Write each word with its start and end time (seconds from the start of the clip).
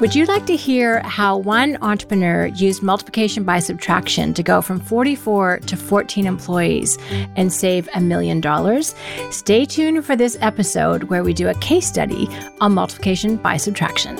Would 0.00 0.14
you 0.14 0.24
like 0.24 0.46
to 0.46 0.56
hear 0.56 1.00
how 1.00 1.36
one 1.36 1.76
entrepreneur 1.82 2.46
used 2.46 2.82
multiplication 2.82 3.44
by 3.44 3.58
subtraction 3.58 4.32
to 4.32 4.42
go 4.42 4.62
from 4.62 4.80
44 4.80 5.58
to 5.58 5.76
14 5.76 6.26
employees 6.26 6.96
and 7.36 7.52
save 7.52 7.86
a 7.94 8.00
million 8.00 8.40
dollars? 8.40 8.94
Stay 9.30 9.66
tuned 9.66 10.06
for 10.06 10.16
this 10.16 10.38
episode 10.40 11.04
where 11.04 11.22
we 11.22 11.34
do 11.34 11.48
a 11.50 11.54
case 11.56 11.86
study 11.86 12.28
on 12.62 12.72
multiplication 12.72 13.36
by 13.36 13.58
subtraction. 13.58 14.16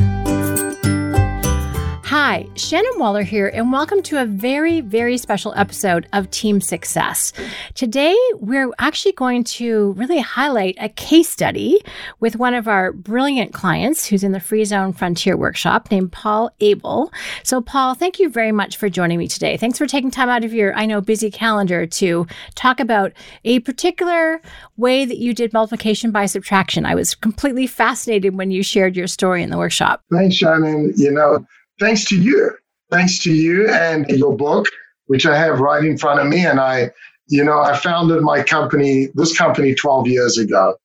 Hi, 2.23 2.47
Shannon 2.55 2.93
Waller 2.99 3.23
here, 3.23 3.49
and 3.49 3.73
welcome 3.73 4.03
to 4.03 4.21
a 4.21 4.27
very, 4.27 4.83
very 4.83 5.17
special 5.17 5.55
episode 5.57 6.07
of 6.13 6.31
Team 6.31 6.61
Success. 6.61 7.33
Today, 7.73 8.15
we're 8.35 8.71
actually 8.79 9.13
going 9.13 9.43
to 9.45 9.93
really 9.93 10.19
highlight 10.19 10.77
a 10.79 10.91
case 10.91 11.31
study 11.31 11.81
with 12.21 12.37
one 12.37 12.53
of 12.53 12.69
our 12.69 12.93
brilliant 12.93 13.55
clients 13.55 14.05
who's 14.05 14.23
in 14.23 14.33
the 14.33 14.39
Free 14.39 14.67
Zone 14.67 14.93
Frontier 14.93 15.35
Workshop 15.35 15.91
named 15.91 16.13
Paul 16.13 16.51
Abel. 16.61 17.11
So, 17.43 17.63
Paul, 17.63 17.95
thank 17.95 18.19
you 18.19 18.29
very 18.29 18.53
much 18.53 18.77
for 18.77 18.91
joining 18.91 19.19
me 19.19 19.27
today. 19.27 19.57
Thanks 19.57 19.79
for 19.79 19.87
taking 19.87 20.11
time 20.11 20.29
out 20.29 20.45
of 20.45 20.53
your, 20.53 20.75
I 20.75 20.85
know, 20.85 21.01
busy 21.01 21.31
calendar 21.31 21.87
to 21.87 22.27
talk 22.55 22.81
about 22.81 23.15
a 23.47 23.61
particular 23.61 24.43
way 24.77 25.07
that 25.07 25.17
you 25.17 25.33
did 25.33 25.55
multiplication 25.55 26.11
by 26.11 26.27
subtraction. 26.27 26.85
I 26.85 26.95
was 26.95 27.15
completely 27.15 27.67
fascinated 27.67 28.37
when 28.37 28.51
you 28.51 28.63
shared 28.63 28.95
your 28.95 29.07
story 29.07 29.43
in 29.43 29.49
the 29.49 29.57
workshop. 29.57 30.03
Thanks, 30.13 30.37
Shannon. 30.37 30.93
You 30.97 31.13
know, 31.13 31.47
thanks 31.81 32.05
to 32.05 32.21
you, 32.21 32.53
thanks 32.91 33.19
to 33.21 33.33
you 33.33 33.69
and 33.69 34.09
your 34.09 34.37
book, 34.37 34.67
which 35.07 35.27
I 35.27 35.37
have 35.37 35.59
right 35.59 35.85
in 35.85 35.99
front 35.99 36.21
of 36.21 36.27
me. 36.27 36.47
And 36.47 36.61
I, 36.61 36.91
you 37.27 37.43
know, 37.43 37.59
I 37.59 37.77
founded 37.77 38.23
my 38.23 38.43
company, 38.43 39.09
this 39.15 39.37
company 39.37 39.75
12 39.75 40.07
years 40.07 40.39
ago. 40.39 40.77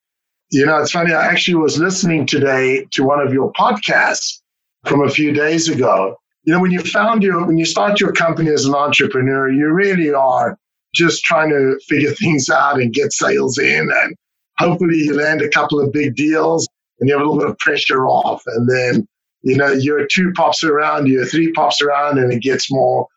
You 0.52 0.66
know, 0.66 0.78
it's 0.78 0.92
funny, 0.92 1.14
I 1.14 1.26
actually 1.26 1.56
was 1.56 1.78
listening 1.78 2.26
today 2.26 2.88
to 2.92 3.04
one 3.04 3.20
of 3.20 3.34
your 3.34 3.52
podcasts 3.54 4.40
from 4.86 5.02
a 5.02 5.10
few 5.10 5.32
days 5.34 5.68
ago. 5.68 6.16
You 6.44 6.54
know, 6.54 6.60
when 6.60 6.72
you 6.72 6.80
found 6.82 7.24
your, 7.24 7.46
when 7.46 7.58
you 7.58 7.66
start 7.66 8.00
your 8.00 8.14
company 8.14 8.52
as 8.52 8.66
an 8.66 8.76
entrepreneur, 8.76 9.52
you 9.52 9.68
really 9.68 10.14
are 10.14 10.58
just 10.94 11.24
trying 11.24 11.50
to 11.50 11.80
figure 11.88 12.12
things 12.20 12.50
out 12.50 12.80
and 12.80 12.94
get 12.94 13.12
sales 13.12 13.58
in. 13.58 13.90
And 13.92 14.16
hopefully 14.60 14.98
you 14.98 15.16
land 15.16 15.42
a 15.42 15.50
couple 15.50 15.82
of 15.82 15.92
big 15.92 16.16
deals 16.16 16.70
and 17.00 17.10
you 17.10 17.18
have 17.18 17.26
a 17.26 17.30
little 17.30 17.40
bit 17.40 17.50
of 17.50 17.58
pressure 17.58 18.06
off. 18.06 18.44
And 18.46 18.70
then 18.70 19.08
you 19.46 19.56
know, 19.56 19.72
you're 19.72 20.08
two 20.08 20.34
pops 20.34 20.64
around, 20.64 21.08
you're 21.08 21.26
three 21.26 21.52
pops 21.52 21.80
around, 21.80 22.18
and 22.18 22.34
it 22.34 22.42
gets 22.42 22.72
more 22.72 23.08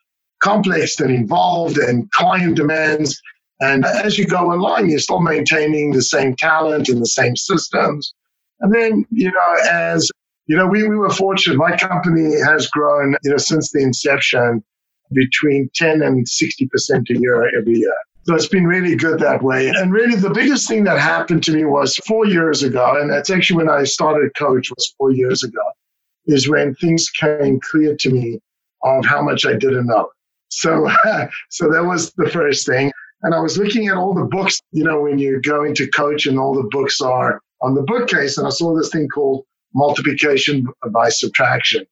complex 0.42 1.00
and 1.00 1.10
involved 1.10 1.78
and 1.78 2.10
client 2.12 2.54
demands. 2.54 3.20
And 3.60 3.86
as 3.86 4.18
you 4.18 4.26
go 4.26 4.52
along, 4.52 4.90
you're 4.90 4.98
still 4.98 5.20
maintaining 5.20 5.92
the 5.92 6.02
same 6.02 6.36
talent 6.36 6.90
and 6.90 7.00
the 7.00 7.06
same 7.06 7.34
systems. 7.34 8.12
And 8.60 8.74
then, 8.74 9.06
you 9.10 9.32
know, 9.32 9.56
as 9.70 10.10
you 10.46 10.56
know, 10.56 10.66
we, 10.66 10.86
we 10.86 10.96
were 10.96 11.10
fortunate. 11.10 11.56
My 11.56 11.76
company 11.76 12.38
has 12.40 12.68
grown, 12.68 13.16
you 13.24 13.30
know, 13.30 13.38
since 13.38 13.72
the 13.72 13.80
inception 13.80 14.62
between 15.12 15.70
10 15.76 16.02
and 16.02 16.26
60% 16.26 17.10
a 17.10 17.18
year 17.18 17.58
every 17.58 17.78
year. 17.78 17.94
So 18.24 18.34
it's 18.34 18.48
been 18.48 18.66
really 18.66 18.96
good 18.96 19.20
that 19.20 19.42
way. 19.42 19.68
And 19.68 19.92
really 19.92 20.16
the 20.16 20.30
biggest 20.30 20.68
thing 20.68 20.84
that 20.84 20.98
happened 20.98 21.42
to 21.44 21.52
me 21.52 21.64
was 21.64 21.96
four 22.06 22.26
years 22.26 22.62
ago, 22.62 23.00
and 23.00 23.10
that's 23.10 23.30
actually 23.30 23.56
when 23.56 23.70
I 23.70 23.84
started 23.84 24.30
Coach 24.36 24.68
was 24.68 24.94
four 24.98 25.10
years 25.10 25.42
ago 25.42 25.62
is 26.28 26.48
when 26.48 26.74
things 26.76 27.10
came 27.10 27.58
clear 27.70 27.96
to 27.96 28.10
me 28.10 28.40
of 28.84 29.04
how 29.04 29.22
much 29.22 29.44
I 29.44 29.54
didn't 29.54 29.86
know. 29.86 30.08
So, 30.50 30.88
so 31.50 31.68
that 31.70 31.84
was 31.84 32.12
the 32.12 32.30
first 32.30 32.66
thing. 32.66 32.92
And 33.22 33.34
I 33.34 33.40
was 33.40 33.58
looking 33.58 33.88
at 33.88 33.96
all 33.96 34.14
the 34.14 34.24
books, 34.24 34.60
you 34.70 34.84
know, 34.84 35.02
when 35.02 35.18
you 35.18 35.40
go 35.40 35.64
into 35.64 35.88
coach 35.88 36.26
and 36.26 36.38
all 36.38 36.54
the 36.54 36.68
books 36.70 37.00
are 37.00 37.40
on 37.60 37.74
the 37.74 37.82
bookcase, 37.82 38.38
and 38.38 38.46
I 38.46 38.50
saw 38.50 38.76
this 38.76 38.90
thing 38.90 39.08
called 39.08 39.44
multiplication 39.74 40.66
by 40.92 41.08
subtraction. 41.08 41.84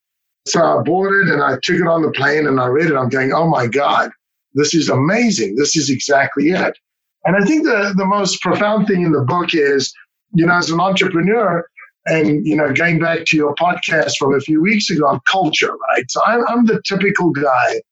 So 0.47 0.63
I 0.63 0.81
bought 0.83 1.13
it 1.13 1.29
and 1.29 1.43
I 1.43 1.55
took 1.63 1.77
it 1.77 1.89
on 1.89 2.03
the 2.03 2.13
plane 2.13 2.47
and 2.47 2.61
I 2.61 2.67
read 2.67 2.91
it. 2.91 2.97
I'm 2.97 3.09
going, 3.09 3.33
oh 3.33 3.49
my 3.49 3.67
God, 3.67 4.11
this 4.55 4.75
is 4.75 4.89
amazing. 4.89 5.57
This 5.57 5.77
is 5.77 5.91
exactly 5.91 6.51
it. 6.51 6.79
And 7.25 7.37
I 7.37 7.45
think 7.45 7.65
the, 7.65 7.93
the 7.97 8.07
most 8.07 8.41
profound 8.41 8.87
thing 8.87 9.03
in 9.03 9.11
the 9.11 9.23
book 9.23 9.53
is, 9.53 9.93
you 10.33 10.47
know, 10.47 10.55
as 10.55 10.71
an 10.71 10.81
entrepreneur, 10.81 11.67
and 12.07 12.47
you 12.47 12.57
know, 12.57 12.73
going 12.73 12.99
back 12.99 13.25
to 13.27 13.37
your 13.37 13.55
podcast 13.55 14.13
from 14.19 14.35
a 14.35 14.41
few 14.41 14.63
weeks 14.63 14.89
ago 14.91 15.07
on 15.07 15.21
culture, 15.31 15.75
right? 15.91 16.11
So 16.11 16.21
I'm, 16.25 16.47
I'm 16.49 16.65
the 16.67 16.81
typical 16.83 17.31
guy 17.31 17.83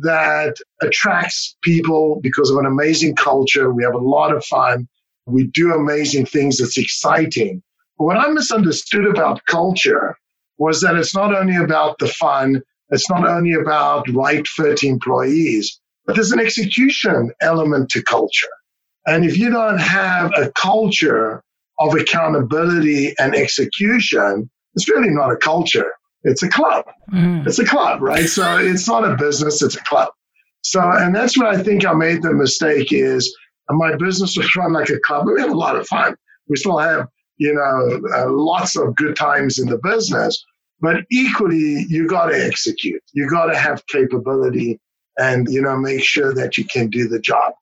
that 0.00 0.56
attracts 0.82 1.56
people 1.62 2.20
because 2.22 2.50
of 2.50 2.58
an 2.58 2.66
amazing 2.66 3.16
culture. 3.16 3.72
We 3.72 3.84
have 3.84 3.94
a 3.94 3.98
lot 3.98 4.34
of 4.34 4.44
fun. 4.44 4.88
We 5.26 5.44
do 5.46 5.72
amazing 5.72 6.26
things. 6.26 6.60
It's 6.60 6.76
exciting. 6.76 7.62
But 7.98 8.04
what 8.04 8.16
I 8.16 8.28
misunderstood 8.28 9.06
about 9.06 9.44
culture 9.46 10.16
was 10.58 10.80
that 10.80 10.96
it's 10.96 11.14
not 11.14 11.34
only 11.34 11.56
about 11.56 11.98
the 11.98 12.08
fun, 12.08 12.60
it's 12.90 13.08
not 13.08 13.26
only 13.26 13.54
about 13.54 14.08
right 14.10 14.46
fit 14.46 14.82
employees, 14.82 15.80
but 16.06 16.16
there's 16.16 16.32
an 16.32 16.40
execution 16.40 17.32
element 17.40 17.88
to 17.90 18.02
culture. 18.02 18.48
And 19.06 19.24
if 19.24 19.38
you 19.38 19.50
don't 19.50 19.78
have 19.78 20.32
a 20.36 20.50
culture 20.52 21.42
of 21.78 21.94
accountability 21.94 23.14
and 23.18 23.34
execution, 23.34 24.50
it's 24.74 24.88
really 24.88 25.10
not 25.10 25.30
a 25.30 25.36
culture. 25.36 25.92
It's 26.22 26.42
a 26.42 26.48
club. 26.48 26.86
Mm. 27.12 27.46
It's 27.46 27.58
a 27.58 27.64
club, 27.64 28.00
right? 28.00 28.26
So 28.26 28.56
it's 28.58 28.88
not 28.88 29.04
a 29.04 29.16
business, 29.16 29.62
it's 29.62 29.76
a 29.76 29.84
club. 29.84 30.08
So, 30.62 30.80
and 30.80 31.14
that's 31.14 31.36
where 31.36 31.48
I 31.48 31.62
think 31.62 31.84
I 31.84 31.92
made 31.92 32.22
the 32.22 32.32
mistake 32.32 32.92
is 32.92 33.34
my 33.70 33.94
business 33.96 34.36
was 34.36 34.54
run 34.56 34.72
like 34.72 34.88
a 34.88 34.98
club. 35.00 35.26
We 35.26 35.40
have 35.40 35.50
a 35.50 35.56
lot 35.56 35.76
of 35.76 35.86
fun. 35.86 36.16
We 36.48 36.56
still 36.56 36.78
have, 36.78 37.08
you 37.36 37.52
know, 37.52 38.00
uh, 38.14 38.30
lots 38.30 38.76
of 38.76 38.94
good 38.96 39.16
times 39.16 39.58
in 39.58 39.68
the 39.68 39.78
business, 39.78 40.42
but 40.80 40.96
equally, 41.10 41.84
you 41.88 42.06
got 42.06 42.26
to 42.26 42.44
execute. 42.44 43.02
You 43.12 43.28
got 43.28 43.46
to 43.46 43.56
have 43.56 43.86
capability 43.86 44.80
and, 45.18 45.46
you 45.50 45.60
know, 45.60 45.76
make 45.76 46.02
sure 46.02 46.34
that 46.34 46.56
you 46.56 46.64
can 46.64 46.88
do 46.88 47.08
the 47.08 47.20
job. 47.20 47.52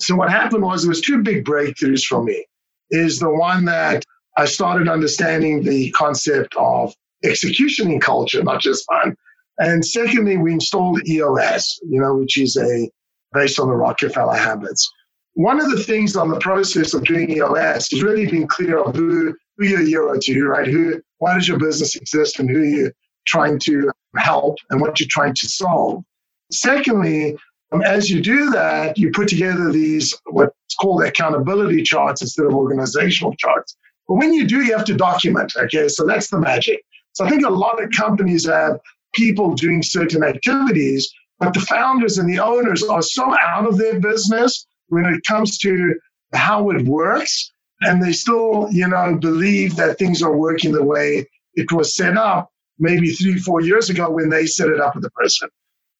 So 0.00 0.14
what 0.14 0.30
happened 0.30 0.62
was 0.62 0.82
there 0.82 0.88
was 0.88 1.00
two 1.00 1.22
big 1.22 1.44
breakthroughs 1.44 2.04
for 2.04 2.22
me 2.22 2.44
is 2.90 3.18
the 3.18 3.30
one 3.30 3.64
that 3.66 4.04
I 4.36 4.44
started 4.44 4.88
understanding 4.88 5.62
the 5.62 5.90
concept 5.92 6.54
of 6.56 6.94
execution 7.24 7.90
in 7.90 8.00
culture, 8.00 8.42
not 8.42 8.60
just 8.60 8.84
fun. 8.86 9.16
And 9.58 9.84
secondly, 9.84 10.36
we 10.36 10.52
installed 10.52 11.06
EOS, 11.08 11.80
you 11.88 12.00
know, 12.00 12.14
which 12.16 12.38
is 12.38 12.56
a 12.56 12.90
based 13.32 13.58
on 13.58 13.68
the 13.68 13.74
Rockefeller 13.74 14.36
habits. 14.36 14.90
One 15.34 15.60
of 15.60 15.70
the 15.70 15.82
things 15.82 16.16
on 16.16 16.30
the 16.30 16.38
process 16.38 16.94
of 16.94 17.04
doing 17.04 17.30
EOS 17.30 17.92
is 17.92 18.02
really 18.02 18.26
being 18.26 18.46
clear 18.46 18.78
of 18.78 18.94
who, 18.94 19.34
who 19.56 19.66
you're 19.66 20.18
to, 20.18 20.46
right? 20.46 20.66
Who, 20.66 21.02
why 21.18 21.34
does 21.34 21.48
your 21.48 21.58
business 21.58 21.96
exist 21.96 22.38
and 22.38 22.48
who 22.48 22.62
you're 22.62 22.92
trying 23.26 23.58
to 23.58 23.90
help 24.16 24.56
and 24.70 24.80
what 24.80 24.98
you're 24.98 25.08
trying 25.10 25.34
to 25.34 25.48
solve. 25.48 26.02
Secondly, 26.50 27.36
Um, 27.72 27.82
as 27.82 28.10
you 28.10 28.20
do 28.20 28.50
that, 28.50 28.96
you 28.96 29.10
put 29.10 29.28
together 29.28 29.72
these 29.72 30.14
what's 30.26 30.74
called 30.80 31.02
accountability 31.02 31.82
charts 31.82 32.22
instead 32.22 32.46
of 32.46 32.54
organizational 32.54 33.34
charts. 33.34 33.76
But 34.08 34.14
when 34.14 34.32
you 34.32 34.46
do, 34.46 34.62
you 34.64 34.76
have 34.76 34.84
to 34.86 34.94
document. 34.94 35.52
Okay, 35.56 35.88
so 35.88 36.06
that's 36.06 36.30
the 36.30 36.38
magic. 36.38 36.82
So 37.12 37.24
I 37.24 37.30
think 37.30 37.44
a 37.44 37.50
lot 37.50 37.82
of 37.82 37.90
companies 37.90 38.46
have 38.46 38.78
people 39.14 39.54
doing 39.54 39.82
certain 39.82 40.22
activities, 40.22 41.10
but 41.40 41.54
the 41.54 41.60
founders 41.60 42.18
and 42.18 42.28
the 42.28 42.38
owners 42.38 42.82
are 42.84 43.02
so 43.02 43.34
out 43.42 43.66
of 43.66 43.78
their 43.78 43.98
business 43.98 44.66
when 44.88 45.06
it 45.06 45.24
comes 45.26 45.58
to 45.58 45.94
how 46.34 46.70
it 46.70 46.84
works, 46.84 47.50
and 47.80 48.02
they 48.02 48.12
still, 48.12 48.68
you 48.70 48.86
know, 48.86 49.16
believe 49.16 49.76
that 49.76 49.98
things 49.98 50.22
are 50.22 50.36
working 50.36 50.72
the 50.72 50.84
way 50.84 51.26
it 51.54 51.72
was 51.72 51.96
set 51.96 52.16
up 52.16 52.50
maybe 52.78 53.10
three, 53.10 53.38
four 53.38 53.60
years 53.60 53.90
ago 53.90 54.10
when 54.10 54.28
they 54.28 54.46
set 54.46 54.68
it 54.68 54.80
up 54.80 54.94
with 54.94 55.02
the 55.02 55.10
person. 55.10 55.48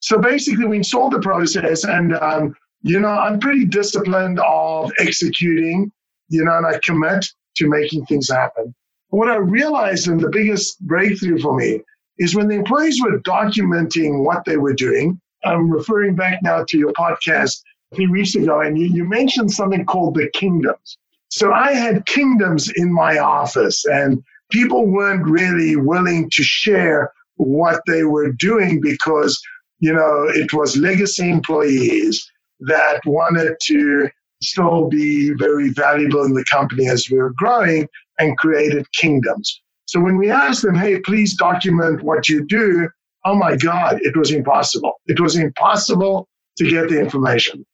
So 0.00 0.18
basically, 0.18 0.66
we 0.66 0.78
installed 0.78 1.12
the 1.12 1.20
process, 1.20 1.84
and 1.84 2.14
um, 2.16 2.54
you 2.82 3.00
know, 3.00 3.08
I'm 3.08 3.40
pretty 3.40 3.64
disciplined 3.64 4.38
of 4.40 4.92
executing, 4.98 5.90
you 6.28 6.44
know, 6.44 6.56
and 6.56 6.66
I 6.66 6.78
commit 6.84 7.26
to 7.56 7.68
making 7.68 8.06
things 8.06 8.30
happen. 8.30 8.74
What 9.08 9.28
I 9.28 9.36
realized, 9.36 10.08
and 10.08 10.20
the 10.20 10.30
biggest 10.30 10.78
breakthrough 10.80 11.38
for 11.38 11.56
me, 11.56 11.80
is 12.18 12.34
when 12.34 12.48
the 12.48 12.54
employees 12.54 13.00
were 13.02 13.18
documenting 13.20 14.24
what 14.24 14.44
they 14.44 14.56
were 14.56 14.74
doing. 14.74 15.20
I'm 15.44 15.70
referring 15.70 16.16
back 16.16 16.42
now 16.42 16.64
to 16.64 16.78
your 16.78 16.92
podcast 16.92 17.60
a 17.92 17.96
few 17.96 18.10
weeks 18.10 18.34
ago, 18.34 18.60
and 18.60 18.78
you, 18.78 18.86
you 18.86 19.04
mentioned 19.04 19.50
something 19.50 19.84
called 19.84 20.14
the 20.14 20.28
kingdoms. 20.30 20.98
So 21.28 21.52
I 21.52 21.72
had 21.72 22.06
kingdoms 22.06 22.70
in 22.70 22.92
my 22.92 23.18
office, 23.18 23.84
and 23.84 24.22
people 24.50 24.86
weren't 24.86 25.24
really 25.24 25.76
willing 25.76 26.30
to 26.30 26.42
share 26.42 27.12
what 27.36 27.82
they 27.86 28.04
were 28.04 28.32
doing 28.32 28.80
because 28.80 29.40
you 29.80 29.92
know, 29.92 30.26
it 30.28 30.52
was 30.52 30.76
legacy 30.76 31.30
employees 31.30 32.30
that 32.60 33.00
wanted 33.04 33.54
to 33.62 34.08
still 34.42 34.88
be 34.88 35.32
very 35.38 35.70
valuable 35.70 36.24
in 36.24 36.34
the 36.34 36.44
company 36.50 36.88
as 36.88 37.08
we 37.10 37.18
were 37.18 37.32
growing 37.36 37.88
and 38.18 38.36
created 38.38 38.90
kingdoms. 38.92 39.60
So 39.86 40.00
when 40.00 40.16
we 40.16 40.30
asked 40.30 40.62
them, 40.62 40.74
hey, 40.74 41.00
please 41.00 41.36
document 41.36 42.02
what 42.02 42.28
you 42.28 42.44
do, 42.46 42.88
oh 43.24 43.34
my 43.34 43.56
God, 43.56 43.98
it 44.02 44.16
was 44.16 44.32
impossible. 44.32 44.94
It 45.06 45.20
was 45.20 45.36
impossible 45.36 46.28
to 46.58 46.68
get 46.68 46.88
the 46.88 46.98
information. 46.98 47.64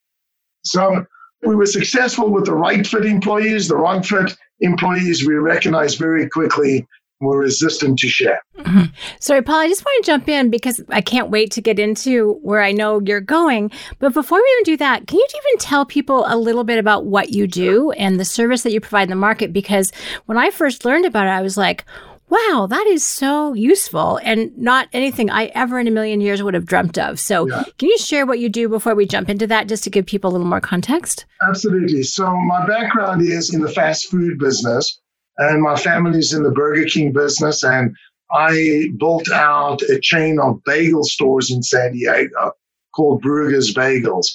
So 0.65 1.05
we 1.43 1.55
were 1.55 1.67
successful 1.67 2.31
with 2.31 2.47
the 2.47 2.55
right 2.55 2.87
fit 2.87 3.05
employees, 3.05 3.69
the 3.69 3.77
wrong 3.77 4.03
fit 4.03 4.37
employees 4.61 5.27
we 5.27 5.35
recognized 5.35 5.99
very 5.99 6.29
quickly 6.29 6.87
were 7.23 7.39
resistant 7.39 7.99
to 8.01 8.09
share. 8.09 8.41
Mm-hmm. 8.59 8.95
Sorry, 9.21 9.43
Paul, 9.43 9.61
I 9.61 9.69
just 9.69 9.85
want 9.85 10.05
to 10.05 10.11
jump 10.11 10.29
in 10.29 10.51
because 10.51 10.83
I 10.89 11.01
can't 11.01 11.31
wait 11.31 11.51
to 11.53 11.61
get 11.61 11.79
into 11.79 12.35
where 12.43 12.63
I 12.63 12.73
know 12.73 13.01
you're 13.01 13.21
going. 13.21 13.71
But 13.99 14.13
before 14.13 14.39
we 14.39 14.53
even 14.61 14.73
do 14.73 14.77
that, 14.79 15.07
can 15.07 15.19
you 15.19 15.27
even 15.29 15.59
tell 15.59 15.85
people 15.85 16.25
a 16.27 16.37
little 16.37 16.65
bit 16.65 16.79
about 16.79 17.07
what 17.07 17.31
you 17.31 17.47
do 17.47 17.93
and 17.93 18.19
the 18.19 18.25
service 18.25 18.63
that 18.63 18.73
you 18.73 18.81
provide 18.81 19.05
in 19.05 19.11
the 19.11 19.17
market? 19.17 19.53
Because 19.53 19.93
when 20.27 20.39
I 20.39 20.51
first 20.51 20.85
learned 20.85 21.07
about 21.07 21.27
it, 21.27 21.31
I 21.31 21.43
was 21.43 21.57
like, 21.57 21.85
wow, 22.33 22.67
that 22.67 22.87
is 22.87 23.05
so 23.05 23.53
useful 23.53 24.19
and 24.23 24.57
not 24.57 24.89
anything 24.95 25.29
I 25.29 25.47
ever 25.55 25.79
in 25.79 25.87
a 25.87 25.91
million 25.91 26.23
years 26.23 26.43
would 26.43 26.55
have 26.55 26.65
dreamt 26.65 26.97
of. 26.97 27.21
So, 27.21 27.47
yeah. 27.47 27.65
can 27.79 27.91
you 27.91 27.99
share 27.99 28.25
what 28.25 28.39
you 28.39 28.49
do 28.49 28.71
before 28.71 28.95
we 28.95 29.05
jump 29.05 29.29
into 29.29 29.47
that 29.49 29.69
just 29.69 29.85
to 29.85 29.91
give 29.91 30.07
people 30.07 30.31
a 30.31 30.33
little 30.33 30.47
more 30.47 30.61
context? 30.61 31.27
Absolutely. 31.47 32.03
So, 32.05 32.35
my 32.35 32.67
background 32.67 33.21
is 33.21 33.53
in 33.53 33.61
the 33.61 33.69
fast 33.69 34.11
food 34.11 34.39
business 34.39 35.02
and 35.51 35.63
my 35.63 35.77
family's 35.77 36.33
in 36.33 36.43
the 36.43 36.51
Burger 36.51 36.85
King 36.87 37.13
business. 37.13 37.63
And 37.63 37.95
I 38.33 38.89
built 38.99 39.31
out 39.31 39.83
a 39.83 40.01
chain 40.01 40.39
of 40.39 40.63
bagel 40.65 41.05
stores 41.05 41.51
in 41.51 41.63
San 41.63 41.93
Diego 41.93 42.53
called 42.95 43.23
Bruegger's 43.23 43.75
Bagels. 43.75 44.27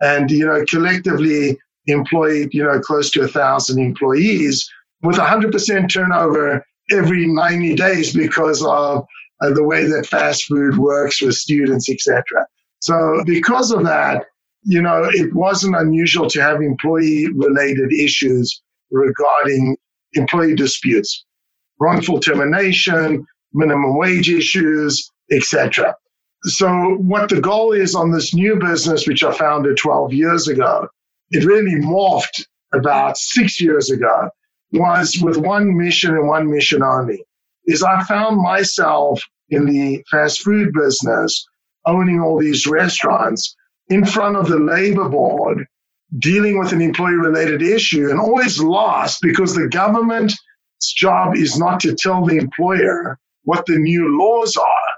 And, 0.00 0.30
you 0.30 0.46
know, 0.46 0.64
collectively 0.68 1.58
employed, 1.86 2.50
you 2.52 2.64
know, 2.64 2.80
close 2.80 3.10
to 3.12 3.22
a 3.22 3.28
thousand 3.28 3.80
employees 3.80 4.68
with 5.02 5.16
100% 5.16 5.92
turnover 5.92 6.64
every 6.90 7.26
90 7.26 7.74
days 7.74 8.14
because 8.14 8.62
of 8.62 9.06
uh, 9.40 9.52
the 9.52 9.64
way 9.64 9.84
that 9.86 10.06
fast 10.06 10.44
food 10.44 10.78
works 10.78 11.22
with 11.22 11.34
students, 11.34 11.90
etc. 11.90 12.22
So 12.80 13.22
because 13.24 13.70
of 13.70 13.84
that, 13.84 14.26
you 14.62 14.82
know, 14.82 15.04
it 15.04 15.34
wasn't 15.34 15.76
unusual 15.76 16.28
to 16.30 16.42
have 16.42 16.60
employee 16.60 17.28
related 17.34 17.92
issues 17.92 18.60
regarding 18.90 19.76
employee 20.16 20.54
disputes, 20.54 21.24
wrongful 21.80 22.20
termination, 22.20 23.26
minimum 23.52 23.96
wage 23.96 24.30
issues, 24.30 25.10
etc. 25.30 25.94
So, 26.42 26.96
what 26.98 27.28
the 27.28 27.40
goal 27.40 27.72
is 27.72 27.94
on 27.94 28.10
this 28.10 28.34
new 28.34 28.56
business, 28.56 29.06
which 29.06 29.24
I 29.24 29.32
founded 29.32 29.76
12 29.78 30.12
years 30.12 30.48
ago, 30.48 30.88
it 31.30 31.44
really 31.44 31.74
morphed 31.80 32.44
about 32.74 33.16
six 33.16 33.60
years 33.60 33.90
ago, 33.90 34.30
was 34.72 35.18
with 35.20 35.36
one 35.36 35.76
mission 35.76 36.14
and 36.14 36.28
one 36.28 36.50
mission 36.50 36.82
only. 36.82 37.24
Is 37.66 37.82
I 37.82 38.04
found 38.04 38.36
myself 38.40 39.20
in 39.48 39.66
the 39.66 40.04
fast 40.10 40.42
food 40.42 40.72
business, 40.72 41.46
owning 41.86 42.20
all 42.20 42.38
these 42.38 42.66
restaurants 42.66 43.56
in 43.88 44.04
front 44.04 44.36
of 44.36 44.48
the 44.48 44.58
labor 44.58 45.08
board 45.08 45.66
dealing 46.18 46.58
with 46.58 46.72
an 46.72 46.80
employee 46.80 47.14
related 47.14 47.62
issue 47.62 48.10
and 48.10 48.20
always 48.20 48.60
lost 48.60 49.20
because 49.22 49.54
the 49.54 49.68
government's 49.68 50.36
job 50.96 51.36
is 51.36 51.58
not 51.58 51.80
to 51.80 51.94
tell 51.94 52.24
the 52.24 52.36
employer 52.36 53.18
what 53.44 53.66
the 53.66 53.78
new 53.78 54.18
laws 54.18 54.56
are. 54.56 54.94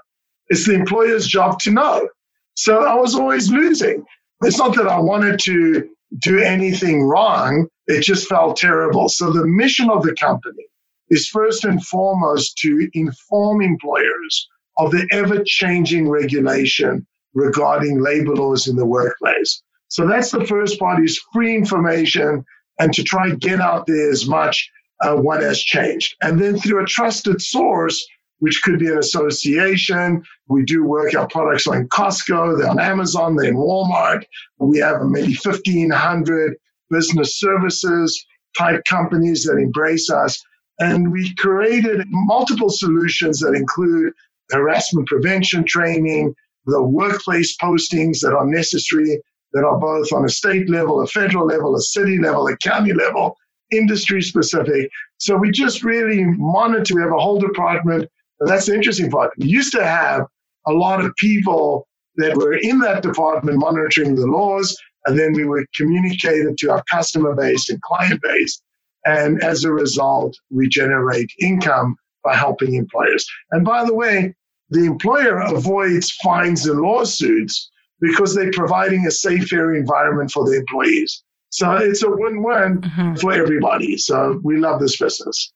It's 0.49 0.65
the 0.65 0.73
employer's 0.73 1.27
job 1.27 1.59
to 1.59 1.71
know. 1.71 2.07
So 2.55 2.83
I 2.83 2.95
was 2.95 3.15
always 3.15 3.49
losing. 3.49 4.05
It's 4.43 4.57
not 4.57 4.75
that 4.75 4.87
I 4.87 4.99
wanted 4.99 5.39
to 5.45 5.89
do 6.19 6.39
anything 6.39 7.03
wrong, 7.03 7.67
it 7.87 8.01
just 8.03 8.27
felt 8.27 8.57
terrible. 8.57 9.09
So 9.09 9.31
the 9.31 9.45
mission 9.45 9.89
of 9.89 10.03
the 10.03 10.15
company 10.15 10.65
is 11.09 11.27
first 11.27 11.65
and 11.65 11.83
foremost 11.85 12.57
to 12.59 12.89
inform 12.93 13.61
employers 13.61 14.47
of 14.77 14.91
the 14.91 15.07
ever 15.11 15.43
changing 15.45 16.09
regulation 16.09 17.05
regarding 17.33 18.01
labor 18.01 18.35
laws 18.35 18.67
in 18.67 18.75
the 18.75 18.85
workplace. 18.85 19.61
So 19.89 20.07
that's 20.07 20.31
the 20.31 20.45
first 20.45 20.79
part 20.79 21.03
is 21.03 21.21
free 21.33 21.55
information 21.55 22.45
and 22.79 22.93
to 22.93 23.03
try 23.03 23.27
and 23.27 23.41
get 23.41 23.59
out 23.59 23.85
there 23.87 24.09
as 24.09 24.27
much 24.27 24.69
uh, 25.01 25.15
what 25.15 25.41
has 25.41 25.59
changed. 25.59 26.15
And 26.21 26.39
then 26.39 26.57
through 26.57 26.83
a 26.83 26.87
trusted 26.87 27.41
source, 27.41 28.05
which 28.39 28.61
could 28.63 28.79
be 28.79 28.87
an 28.87 28.97
association. 28.97 30.23
We 30.47 30.63
do 30.63 30.83
work 30.83 31.13
our 31.13 31.27
products 31.27 31.67
on 31.67 31.87
Costco, 31.89 32.57
they're 32.57 32.69
on 32.69 32.79
Amazon, 32.79 33.35
they're 33.35 33.49
in 33.49 33.55
Walmart. 33.55 34.23
We 34.57 34.79
have 34.79 35.01
maybe 35.01 35.35
1,500 35.43 36.55
business 36.89 37.37
services 37.37 38.25
type 38.57 38.81
companies 38.85 39.43
that 39.43 39.57
embrace 39.57 40.09
us. 40.09 40.41
And 40.79 41.11
we 41.11 41.35
created 41.35 42.05
multiple 42.09 42.69
solutions 42.69 43.39
that 43.39 43.53
include 43.53 44.13
harassment 44.51 45.07
prevention 45.07 45.65
training, 45.65 46.33
the 46.65 46.81
workplace 46.81 47.55
postings 47.57 48.19
that 48.21 48.33
are 48.33 48.45
necessary 48.45 49.21
that 49.53 49.63
are 49.63 49.79
both 49.79 50.11
on 50.13 50.25
a 50.25 50.29
state 50.29 50.69
level, 50.69 51.01
a 51.01 51.07
federal 51.07 51.45
level, 51.45 51.75
a 51.75 51.81
city 51.81 52.19
level, 52.19 52.47
a 52.47 52.57
county 52.57 52.93
level, 52.93 53.35
industry 53.71 54.21
specific. 54.21 54.89
So 55.17 55.35
we 55.35 55.51
just 55.51 55.83
really 55.83 56.23
monitor. 56.23 56.95
We 56.95 57.01
have 57.01 57.11
a 57.11 57.19
whole 57.19 57.39
department. 57.39 58.09
That's 58.39 58.67
the 58.67 58.75
interesting 58.75 59.11
part. 59.11 59.31
We 59.37 59.47
used 59.47 59.73
to 59.73 59.85
have 59.85 60.25
a 60.67 60.71
lot 60.71 61.03
of 61.03 61.15
people 61.15 61.87
that 62.17 62.35
were 62.35 62.53
in 62.53 62.79
that 62.79 63.03
department 63.03 63.57
monitoring 63.57 64.15
the 64.15 64.27
laws, 64.27 64.77
and 65.05 65.17
then 65.17 65.33
we 65.33 65.45
would 65.45 65.65
communicate 65.73 66.45
it 66.45 66.57
to 66.57 66.71
our 66.71 66.83
customer 66.89 67.33
base 67.35 67.69
and 67.69 67.81
client 67.81 68.21
base. 68.21 68.61
And 69.05 69.41
as 69.41 69.63
a 69.63 69.71
result, 69.71 70.37
we 70.51 70.67
generate 70.67 71.31
income 71.39 71.95
by 72.23 72.35
helping 72.35 72.75
employers. 72.75 73.25
And 73.51 73.63
by 73.63 73.85
the 73.85 73.93
way, 73.93 74.35
the 74.69 74.85
employer 74.85 75.39
avoids 75.39 76.11
fines 76.23 76.67
and 76.67 76.81
lawsuits 76.81 77.71
because 78.01 78.35
they're 78.35 78.51
providing 78.51 79.05
a 79.07 79.11
safe, 79.11 79.47
fair 79.47 79.75
environment 79.75 80.31
for 80.31 80.45
the 80.45 80.57
employees. 80.57 81.23
So 81.49 81.75
it's 81.75 82.03
a 82.03 82.09
win-win 82.09 82.81
mm-hmm. 82.81 83.15
for 83.15 83.33
everybody. 83.33 83.97
So 83.97 84.39
we 84.43 84.57
love 84.57 84.79
this 84.79 84.97
business. 84.97 85.51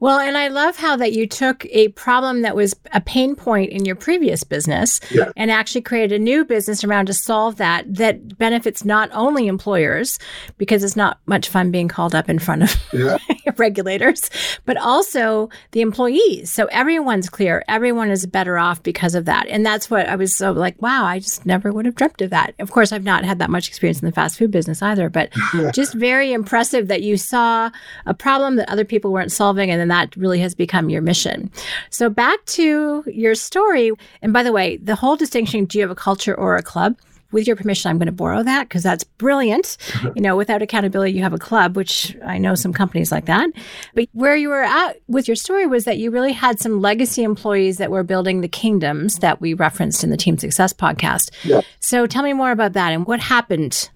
Well, 0.00 0.18
and 0.18 0.36
I 0.36 0.48
love 0.48 0.76
how 0.76 0.96
that 0.96 1.12
you 1.12 1.26
took 1.26 1.66
a 1.66 1.88
problem 1.88 2.42
that 2.42 2.56
was 2.56 2.74
a 2.92 3.00
pain 3.00 3.34
point 3.34 3.70
in 3.70 3.84
your 3.84 3.96
previous 3.96 4.44
business 4.44 5.00
yeah. 5.10 5.30
and 5.36 5.50
actually 5.50 5.82
created 5.82 6.20
a 6.20 6.22
new 6.22 6.44
business 6.44 6.84
around 6.84 7.06
to 7.06 7.14
solve 7.14 7.56
that 7.56 7.94
that 7.94 8.38
benefits 8.38 8.84
not 8.84 9.10
only 9.12 9.46
employers 9.46 10.18
because 10.58 10.84
it's 10.84 10.96
not 10.96 11.18
much 11.26 11.48
fun 11.48 11.70
being 11.70 11.88
called 11.88 12.14
up 12.14 12.28
in 12.28 12.38
front 12.38 12.62
of 12.62 12.76
yeah. 12.92 13.18
regulators, 13.56 14.30
but 14.64 14.76
also 14.76 15.48
the 15.72 15.80
employees. 15.80 16.50
So 16.50 16.66
everyone's 16.66 17.28
clear. 17.28 17.64
Everyone 17.68 18.10
is 18.10 18.26
better 18.26 18.58
off 18.58 18.82
because 18.82 19.14
of 19.14 19.24
that. 19.26 19.46
And 19.48 19.64
that's 19.64 19.90
what 19.90 20.08
I 20.08 20.16
was 20.16 20.34
so 20.34 20.52
like, 20.52 20.80
wow, 20.80 21.04
I 21.04 21.18
just 21.18 21.46
never 21.46 21.72
would 21.72 21.86
have 21.86 21.94
dreamt 21.94 22.22
of 22.22 22.30
that. 22.30 22.54
Of 22.58 22.70
course, 22.70 22.92
I've 22.92 23.04
not 23.04 23.24
had 23.24 23.38
that 23.38 23.50
much 23.50 23.68
experience 23.68 24.00
in 24.00 24.06
the 24.06 24.12
fast 24.12 24.38
food 24.38 24.50
business 24.50 24.82
either, 24.82 25.08
but 25.08 25.32
just 25.72 25.94
very 25.94 26.32
impressive 26.32 26.88
that 26.88 27.02
you 27.02 27.16
saw 27.16 27.70
a 28.06 28.14
problem 28.14 28.56
that 28.56 28.68
other 28.68 28.84
people 28.84 29.12
weren't 29.12 29.32
solving 29.32 29.70
and 29.74 29.80
then 29.80 29.88
that 29.88 30.14
really 30.16 30.38
has 30.38 30.54
become 30.54 30.88
your 30.88 31.02
mission. 31.02 31.50
So 31.90 32.08
back 32.08 32.44
to 32.46 33.02
your 33.06 33.34
story. 33.34 33.90
And 34.22 34.32
by 34.32 34.44
the 34.44 34.52
way, 34.52 34.76
the 34.76 34.94
whole 34.94 35.16
distinction, 35.16 35.64
do 35.64 35.78
you 35.78 35.82
have 35.82 35.90
a 35.90 35.96
culture 35.96 36.34
or 36.34 36.56
a 36.56 36.62
club? 36.62 36.96
With 37.32 37.48
your 37.48 37.56
permission, 37.56 37.90
I'm 37.90 37.98
going 37.98 38.06
to 38.06 38.12
borrow 38.12 38.44
that 38.44 38.68
because 38.68 38.84
that's 38.84 39.02
brilliant. 39.02 39.76
you 40.14 40.22
know, 40.22 40.36
without 40.36 40.62
accountability, 40.62 41.14
you 41.14 41.22
have 41.24 41.32
a 41.32 41.38
club, 41.38 41.74
which 41.74 42.16
I 42.24 42.38
know 42.38 42.54
some 42.54 42.72
companies 42.72 43.10
like 43.10 43.24
that. 43.24 43.50
But 43.92 44.08
where 44.12 44.36
you 44.36 44.50
were 44.50 44.62
at 44.62 45.00
with 45.08 45.26
your 45.26 45.34
story 45.34 45.66
was 45.66 45.84
that 45.84 45.98
you 45.98 46.12
really 46.12 46.30
had 46.30 46.60
some 46.60 46.80
legacy 46.80 47.24
employees 47.24 47.78
that 47.78 47.90
were 47.90 48.04
building 48.04 48.40
the 48.40 48.46
kingdoms 48.46 49.16
that 49.18 49.40
we 49.40 49.52
referenced 49.52 50.04
in 50.04 50.10
the 50.10 50.16
Team 50.16 50.38
Success 50.38 50.72
podcast. 50.72 51.32
Yeah. 51.42 51.62
So 51.80 52.06
tell 52.06 52.22
me 52.22 52.34
more 52.34 52.52
about 52.52 52.74
that 52.74 52.92
and 52.92 53.04
what 53.04 53.18
happened. 53.18 53.90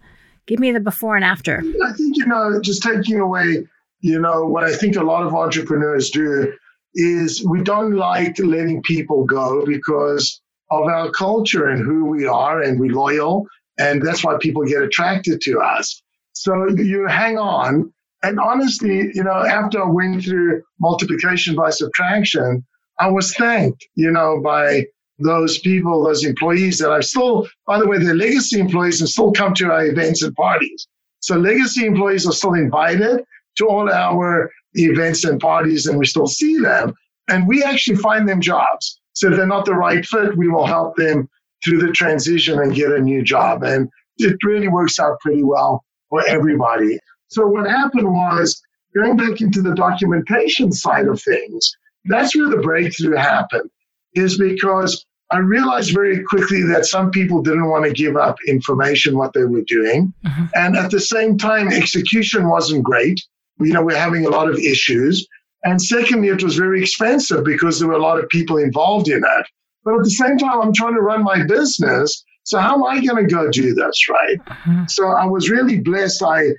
Give 0.48 0.58
me 0.58 0.72
the 0.72 0.80
before 0.80 1.14
and 1.14 1.24
after. 1.24 1.62
I 1.84 1.92
think, 1.92 2.16
you 2.16 2.26
know, 2.26 2.60
just 2.60 2.82
taking 2.82 3.20
away 3.20 3.68
you 4.00 4.20
know, 4.20 4.44
what 4.44 4.64
I 4.64 4.74
think 4.74 4.96
a 4.96 5.02
lot 5.02 5.26
of 5.26 5.34
entrepreneurs 5.34 6.10
do 6.10 6.52
is 6.94 7.44
we 7.44 7.62
don't 7.62 7.94
like 7.94 8.38
letting 8.38 8.82
people 8.82 9.24
go 9.24 9.64
because 9.66 10.40
of 10.70 10.86
our 10.86 11.10
culture 11.10 11.66
and 11.66 11.84
who 11.84 12.04
we 12.06 12.26
are 12.26 12.62
and 12.62 12.78
we're 12.78 12.92
loyal. 12.92 13.46
And 13.78 14.02
that's 14.02 14.24
why 14.24 14.36
people 14.40 14.64
get 14.64 14.82
attracted 14.82 15.40
to 15.42 15.60
us. 15.60 16.02
So 16.32 16.68
you 16.68 17.06
hang 17.06 17.38
on. 17.38 17.92
And 18.22 18.40
honestly, 18.40 19.10
you 19.14 19.22
know, 19.22 19.44
after 19.44 19.82
I 19.82 19.88
went 19.88 20.24
through 20.24 20.62
multiplication 20.80 21.54
by 21.54 21.70
subtraction, 21.70 22.64
I 22.98 23.08
was 23.10 23.34
thanked, 23.34 23.86
you 23.94 24.10
know, 24.10 24.40
by 24.42 24.86
those 25.20 25.58
people, 25.58 26.04
those 26.04 26.24
employees 26.24 26.78
that 26.78 26.90
I 26.90 27.00
still, 27.00 27.48
by 27.66 27.78
the 27.78 27.86
way, 27.86 27.98
they're 27.98 28.14
legacy 28.14 28.58
employees 28.58 29.00
and 29.00 29.08
still 29.08 29.32
come 29.32 29.54
to 29.54 29.70
our 29.70 29.86
events 29.86 30.22
and 30.22 30.34
parties. 30.34 30.88
So 31.20 31.36
legacy 31.36 31.86
employees 31.86 32.26
are 32.26 32.32
still 32.32 32.54
invited 32.54 33.22
to 33.58 33.66
all 33.66 33.90
our 33.90 34.50
events 34.74 35.24
and 35.24 35.40
parties 35.40 35.86
and 35.86 35.98
we 35.98 36.06
still 36.06 36.26
see 36.26 36.58
them. 36.58 36.94
And 37.28 37.46
we 37.46 37.62
actually 37.62 37.96
find 37.96 38.28
them 38.28 38.40
jobs. 38.40 39.00
So 39.12 39.28
if 39.28 39.36
they're 39.36 39.46
not 39.46 39.66
the 39.66 39.74
right 39.74 40.04
fit, 40.04 40.36
we 40.36 40.48
will 40.48 40.66
help 40.66 40.96
them 40.96 41.28
through 41.64 41.78
the 41.78 41.92
transition 41.92 42.58
and 42.60 42.74
get 42.74 42.92
a 42.92 43.00
new 43.00 43.22
job. 43.22 43.62
And 43.62 43.88
it 44.16 44.36
really 44.44 44.68
works 44.68 44.98
out 44.98 45.20
pretty 45.20 45.42
well 45.42 45.84
for 46.08 46.26
everybody. 46.26 46.98
So 47.28 47.46
what 47.46 47.68
happened 47.68 48.08
was 48.08 48.60
going 48.94 49.16
back 49.16 49.40
into 49.40 49.60
the 49.60 49.74
documentation 49.74 50.72
side 50.72 51.06
of 51.06 51.20
things, 51.20 51.70
that's 52.06 52.34
where 52.34 52.48
the 52.48 52.58
breakthrough 52.58 53.16
happened, 53.16 53.68
is 54.14 54.38
because 54.38 55.04
I 55.30 55.38
realized 55.38 55.92
very 55.92 56.24
quickly 56.24 56.62
that 56.62 56.86
some 56.86 57.10
people 57.10 57.42
didn't 57.42 57.68
want 57.68 57.84
to 57.84 57.92
give 57.92 58.16
up 58.16 58.36
information, 58.46 59.18
what 59.18 59.34
they 59.34 59.44
were 59.44 59.62
doing. 59.62 60.14
Mm-hmm. 60.24 60.46
And 60.54 60.76
at 60.76 60.90
the 60.90 61.00
same 61.00 61.36
time, 61.36 61.68
execution 61.68 62.48
wasn't 62.48 62.84
great 62.84 63.20
you 63.60 63.72
know, 63.72 63.82
we're 63.82 63.96
having 63.96 64.26
a 64.26 64.30
lot 64.30 64.48
of 64.48 64.58
issues. 64.58 65.26
And 65.64 65.80
secondly, 65.80 66.28
it 66.28 66.42
was 66.42 66.56
very 66.56 66.80
expensive 66.80 67.44
because 67.44 67.78
there 67.78 67.88
were 67.88 67.94
a 67.94 68.02
lot 68.02 68.18
of 68.22 68.28
people 68.28 68.58
involved 68.58 69.08
in 69.08 69.18
it. 69.18 69.46
But 69.84 69.94
at 69.94 70.04
the 70.04 70.10
same 70.10 70.38
time, 70.38 70.60
I'm 70.60 70.72
trying 70.72 70.94
to 70.94 71.00
run 71.00 71.24
my 71.24 71.44
business. 71.44 72.24
So 72.44 72.58
how 72.58 72.74
am 72.74 72.84
I 72.84 73.04
going 73.04 73.26
to 73.26 73.34
go 73.34 73.50
do 73.50 73.74
this, 73.74 74.08
right? 74.08 74.38
Mm-hmm. 74.46 74.84
So 74.88 75.08
I 75.08 75.26
was 75.26 75.50
really 75.50 75.80
blessed. 75.80 76.22
I, 76.22 76.50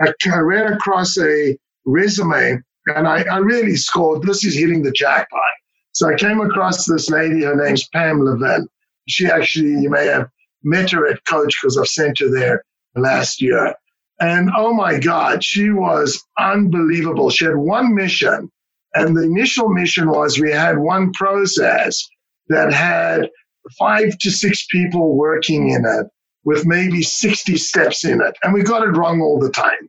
I 0.00 0.38
ran 0.38 0.72
across 0.72 1.18
a 1.18 1.56
resume 1.84 2.62
and 2.94 3.08
I, 3.08 3.22
I 3.30 3.38
really 3.38 3.76
scored. 3.76 4.22
This 4.22 4.44
is 4.44 4.56
hitting 4.56 4.82
the 4.82 4.92
jackpot. 4.92 5.40
So 5.92 6.08
I 6.08 6.14
came 6.14 6.40
across 6.40 6.84
this 6.84 7.08
lady. 7.10 7.44
Her 7.44 7.56
name's 7.56 7.88
Pam 7.88 8.20
Levin. 8.20 8.68
She 9.08 9.26
actually, 9.26 9.80
you 9.80 9.90
may 9.90 10.06
have 10.06 10.28
met 10.62 10.90
her 10.90 11.06
at 11.06 11.24
Coach 11.26 11.56
because 11.60 11.78
I've 11.78 11.86
sent 11.86 12.18
her 12.18 12.28
there 12.28 12.62
last 12.94 13.40
year. 13.40 13.74
And 14.20 14.50
oh 14.56 14.72
my 14.72 14.98
God, 14.98 15.44
she 15.44 15.70
was 15.70 16.22
unbelievable. 16.38 17.30
She 17.30 17.44
had 17.44 17.56
one 17.56 17.94
mission, 17.94 18.50
and 18.94 19.16
the 19.16 19.22
initial 19.24 19.68
mission 19.68 20.08
was 20.08 20.38
we 20.38 20.52
had 20.52 20.78
one 20.78 21.12
process 21.12 22.02
that 22.48 22.72
had 22.72 23.28
five 23.78 24.16
to 24.18 24.30
six 24.30 24.66
people 24.70 25.16
working 25.16 25.68
in 25.70 25.84
it 25.84 26.06
with 26.44 26.64
maybe 26.64 27.02
60 27.02 27.56
steps 27.56 28.04
in 28.04 28.22
it. 28.22 28.36
And 28.42 28.54
we 28.54 28.62
got 28.62 28.82
it 28.82 28.96
wrong 28.96 29.20
all 29.20 29.38
the 29.38 29.50
time. 29.50 29.88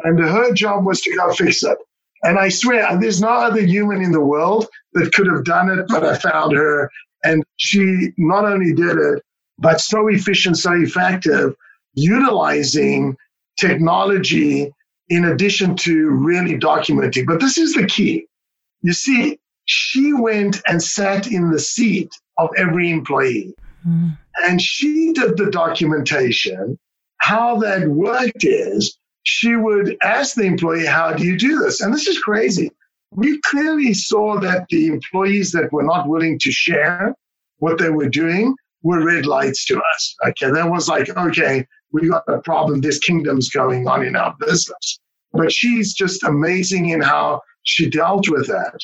And 0.00 0.18
her 0.18 0.52
job 0.54 0.86
was 0.86 1.00
to 1.02 1.14
go 1.14 1.32
fix 1.32 1.62
it. 1.62 1.76
And 2.22 2.38
I 2.38 2.48
swear, 2.48 2.98
there's 2.98 3.20
no 3.20 3.28
other 3.28 3.60
human 3.60 4.02
in 4.02 4.10
the 4.10 4.24
world 4.24 4.66
that 4.94 5.12
could 5.12 5.26
have 5.26 5.44
done 5.44 5.70
it, 5.70 5.86
but 5.88 6.04
I 6.04 6.16
found 6.16 6.52
her. 6.56 6.90
And 7.24 7.44
she 7.56 8.10
not 8.16 8.44
only 8.44 8.72
did 8.72 8.96
it, 8.96 9.22
but 9.58 9.80
so 9.80 10.08
efficient, 10.08 10.56
so 10.56 10.72
effective, 10.72 11.54
utilizing 11.94 13.16
technology 13.58 14.72
in 15.08 15.24
addition 15.24 15.76
to 15.76 16.10
really 16.10 16.58
documenting. 16.58 17.26
But 17.26 17.40
this 17.40 17.58
is 17.58 17.74
the 17.74 17.86
key. 17.86 18.26
You 18.82 18.92
see, 18.92 19.38
she 19.64 20.12
went 20.12 20.60
and 20.66 20.82
sat 20.82 21.26
in 21.26 21.50
the 21.50 21.58
seat 21.58 22.10
of 22.38 22.50
every 22.56 22.90
employee. 22.90 23.54
Mm. 23.86 24.16
And 24.44 24.62
she 24.62 25.12
did 25.12 25.36
the 25.36 25.50
documentation. 25.50 26.78
How 27.18 27.58
that 27.58 27.88
worked 27.88 28.44
is 28.44 28.96
she 29.24 29.56
would 29.56 29.96
ask 30.02 30.34
the 30.34 30.44
employee, 30.44 30.86
How 30.86 31.12
do 31.12 31.24
you 31.24 31.36
do 31.36 31.58
this? 31.58 31.80
And 31.80 31.92
this 31.92 32.06
is 32.06 32.18
crazy. 32.18 32.70
We 33.10 33.40
clearly 33.46 33.94
saw 33.94 34.38
that 34.40 34.66
the 34.68 34.86
employees 34.88 35.52
that 35.52 35.72
were 35.72 35.82
not 35.82 36.08
willing 36.08 36.38
to 36.40 36.50
share 36.50 37.14
what 37.58 37.78
they 37.78 37.90
were 37.90 38.08
doing 38.08 38.54
were 38.82 39.04
red 39.04 39.26
lights 39.26 39.64
to 39.66 39.80
us. 39.94 40.16
Okay, 40.28 40.50
that 40.50 40.70
was 40.70 40.88
like, 40.88 41.08
okay, 41.16 41.66
we 41.92 42.08
got 42.08 42.24
a 42.28 42.38
problem. 42.38 42.80
There's 42.80 42.98
kingdoms 42.98 43.48
going 43.50 43.88
on 43.88 44.04
in 44.04 44.16
our 44.16 44.34
business. 44.38 44.98
But 45.32 45.52
she's 45.52 45.94
just 45.94 46.22
amazing 46.24 46.90
in 46.90 47.00
how 47.00 47.42
she 47.62 47.88
dealt 47.88 48.28
with 48.28 48.46
that. 48.48 48.78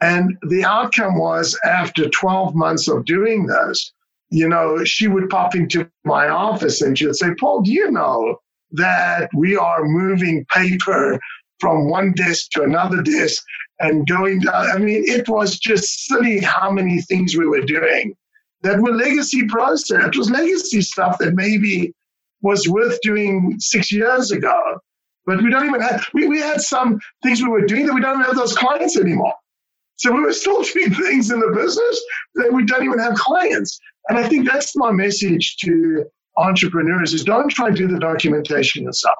And 0.00 0.36
the 0.48 0.64
outcome 0.64 1.18
was 1.18 1.58
after 1.64 2.08
12 2.08 2.54
months 2.54 2.88
of 2.88 3.04
doing 3.04 3.46
this, 3.46 3.92
you 4.30 4.48
know, 4.48 4.84
she 4.84 5.08
would 5.08 5.28
pop 5.30 5.54
into 5.54 5.90
my 6.04 6.28
office 6.28 6.82
and 6.82 6.96
she'd 6.96 7.16
say, 7.16 7.34
Paul, 7.40 7.62
do 7.62 7.72
you 7.72 7.90
know 7.90 8.36
that 8.72 9.30
we 9.34 9.56
are 9.56 9.84
moving 9.84 10.44
paper 10.54 11.18
from 11.58 11.88
one 11.88 12.12
desk 12.12 12.50
to 12.52 12.62
another 12.62 13.02
desk 13.02 13.42
and 13.80 14.06
going 14.06 14.40
down? 14.40 14.70
I 14.70 14.78
mean, 14.78 15.02
it 15.06 15.28
was 15.28 15.58
just 15.58 16.06
silly 16.06 16.40
how 16.40 16.70
many 16.70 17.00
things 17.02 17.36
we 17.36 17.46
were 17.46 17.62
doing 17.62 18.14
that 18.62 18.80
were 18.80 18.92
legacy 18.92 19.46
process. 19.46 20.04
It 20.04 20.16
was 20.16 20.30
legacy 20.30 20.82
stuff 20.82 21.18
that 21.18 21.34
maybe 21.34 21.94
was 22.42 22.68
worth 22.68 23.00
doing 23.02 23.56
six 23.58 23.92
years 23.92 24.30
ago. 24.30 24.78
But 25.26 25.42
we 25.42 25.50
don't 25.50 25.66
even 25.66 25.80
have, 25.80 26.06
we, 26.14 26.26
we 26.26 26.40
had 26.40 26.60
some 26.60 27.00
things 27.22 27.42
we 27.42 27.48
were 27.48 27.66
doing 27.66 27.86
that 27.86 27.94
we 27.94 28.00
don't 28.00 28.22
have 28.22 28.36
those 28.36 28.56
clients 28.56 28.98
anymore. 28.98 29.34
So 29.96 30.12
we 30.12 30.20
were 30.20 30.32
still 30.32 30.62
doing 30.74 30.94
things 30.94 31.30
in 31.30 31.40
the 31.40 31.52
business 31.54 32.02
that 32.36 32.52
we 32.52 32.64
don't 32.64 32.84
even 32.84 32.98
have 32.98 33.14
clients. 33.14 33.78
And 34.08 34.18
I 34.18 34.28
think 34.28 34.48
that's 34.48 34.74
my 34.76 34.90
message 34.90 35.56
to 35.58 36.04
entrepreneurs 36.38 37.12
is 37.12 37.24
don't 37.24 37.48
try 37.48 37.68
to 37.70 37.74
do 37.74 37.88
the 37.88 37.98
documentation 37.98 38.84
yourself. 38.84 39.16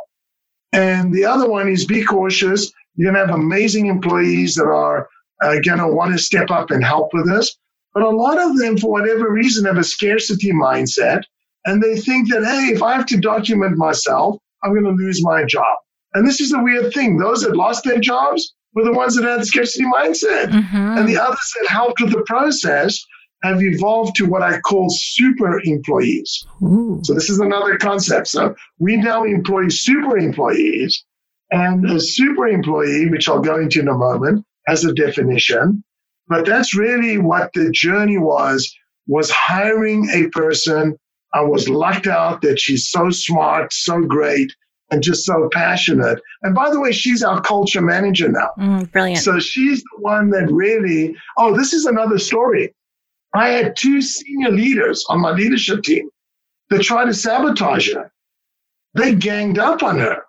And 0.73 1.13
the 1.13 1.25
other 1.25 1.49
one 1.49 1.69
is 1.69 1.85
be 1.85 2.05
cautious. 2.05 2.73
You're 2.95 3.13
going 3.13 3.27
to 3.27 3.33
have 3.33 3.39
amazing 3.39 3.87
employees 3.87 4.55
that 4.55 4.67
are 4.67 5.09
uh, 5.43 5.57
going 5.65 5.79
to 5.79 5.89
want 5.89 6.13
to 6.13 6.19
step 6.19 6.51
up 6.51 6.71
and 6.71 6.85
help 6.85 7.11
with 7.13 7.27
this. 7.27 7.57
But 7.95 8.03
a 8.03 8.11
lot 8.11 8.39
of 8.39 8.57
them, 8.59 8.77
for 8.77 8.91
whatever 8.91 9.31
reason, 9.31 9.65
have 9.65 9.79
a 9.79 9.85
scarcity 9.85 10.53
mindset. 10.53 11.23
And 11.69 11.83
they 11.83 11.97
think 11.99 12.31
that, 12.31 12.45
hey, 12.45 12.75
if 12.75 12.83
I 12.83 12.95
have 12.95 13.05
to 13.07 13.19
document 13.19 13.77
myself, 13.77 14.39
I'm 14.63 14.73
going 14.73 14.85
to 14.85 15.05
lose 15.05 15.23
my 15.23 15.45
job. 15.45 15.77
And 16.15 16.27
this 16.27 16.41
is 16.41 16.51
the 16.51 16.63
weird 16.63 16.95
thing. 16.95 17.19
Those 17.19 17.43
that 17.43 17.55
lost 17.55 17.85
their 17.85 18.01
jobs 18.01 18.55
were 18.75 18.85
the 18.85 18.93
ones 18.93 19.17
that 19.17 19.29
had 19.29 19.41
the 19.41 19.45
scarcity 19.45 19.85
mindset. 19.85 20.47
Mm-hmm. 20.47 20.99
And 20.99 21.07
the 21.07 21.19
others 21.19 21.55
that 21.61 21.69
helped 21.69 22.01
with 22.01 22.13
the 22.13 22.23
process 22.27 22.99
have 23.43 23.63
evolved 23.63 24.17
to 24.17 24.25
what 24.25 24.43
I 24.43 24.61
call 24.61 24.89
super 24.89 25.61
employees. 25.63 26.43
Ooh. 26.63 27.01
So 27.05 27.13
this 27.13 27.29
is 27.29 27.39
another 27.39 27.77
concept. 27.77 28.29
So 28.29 28.55
we 28.79 28.97
now 28.97 29.25
employ 29.25 29.69
super 29.69 30.17
employees. 30.17 31.05
And 31.51 31.85
a 31.91 32.01
super 32.01 32.49
employee, 32.49 33.11
which 33.11 33.29
I'll 33.29 33.41
go 33.41 33.61
into 33.61 33.81
in 33.81 33.89
a 33.89 33.95
moment, 33.95 34.45
has 34.67 34.87
a 34.87 34.95
definition. 34.95 35.85
But 36.29 36.47
that's 36.47 36.75
really 36.75 37.19
what 37.19 37.53
the 37.53 37.71
journey 37.71 38.17
was, 38.19 38.75
was 39.07 39.31
hiring 39.31 40.09
a 40.15 40.29
person. 40.29 40.97
I 41.35 41.43
was 41.43 41.69
lucked 41.69 42.07
out 42.07 42.43
that 42.43 42.59
she's 42.59 42.89
so 42.89 43.11
smart, 43.11 43.73
so 43.73 44.01
great, 44.01 44.53
and 44.91 45.03
just 45.03 45.25
so 45.25 45.49
passionate. 45.53 46.21
And 46.43 46.55
by 46.55 46.71
the 46.71 46.81
way, 46.81 46.93
she's 46.93 47.23
our 47.23 47.41
culture 47.41 47.83
manager 47.83 48.29
now. 48.29 48.51
Mm, 48.59 48.91
brilliant. 48.91 49.23
So 49.23 49.39
she's 49.39 49.83
the 49.83 50.01
one 50.01 50.31
that 50.31 50.51
really, 50.51 51.15
oh, 51.37 51.57
this 51.57 51.73
is 51.73 51.85
another 51.85 52.19
story. 52.19 52.75
I 53.35 53.49
had 53.49 53.77
two 53.77 54.01
senior 54.01 54.51
leaders 54.51 55.05
on 55.09 55.21
my 55.21 55.33
leadership 55.33 55.83
team 55.83 56.09
that 56.71 56.83
tried 56.83 57.07
to 57.07 57.15
sabotage 57.15 57.93
her. 57.93 58.11
They 58.95 59.15
ganged 59.15 59.59
up 59.59 59.83
on 59.83 59.99
her 59.99 60.23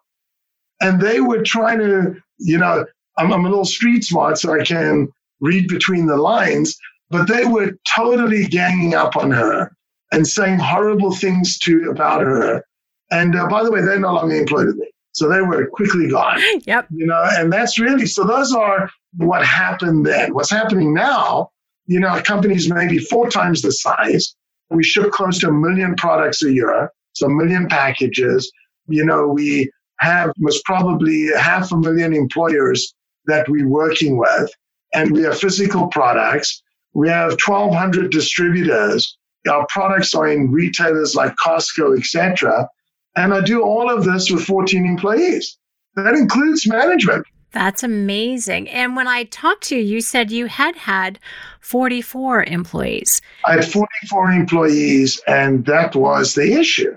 and 0.82 1.02
they 1.02 1.22
were 1.22 1.42
trying 1.44 1.80
to, 1.80 2.16
you 2.38 2.58
know, 2.58 2.86
I'm, 3.18 3.32
I'm 3.32 3.46
a 3.46 3.50
little 3.50 3.66
street 3.66 4.04
smart, 4.04 4.38
so 4.38 4.54
I 4.54 4.64
can 4.64 5.10
read 5.40 5.68
between 5.68 6.08
the 6.08 6.18
lines, 6.18 6.78
but 7.10 7.28
they 7.28 7.46
were 7.46 7.78
totally 7.88 8.46
ganging 8.48 8.94
up 8.94 9.16
on 9.16 9.32
her 9.32 9.72
and 10.12 10.28
saying 10.28 10.60
horrible 10.60 11.14
things 11.14 11.58
to 11.60 11.90
about 11.92 12.22
her 12.22 12.64
and 13.12 13.36
uh, 13.36 13.48
by 13.48 13.64
the 13.64 13.72
way, 13.72 13.82
they're 13.82 14.00
no 14.00 14.14
longer 14.14 14.36
employed 14.36 14.68
with 14.68 14.78
me. 14.78 14.90
So 15.14 15.28
they 15.28 15.42
were 15.42 15.68
quickly 15.68 16.10
gone. 16.10 16.40
Yep. 16.66 16.88
You 16.92 17.08
know, 17.08 17.28
and 17.32 17.52
that's 17.52 17.80
really 17.80 18.06
so 18.06 18.24
those 18.24 18.54
are 18.54 18.90
what 19.18 19.46
happened 19.46 20.06
then. 20.06 20.34
What's 20.34 20.52
happening 20.52 20.94
now, 20.94 21.50
you 21.88 22.00
know, 22.00 22.16
a 22.16 22.22
company's 22.22 22.72
maybe 22.72 23.00
four 23.00 23.30
times 23.30 23.62
the 23.62 23.72
size. 23.72 24.36
We 24.70 24.84
ship 24.84 25.12
close 25.12 25.40
to 25.40 25.50
a 25.50 25.52
million 25.52 25.96
products 25.96 26.44
a 26.44 26.54
year, 26.54 26.92
so 27.14 27.26
a 27.26 27.30
million 27.30 27.68
packages. 27.68 28.52
You 28.88 29.04
know, 29.04 29.28
we 29.28 29.72
have 30.00 30.32
most 30.38 30.64
probably 30.66 31.30
half 31.38 31.72
a 31.72 31.78
million 31.78 32.14
employers 32.14 32.94
that 33.26 33.50
we're 33.50 33.68
working 33.68 34.18
with, 34.18 34.52
and 34.94 35.12
we 35.12 35.24
have 35.24 35.40
physical 35.40 35.88
products. 35.88 36.62
We 36.94 37.10
have 37.10 37.32
1,200 37.44 38.12
distributors. 38.12 39.18
Our 39.48 39.66
products 39.70 40.14
are 40.16 40.28
in 40.28 40.52
retailers 40.52 41.16
like 41.16 41.34
Costco, 41.44 41.98
etc. 41.98 42.68
And 43.16 43.34
I 43.34 43.42
do 43.42 43.62
all 43.62 43.90
of 43.90 44.04
this 44.04 44.30
with 44.30 44.44
14 44.44 44.86
employees. 44.86 45.58
That 45.96 46.14
includes 46.14 46.68
management. 46.68 47.26
That's 47.52 47.82
amazing. 47.82 48.70
And 48.70 48.96
when 48.96 49.08
I 49.08 49.24
talked 49.24 49.64
to 49.66 49.76
you, 49.76 49.82
you 49.82 50.02
said 50.02 50.30
you 50.30 50.46
had 50.46 50.76
had 50.76 51.20
44 51.62 52.44
employees. 52.44 53.22
I 53.46 53.54
had 53.54 53.66
44 53.66 54.32
employees, 54.32 55.20
and 55.28 55.66
that 55.66 55.96
was 55.96 56.36
the 56.36 56.54
issue. 56.54 56.96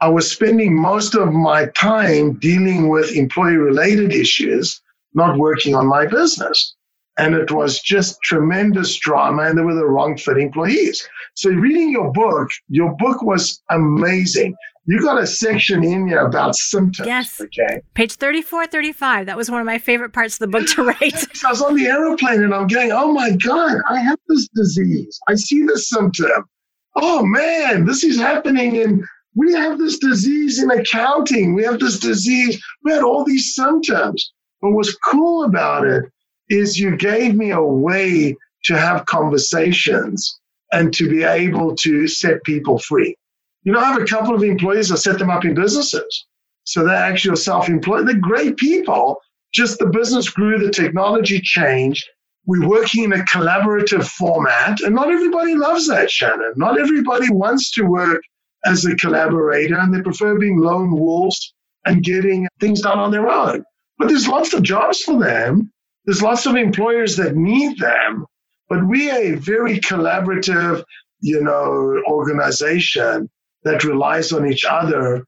I 0.00 0.08
was 0.08 0.30
spending 0.30 0.80
most 0.80 1.16
of 1.16 1.32
my 1.32 1.66
time 1.74 2.34
dealing 2.34 2.88
with 2.88 3.16
employee 3.16 3.56
related 3.56 4.12
issues, 4.12 4.80
not 5.14 5.38
working 5.38 5.74
on 5.74 5.88
my 5.88 6.06
business. 6.06 6.76
And 7.18 7.34
it 7.34 7.50
was 7.50 7.80
just 7.80 8.22
tremendous 8.22 8.96
drama, 8.96 9.42
and 9.42 9.58
they 9.58 9.62
were 9.62 9.74
the 9.74 9.86
wrong 9.86 10.16
fit 10.16 10.38
employees. 10.38 11.06
So, 11.34 11.50
reading 11.50 11.90
your 11.90 12.12
book, 12.12 12.48
your 12.68 12.94
book 12.96 13.22
was 13.22 13.60
amazing 13.70 14.54
you 14.88 15.02
got 15.02 15.20
a 15.20 15.26
section 15.26 15.84
in 15.84 16.08
here 16.08 16.20
about 16.20 16.56
symptoms. 16.56 17.06
Yes. 17.06 17.42
Okay. 17.42 17.82
Page 17.92 18.14
34, 18.14 18.68
35. 18.68 19.26
That 19.26 19.36
was 19.36 19.50
one 19.50 19.60
of 19.60 19.66
my 19.66 19.76
favorite 19.78 20.14
parts 20.14 20.36
of 20.36 20.38
the 20.38 20.46
book 20.46 20.66
to 20.68 20.82
write. 21.00 21.44
I 21.44 21.50
was 21.50 21.60
on 21.60 21.76
the 21.76 21.84
aeroplane 21.84 22.42
and 22.42 22.54
I'm 22.54 22.66
going, 22.66 22.90
oh 22.90 23.12
my 23.12 23.32
God, 23.32 23.76
I 23.90 24.00
have 24.00 24.18
this 24.28 24.48
disease. 24.54 25.20
I 25.28 25.34
see 25.34 25.66
this 25.66 25.90
symptom. 25.90 26.48
Oh 26.96 27.22
man, 27.22 27.84
this 27.84 28.02
is 28.02 28.16
happening 28.16 28.78
and 28.78 29.04
we 29.36 29.52
have 29.52 29.78
this 29.78 29.98
disease 29.98 30.62
in 30.62 30.70
accounting. 30.70 31.54
We 31.54 31.64
have 31.64 31.80
this 31.80 31.98
disease. 31.98 32.58
We 32.82 32.92
had 32.92 33.02
all 33.02 33.24
these 33.24 33.54
symptoms. 33.54 34.32
But 34.62 34.70
what's 34.70 34.96
cool 35.04 35.44
about 35.44 35.86
it 35.86 36.04
is 36.50 36.78
you 36.78 36.96
gave 36.96 37.34
me 37.34 37.50
a 37.50 37.62
way 37.62 38.36
to 38.64 38.78
have 38.78 39.06
conversations 39.06 40.38
and 40.72 40.92
to 40.94 41.08
be 41.08 41.22
able 41.22 41.74
to 41.76 42.06
set 42.06 42.42
people 42.44 42.78
free. 42.78 43.16
You 43.62 43.72
know, 43.72 43.80
I 43.80 43.92
have 43.92 44.02
a 44.02 44.06
couple 44.06 44.34
of 44.34 44.42
employees, 44.42 44.92
I 44.92 44.96
set 44.96 45.18
them 45.18 45.30
up 45.30 45.44
in 45.44 45.54
businesses. 45.54 46.26
So 46.64 46.84
they're 46.84 46.94
actually 46.94 47.36
self 47.36 47.68
employed. 47.68 48.06
They're 48.06 48.18
great 48.18 48.56
people, 48.58 49.18
just 49.52 49.78
the 49.78 49.86
business 49.86 50.28
grew, 50.28 50.58
the 50.58 50.70
technology 50.70 51.40
changed. 51.40 52.06
We're 52.46 52.68
working 52.68 53.04
in 53.04 53.12
a 53.12 53.24
collaborative 53.24 54.06
format, 54.06 54.80
and 54.80 54.94
not 54.94 55.10
everybody 55.10 55.54
loves 55.54 55.86
that, 55.88 56.10
Shannon. 56.10 56.52
Not 56.56 56.78
everybody 56.78 57.30
wants 57.30 57.72
to 57.72 57.84
work 57.84 58.22
as 58.64 58.84
a 58.84 58.96
collaborator, 58.96 59.76
and 59.78 59.94
they 59.94 60.02
prefer 60.02 60.38
being 60.38 60.58
lone 60.58 60.92
wolves 60.92 61.54
and 61.84 62.02
getting 62.02 62.46
things 62.60 62.80
done 62.80 62.98
on 62.98 63.10
their 63.10 63.28
own. 63.28 63.64
But 63.98 64.08
there's 64.08 64.28
lots 64.28 64.52
of 64.54 64.62
jobs 64.62 65.00
for 65.00 65.18
them. 65.18 65.72
There's 66.08 66.22
lots 66.22 66.46
of 66.46 66.56
employers 66.56 67.16
that 67.16 67.36
need 67.36 67.78
them. 67.80 68.24
But 68.70 68.88
we 68.88 69.10
are 69.10 69.18
a 69.18 69.34
very 69.34 69.78
collaborative, 69.78 70.82
you 71.20 71.42
know, 71.42 72.02
organization 72.08 73.28
that 73.64 73.84
relies 73.84 74.32
on 74.32 74.50
each 74.50 74.64
other 74.64 75.26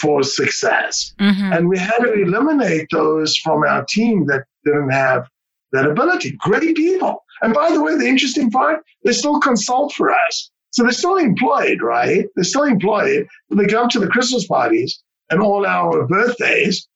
for 0.00 0.22
success. 0.22 1.14
Mm-hmm. 1.20 1.52
And 1.52 1.68
we 1.68 1.78
had 1.78 1.98
to 1.98 2.14
eliminate 2.14 2.86
those 2.90 3.36
from 3.36 3.62
our 3.62 3.84
team 3.84 4.24
that 4.28 4.44
didn't 4.64 4.88
have 4.88 5.28
that 5.72 5.84
ability. 5.86 6.32
Great 6.38 6.76
people. 6.76 7.22
And 7.42 7.52
by 7.52 7.70
the 7.70 7.82
way, 7.82 7.98
the 7.98 8.06
interesting 8.06 8.50
part, 8.50 8.82
they 9.04 9.12
still 9.12 9.38
consult 9.38 9.92
for 9.92 10.10
us. 10.10 10.50
So 10.70 10.82
they're 10.82 10.92
still 10.92 11.18
employed, 11.18 11.82
right? 11.82 12.24
They're 12.36 12.44
still 12.44 12.62
employed. 12.62 13.26
They 13.50 13.66
come 13.66 13.90
to 13.90 14.00
the 14.00 14.08
Christmas 14.08 14.46
parties 14.46 15.02
and 15.28 15.42
all 15.42 15.66
our 15.66 16.06
birthdays, 16.06 16.88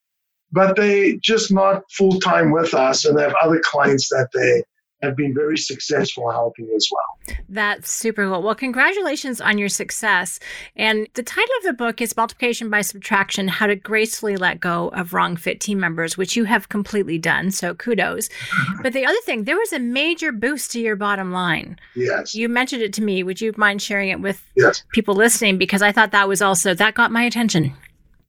but 0.53 0.77
they 0.77 1.17
just 1.23 1.53
not 1.53 1.83
full 1.91 2.21
time 2.21 2.51
with 2.53 2.75
us 2.75 3.05
and 3.05 3.19
they 3.19 3.23
have 3.23 3.35
other 3.43 3.61
clients 3.65 4.09
that 4.09 4.29
they 4.33 4.63
have 5.03 5.17
been 5.17 5.35
very 5.35 5.59
successful 5.59 6.31
helping 6.31 6.69
as 6.75 6.89
well. 6.91 7.37
That's 7.49 7.91
super 7.91 8.27
cool. 8.27 8.43
Well, 8.43 8.55
congratulations 8.55 9.41
on 9.41 9.59
your 9.59 9.69
success. 9.69 10.39
And 10.75 11.07
the 11.15 11.23
title 11.23 11.55
of 11.59 11.65
the 11.65 11.73
book 11.75 12.01
is 12.01 12.17
Multiplication 12.17 12.71
by 12.71 12.81
Subtraction 12.81 13.49
How 13.49 13.67
to 13.67 13.77
Gracefully 13.77 14.37
Let 14.37 14.61
Go 14.61 14.89
of 14.89 15.13
Wrong 15.13 15.37
Fit 15.37 15.61
Team 15.61 15.81
Members, 15.81 16.17
which 16.17 16.35
you 16.35 16.45
have 16.45 16.69
completely 16.69 17.19
done. 17.19 17.51
So 17.51 17.75
kudos. 17.75 18.29
but 18.83 18.93
the 18.93 19.05
other 19.05 19.21
thing, 19.25 19.45
there 19.45 19.59
was 19.59 19.73
a 19.73 19.79
major 19.79 20.33
boost 20.33 20.73
to 20.73 20.81
your 20.81 20.97
bottom 20.97 21.33
line. 21.33 21.79
Yes. 21.95 22.35
You 22.35 22.49
mentioned 22.49 22.83
it 22.83 22.93
to 22.95 23.03
me. 23.03 23.23
Would 23.23 23.41
you 23.41 23.53
mind 23.57 23.83
sharing 23.83 24.09
it 24.09 24.21
with 24.21 24.43
yes. 24.57 24.83
people 24.93 25.15
listening? 25.15 25.59
Because 25.59 25.83
I 25.83 25.93
thought 25.93 26.13
that 26.13 26.29
was 26.29 26.41
also, 26.41 26.75
that 26.75 26.95
got 26.95 27.11
my 27.11 27.23
attention. 27.23 27.75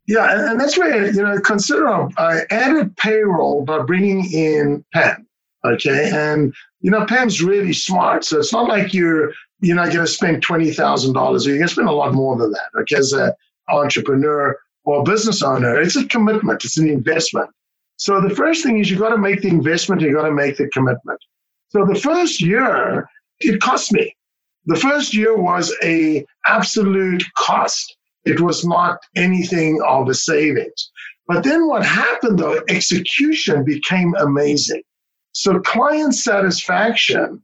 Yeah, 0.08 0.50
and 0.52 0.60
that's 0.60 0.78
where, 0.78 1.12
you 1.12 1.22
know, 1.22 1.40
consider 1.42 1.88
I 2.18 2.42
added 2.50 2.96
payroll 2.96 3.66
by 3.66 3.80
bringing 3.80 4.32
in 4.32 4.86
Pam. 4.94 5.28
Okay. 5.66 6.10
And, 6.14 6.54
you 6.80 6.92
know, 6.92 7.06
Pam's 7.06 7.42
really 7.42 7.74
smart. 7.74 8.24
So 8.24 8.40
it's 8.40 8.54
not 8.54 8.70
like 8.70 8.94
you're, 8.94 9.34
you're 9.60 9.76
not 9.76 9.92
going 9.92 10.06
to 10.06 10.08
spend 10.08 10.46
$20,000 10.46 11.16
or 11.16 11.50
you're 11.50 11.58
going 11.58 11.68
to 11.68 11.74
spend 11.74 11.90
a 11.90 11.92
lot 11.92 12.14
more 12.14 12.38
than 12.38 12.52
that. 12.52 12.70
Okay. 12.82 12.96
As 12.96 13.12
an 13.12 13.34
entrepreneur 13.70 14.58
or 14.86 15.04
business 15.04 15.44
owner, 15.44 15.80
it's 15.80 15.98
a 15.98 16.08
commitment, 16.08 16.64
it's 16.64 16.78
an 16.78 16.90
investment. 16.90 17.50
So 17.98 18.22
the 18.22 18.34
first 18.34 18.64
thing 18.64 18.80
is 18.80 18.90
you've 18.90 19.00
got 19.00 19.10
to 19.10 19.18
make 19.18 19.42
the 19.42 19.50
investment, 19.50 20.02
You've 20.02 20.16
got 20.16 20.28
to 20.28 20.32
make 20.32 20.58
the 20.58 20.70
commitment. 20.70 21.20
So 21.70 21.86
the 21.86 22.00
first 22.00 22.42
year, 22.42 23.10
it 23.40 23.60
cost 23.60 23.92
me. 23.92 24.16
The 24.68 24.76
first 24.76 25.14
year 25.14 25.36
was 25.36 25.76
a 25.84 26.26
absolute 26.48 27.24
cost. 27.36 27.97
It 28.28 28.42
was 28.42 28.66
not 28.66 28.98
anything 29.16 29.82
of 29.88 30.10
a 30.10 30.14
savings. 30.14 30.92
But 31.28 31.44
then 31.44 31.68
what 31.68 31.86
happened 31.86 32.40
though, 32.40 32.62
execution 32.68 33.64
became 33.64 34.14
amazing. 34.20 34.84
So 35.32 35.60
client 35.60 36.14
satisfaction 36.16 37.42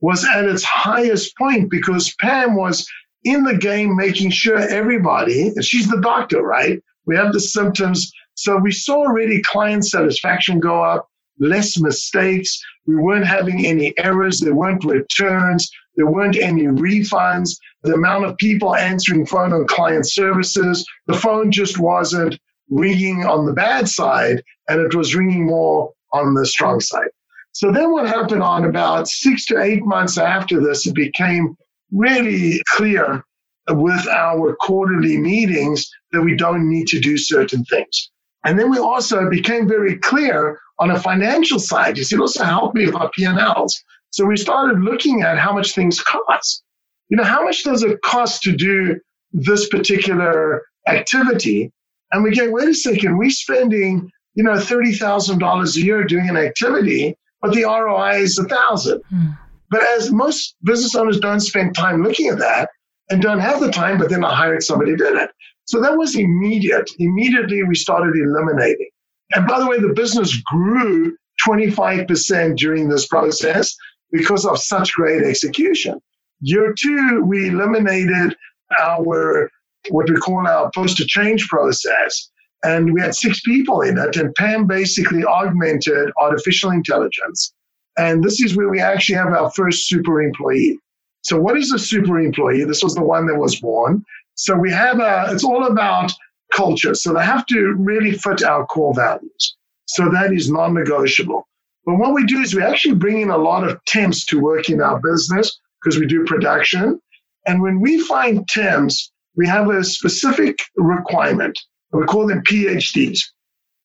was 0.00 0.24
at 0.24 0.44
its 0.44 0.64
highest 0.64 1.36
point 1.36 1.70
because 1.70 2.14
Pam 2.20 2.56
was 2.56 2.86
in 3.24 3.44
the 3.44 3.56
game 3.56 3.96
making 3.96 4.30
sure 4.30 4.58
everybody, 4.58 5.52
she's 5.62 5.88
the 5.88 6.00
doctor, 6.00 6.42
right? 6.42 6.82
We 7.06 7.16
have 7.16 7.32
the 7.32 7.40
symptoms. 7.40 8.12
So 8.34 8.56
we 8.56 8.72
saw 8.72 9.06
already 9.06 9.40
client 9.42 9.86
satisfaction 9.86 10.60
go 10.60 10.82
up, 10.82 11.08
less 11.38 11.78
mistakes. 11.78 12.60
We 12.86 12.96
weren't 12.96 13.26
having 13.26 13.64
any 13.64 13.96
errors. 13.98 14.40
There 14.40 14.54
weren't 14.54 14.84
returns. 14.84 15.70
There 15.96 16.06
weren't 16.06 16.38
any 16.38 16.64
refunds. 16.64 17.50
The 17.82 17.94
amount 17.94 18.24
of 18.24 18.36
people 18.38 18.74
answering 18.74 19.26
phone 19.26 19.52
on 19.52 19.66
client 19.66 20.08
services, 20.10 20.86
the 21.06 21.14
phone 21.14 21.50
just 21.52 21.78
wasn't 21.78 22.38
ringing 22.70 23.24
on 23.24 23.46
the 23.46 23.52
bad 23.52 23.88
side 23.88 24.42
and 24.68 24.80
it 24.80 24.94
was 24.94 25.14
ringing 25.14 25.46
more 25.46 25.92
on 26.12 26.34
the 26.34 26.46
strong 26.46 26.80
side. 26.80 27.08
So 27.52 27.70
then 27.70 27.92
what 27.92 28.08
happened 28.08 28.42
on 28.42 28.64
about 28.64 29.06
six 29.06 29.46
to 29.46 29.60
eight 29.60 29.84
months 29.84 30.18
after 30.18 30.60
this, 30.60 30.86
it 30.86 30.94
became 30.94 31.56
really 31.92 32.60
clear 32.70 33.24
with 33.70 34.08
our 34.08 34.56
quarterly 34.56 35.16
meetings 35.16 35.88
that 36.12 36.22
we 36.22 36.34
don't 36.34 36.68
need 36.68 36.88
to 36.88 37.00
do 37.00 37.16
certain 37.16 37.64
things. 37.64 38.10
And 38.44 38.58
then 38.58 38.70
we 38.70 38.78
also 38.78 39.30
became 39.30 39.68
very 39.68 39.96
clear 39.98 40.58
on 40.78 40.90
a 40.90 41.00
financial 41.00 41.58
side. 41.58 41.96
You 41.96 42.04
see, 42.04 42.16
it 42.16 42.20
also 42.20 42.44
helped 42.44 42.74
me 42.74 42.86
with 42.86 42.94
our 42.96 43.10
P&Ls. 43.10 43.84
So 44.14 44.24
we 44.24 44.36
started 44.36 44.80
looking 44.80 45.22
at 45.22 45.38
how 45.38 45.52
much 45.52 45.74
things 45.74 46.00
cost. 46.00 46.62
You 47.08 47.16
know, 47.16 47.24
how 47.24 47.44
much 47.44 47.64
does 47.64 47.82
it 47.82 48.00
cost 48.02 48.42
to 48.42 48.52
do 48.52 48.98
this 49.32 49.68
particular 49.68 50.62
activity? 50.88 51.72
And 52.12 52.22
we 52.22 52.34
go, 52.34 52.50
wait 52.50 52.68
a 52.68 52.74
second, 52.74 53.18
we're 53.18 53.30
spending, 53.30 54.10
you 54.34 54.44
know, 54.44 54.52
$30,000 54.52 55.76
a 55.76 55.80
year 55.80 56.04
doing 56.04 56.28
an 56.28 56.36
activity 56.36 57.16
but 57.44 57.52
the 57.52 57.64
ROI 57.64 58.22
is 58.22 58.38
a 58.38 58.44
thousand. 58.44 59.02
Hmm. 59.10 59.32
But 59.70 59.82
as 59.82 60.10
most 60.10 60.56
business 60.64 60.94
owners 60.94 61.20
don't 61.20 61.40
spend 61.40 61.74
time 61.74 62.02
looking 62.02 62.28
at 62.28 62.38
that 62.38 62.70
and 63.10 63.20
don't 63.20 63.40
have 63.40 63.60
the 63.60 63.70
time, 63.70 63.98
but 63.98 64.08
then 64.08 64.24
I 64.24 64.34
hired 64.34 64.62
somebody 64.62 64.92
to 64.92 64.96
do 64.96 65.18
it. 65.18 65.30
So 65.66 65.78
that 65.82 65.98
was 65.98 66.16
immediate. 66.16 66.90
Immediately 66.98 67.62
we 67.64 67.74
started 67.74 68.14
eliminating. 68.16 68.88
And 69.34 69.46
by 69.46 69.58
the 69.58 69.66
way, 69.66 69.78
the 69.78 69.92
business 69.92 70.34
grew 70.46 71.14
25% 71.46 72.56
during 72.56 72.88
this 72.88 73.06
process 73.06 73.76
because 74.14 74.46
of 74.46 74.58
such 74.58 74.94
great 74.94 75.22
execution. 75.22 76.00
Year 76.40 76.72
two, 76.78 77.22
we 77.26 77.48
eliminated 77.48 78.36
our 78.80 79.50
what 79.90 80.08
we 80.08 80.16
call 80.16 80.46
our 80.46 80.70
post 80.74 80.96
to 80.96 81.04
change 81.04 81.46
process 81.48 82.30
and 82.64 82.92
we 82.94 83.00
had 83.00 83.14
six 83.14 83.40
people 83.40 83.82
in 83.82 83.98
it. 83.98 84.16
And 84.16 84.34
Pam 84.34 84.66
basically 84.66 85.24
augmented 85.24 86.10
artificial 86.20 86.70
intelligence. 86.70 87.52
And 87.98 88.24
this 88.24 88.40
is 88.40 88.56
where 88.56 88.70
we 88.70 88.80
actually 88.80 89.16
have 89.16 89.28
our 89.28 89.50
first 89.52 89.86
super 89.86 90.22
employee. 90.22 90.78
So, 91.22 91.38
what 91.38 91.56
is 91.56 91.72
a 91.72 91.78
super 91.78 92.18
employee? 92.18 92.64
This 92.64 92.82
was 92.82 92.94
the 92.94 93.04
one 93.04 93.26
that 93.26 93.36
was 93.36 93.60
born. 93.60 94.04
So, 94.34 94.56
we 94.56 94.72
have 94.72 94.98
a, 94.98 95.26
it's 95.30 95.44
all 95.44 95.66
about 95.66 96.12
culture. 96.52 96.94
So, 96.94 97.12
they 97.12 97.24
have 97.24 97.46
to 97.46 97.74
really 97.78 98.12
fit 98.12 98.42
our 98.42 98.66
core 98.66 98.94
values. 98.94 99.56
So, 99.86 100.10
that 100.10 100.32
is 100.32 100.50
non 100.50 100.74
negotiable. 100.74 101.46
But 101.86 101.96
what 101.96 102.14
we 102.14 102.24
do 102.24 102.38
is 102.40 102.54
we 102.54 102.62
actually 102.62 102.94
bring 102.94 103.20
in 103.20 103.30
a 103.30 103.38
lot 103.38 103.68
of 103.68 103.84
temps 103.84 104.24
to 104.26 104.40
work 104.40 104.70
in 104.70 104.80
our 104.80 105.00
business 105.00 105.58
because 105.82 105.98
we 105.98 106.06
do 106.06 106.24
production. 106.24 107.00
And 107.46 107.60
when 107.60 107.80
we 107.80 108.00
find 108.00 108.48
temps, 108.48 109.12
we 109.36 109.46
have 109.46 109.68
a 109.68 109.84
specific 109.84 110.58
requirement 110.76 111.58
we 111.94 112.04
call 112.06 112.26
them 112.26 112.42
PhDs. 112.42 113.20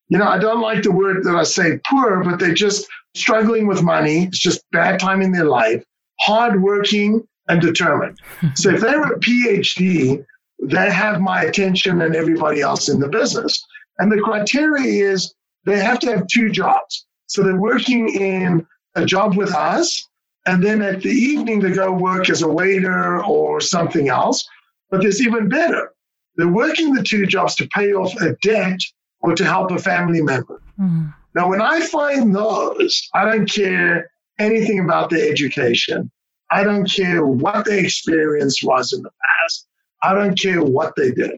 You 0.10 0.18
know, 0.18 0.28
I 0.28 0.40
don't 0.40 0.62
like 0.62 0.84
the 0.84 0.92
word 0.92 1.24
that 1.24 1.36
I 1.36 1.44
say 1.44 1.80
poor, 1.88 2.24
but 2.24 2.40
they're 2.40 2.54
just 2.54 2.88
struggling 3.16 3.68
with 3.68 3.84
money. 3.84 4.24
It's 4.24 4.40
just 4.40 4.64
bad 4.72 5.00
time 5.00 5.22
in 5.22 5.32
their 5.32 5.46
life, 5.46 5.84
hardworking 6.20 7.28
and 7.48 7.62
determined. 7.62 8.20
so 8.56 8.72
if 8.72 8.82
they're 8.82 9.14
a 9.14 9.20
PhD, 9.20 10.26
they 10.62 10.92
have 10.92 11.22
my 11.22 11.44
attention 11.44 12.02
and 12.02 12.16
everybody 12.16 12.62
else 12.62 12.90
in 12.90 13.00
the 13.00 13.08
business. 13.08 13.64
And 14.00 14.12
the 14.12 14.22
criteria 14.22 15.12
is 15.12 15.34
they 15.66 15.80
have 15.80 16.00
to 16.00 16.08
have 16.08 16.28
two 16.28 16.50
jobs. 16.50 17.06
So 17.30 17.44
they're 17.44 17.56
working 17.56 18.10
in 18.10 18.66
a 18.96 19.06
job 19.06 19.38
with 19.38 19.54
us, 19.54 20.08
and 20.48 20.64
then 20.64 20.82
at 20.82 21.02
the 21.02 21.10
evening 21.10 21.60
they 21.60 21.72
go 21.72 21.92
work 21.92 22.30
as 22.30 22.42
a 22.42 22.48
waiter 22.48 23.24
or 23.24 23.62
something 23.62 24.10
else. 24.10 24.48
But 24.90 25.02
there's 25.02 25.22
even 25.22 25.48
better. 25.48 25.94
They're 26.36 26.48
working 26.48 26.94
the 26.94 27.04
two 27.04 27.28
jobs 27.28 27.56
to 27.56 27.68
pay 27.68 27.94
off 27.94 28.20
a 28.20 28.36
debt 28.42 28.80
or 29.22 29.36
to 29.36 29.46
help 29.46 29.70
a 29.72 29.78
family 29.78 30.22
member. 30.22 30.60
Mm. 30.80 31.14
Now, 31.36 31.50
when 31.50 31.62
I 31.62 31.82
find 31.82 32.36
those, 32.36 33.08
I 33.14 33.26
don't 33.26 33.50
care 33.50 34.10
anything 34.40 34.80
about 34.80 35.12
their 35.12 35.32
education. 35.32 36.10
I 36.50 36.64
don't 36.64 36.90
care 36.90 37.26
what 37.26 37.66
their 37.66 37.86
experience 37.86 38.64
was 38.64 38.92
in 38.92 39.04
the 39.04 39.12
past. 39.12 39.68
I 40.02 40.16
don't 40.16 40.40
care 40.40 40.64
what 40.64 40.94
they 40.96 41.12
did. 41.12 41.38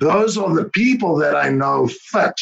Those 0.00 0.36
are 0.36 0.52
the 0.52 0.68
people 0.70 1.16
that 1.18 1.36
I 1.36 1.50
know 1.50 1.86
fit 1.86 2.40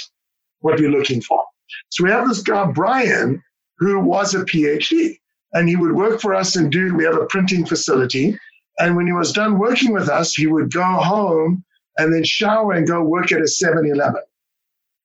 what 0.60 0.78
we're 0.80 0.90
looking 0.90 1.20
for. 1.20 1.44
So 1.90 2.04
we 2.04 2.10
have 2.10 2.28
this 2.28 2.42
guy, 2.42 2.70
Brian, 2.70 3.42
who 3.78 4.00
was 4.00 4.34
a 4.34 4.44
PhD, 4.44 5.18
and 5.52 5.68
he 5.68 5.76
would 5.76 5.92
work 5.92 6.20
for 6.20 6.34
us 6.34 6.56
and 6.56 6.70
do, 6.70 6.94
we 6.94 7.04
have 7.04 7.16
a 7.16 7.26
printing 7.26 7.66
facility. 7.66 8.38
And 8.78 8.96
when 8.96 9.06
he 9.06 9.12
was 9.12 9.32
done 9.32 9.58
working 9.58 9.92
with 9.92 10.08
us, 10.08 10.34
he 10.34 10.46
would 10.46 10.72
go 10.72 10.82
home 10.82 11.64
and 11.98 12.14
then 12.14 12.24
shower 12.24 12.72
and 12.72 12.86
go 12.86 13.02
work 13.02 13.32
at 13.32 13.42
a 13.42 13.48
7 13.48 13.84
Eleven. 13.84 14.22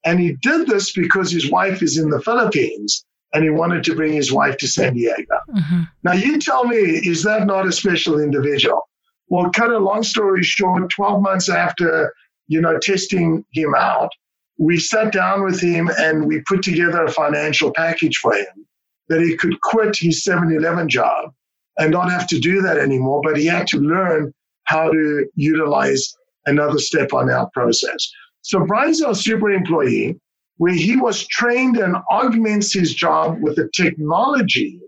And 0.06 0.20
he 0.20 0.34
did 0.42 0.68
this 0.68 0.94
because 0.94 1.32
his 1.32 1.50
wife 1.50 1.82
is 1.82 1.98
in 1.98 2.10
the 2.10 2.22
Philippines 2.22 3.06
and 3.34 3.44
he 3.44 3.50
wanted 3.50 3.84
to 3.86 3.96
bring 3.96 4.14
his 4.14 4.32
wife 4.32 4.56
to 4.58 4.68
San 4.68 4.94
Diego. 4.94 5.40
Mm-hmm. 5.50 5.82
Now, 6.04 6.14
you 6.14 6.40
tell 6.40 6.66
me, 6.66 6.78
is 6.78 7.24
that 7.24 7.48
not 7.48 7.68
a 7.68 7.72
special 7.72 8.20
individual? 8.20 8.88
Well, 9.28 9.50
cut 9.50 9.72
a 9.72 9.80
long 9.80 10.04
story 10.04 10.44
short, 10.44 10.90
12 10.92 11.22
months 11.22 11.50
after, 11.50 12.14
you 12.48 12.62
know, 12.62 12.78
testing 12.78 13.44
him 13.52 13.74
out, 13.76 14.12
we 14.58 14.80
sat 14.80 15.12
down 15.12 15.44
with 15.44 15.60
him 15.60 15.90
and 15.98 16.26
we 16.26 16.42
put 16.48 16.64
together 16.64 17.04
a 17.04 17.12
financial 17.12 17.72
package 17.74 18.18
for 18.18 18.34
him 18.34 18.66
that 19.10 19.22
he 19.22 19.36
could 19.38 19.60
quit 19.62 19.96
his 19.98 20.24
7 20.24 20.52
Eleven 20.52 20.90
job 20.90 21.32
and 21.78 21.92
not 21.92 22.10
have 22.10 22.28
to 22.28 22.40
do 22.40 22.62
that 22.62 22.78
anymore, 22.78 23.22
but 23.24 23.38
he 23.38 23.46
had 23.46 23.68
to 23.68 23.78
learn 23.78 24.34
how 24.64 24.90
to 24.90 25.28
utilize 25.36 26.16
another 26.46 26.80
step 26.80 27.14
on 27.14 27.30
our 27.30 27.50
process. 27.54 28.10
So 28.42 28.66
Brian's 28.66 29.02
our 29.02 29.16
super 29.16 29.52
employee 29.52 30.20
where 30.58 30.74
he 30.74 30.96
was 30.96 31.28
trained 31.28 31.78
and 31.78 31.98
augments 32.10 32.74
his 32.74 32.94
job 32.94 33.38
with 33.42 33.58
the 33.58 33.70
technology 33.76 34.80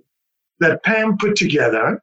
that 0.60 0.84
Pam 0.84 1.18
put 1.18 1.36
together 1.36 2.02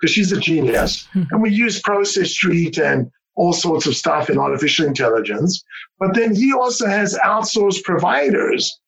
because 0.00 0.14
she's 0.14 0.32
a 0.32 0.40
genius. 0.40 1.06
Hmm. 1.12 1.24
and 1.30 1.42
we 1.42 1.50
use 1.50 1.80
Process 1.80 2.30
Street 2.30 2.78
and 2.78 3.10
all 3.34 3.52
sorts 3.52 3.86
of 3.86 3.96
stuff 3.96 4.28
in 4.28 4.38
artificial 4.38 4.86
intelligence. 4.86 5.62
But 5.98 6.14
then 6.14 6.34
he 6.34 6.52
also 6.52 6.86
has 6.86 7.18
outsourced 7.24 7.82
providers 7.82 8.78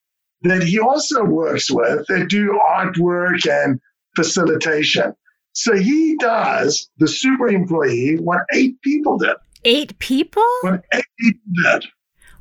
that 0.42 0.62
he 0.62 0.78
also 0.78 1.24
works 1.24 1.70
with 1.70 2.06
that 2.08 2.28
do 2.28 2.60
artwork 2.68 3.48
and 3.50 3.80
facilitation. 4.14 5.14
So 5.52 5.74
he 5.74 6.16
does 6.16 6.90
the 6.98 7.08
super 7.08 7.48
employee 7.48 8.16
what 8.16 8.40
eight 8.52 8.80
people 8.82 9.18
did. 9.18 9.36
Eight 9.64 9.98
people? 9.98 10.44
What 10.62 10.84
eight 10.92 11.04
people 11.18 11.52
did. 11.62 11.86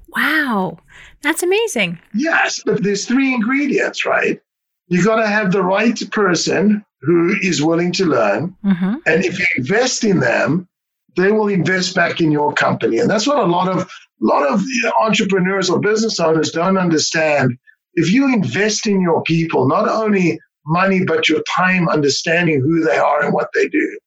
Wow. 0.09 0.79
That's 1.21 1.41
amazing. 1.41 1.99
Yes, 2.13 2.61
but 2.65 2.83
there's 2.83 3.05
three 3.05 3.33
ingredients, 3.33 4.05
right? 4.05 4.41
You 4.87 5.03
got 5.03 5.15
to 5.15 5.27
have 5.27 5.51
the 5.51 5.63
right 5.63 5.99
person 6.11 6.83
who 7.01 7.35
is 7.41 7.63
willing 7.63 7.91
to 7.93 8.05
learn. 8.05 8.55
Mm-hmm. 8.65 8.95
And 9.05 9.25
if 9.25 9.39
you 9.39 9.45
invest 9.57 10.03
in 10.03 10.19
them, 10.19 10.67
they 11.15 11.31
will 11.31 11.47
invest 11.47 11.95
back 11.95 12.21
in 12.21 12.31
your 12.31 12.53
company. 12.53 12.99
And 12.99 13.09
that's 13.09 13.27
what 13.27 13.37
a 13.37 13.45
lot 13.45 13.69
of 13.69 13.89
lot 14.21 14.49
of 14.49 14.61
entrepreneurs 15.01 15.69
or 15.69 15.79
business 15.79 16.19
owners 16.19 16.51
don't 16.51 16.77
understand. 16.77 17.57
If 17.95 18.11
you 18.11 18.33
invest 18.33 18.87
in 18.87 19.01
your 19.01 19.21
people, 19.23 19.67
not 19.67 19.87
only 19.87 20.39
money, 20.65 21.03
but 21.05 21.27
your 21.27 21.43
time 21.43 21.89
understanding 21.89 22.61
who 22.61 22.83
they 22.83 22.97
are 22.97 23.23
and 23.23 23.33
what 23.33 23.49
they 23.53 23.67
do, 23.67 23.99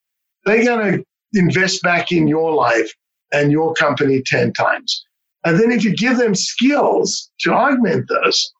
they're 0.44 0.64
going 0.64 0.98
to 0.98 1.04
invest 1.34 1.82
back 1.82 2.12
in 2.12 2.26
your 2.26 2.52
life 2.52 2.90
and 3.32 3.52
your 3.52 3.74
company 3.74 4.22
10 4.22 4.52
times. 4.54 5.04
And 5.44 5.60
then 5.60 5.70
if 5.70 5.84
you 5.84 5.94
give 5.94 6.16
them 6.16 6.34
skills 6.34 7.30
to 7.40 7.52
augment 7.52 8.08
this, 8.08 8.52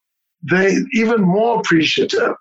they 0.48 0.76
even 0.92 1.22
more 1.22 1.58
appreciative. 1.58 2.34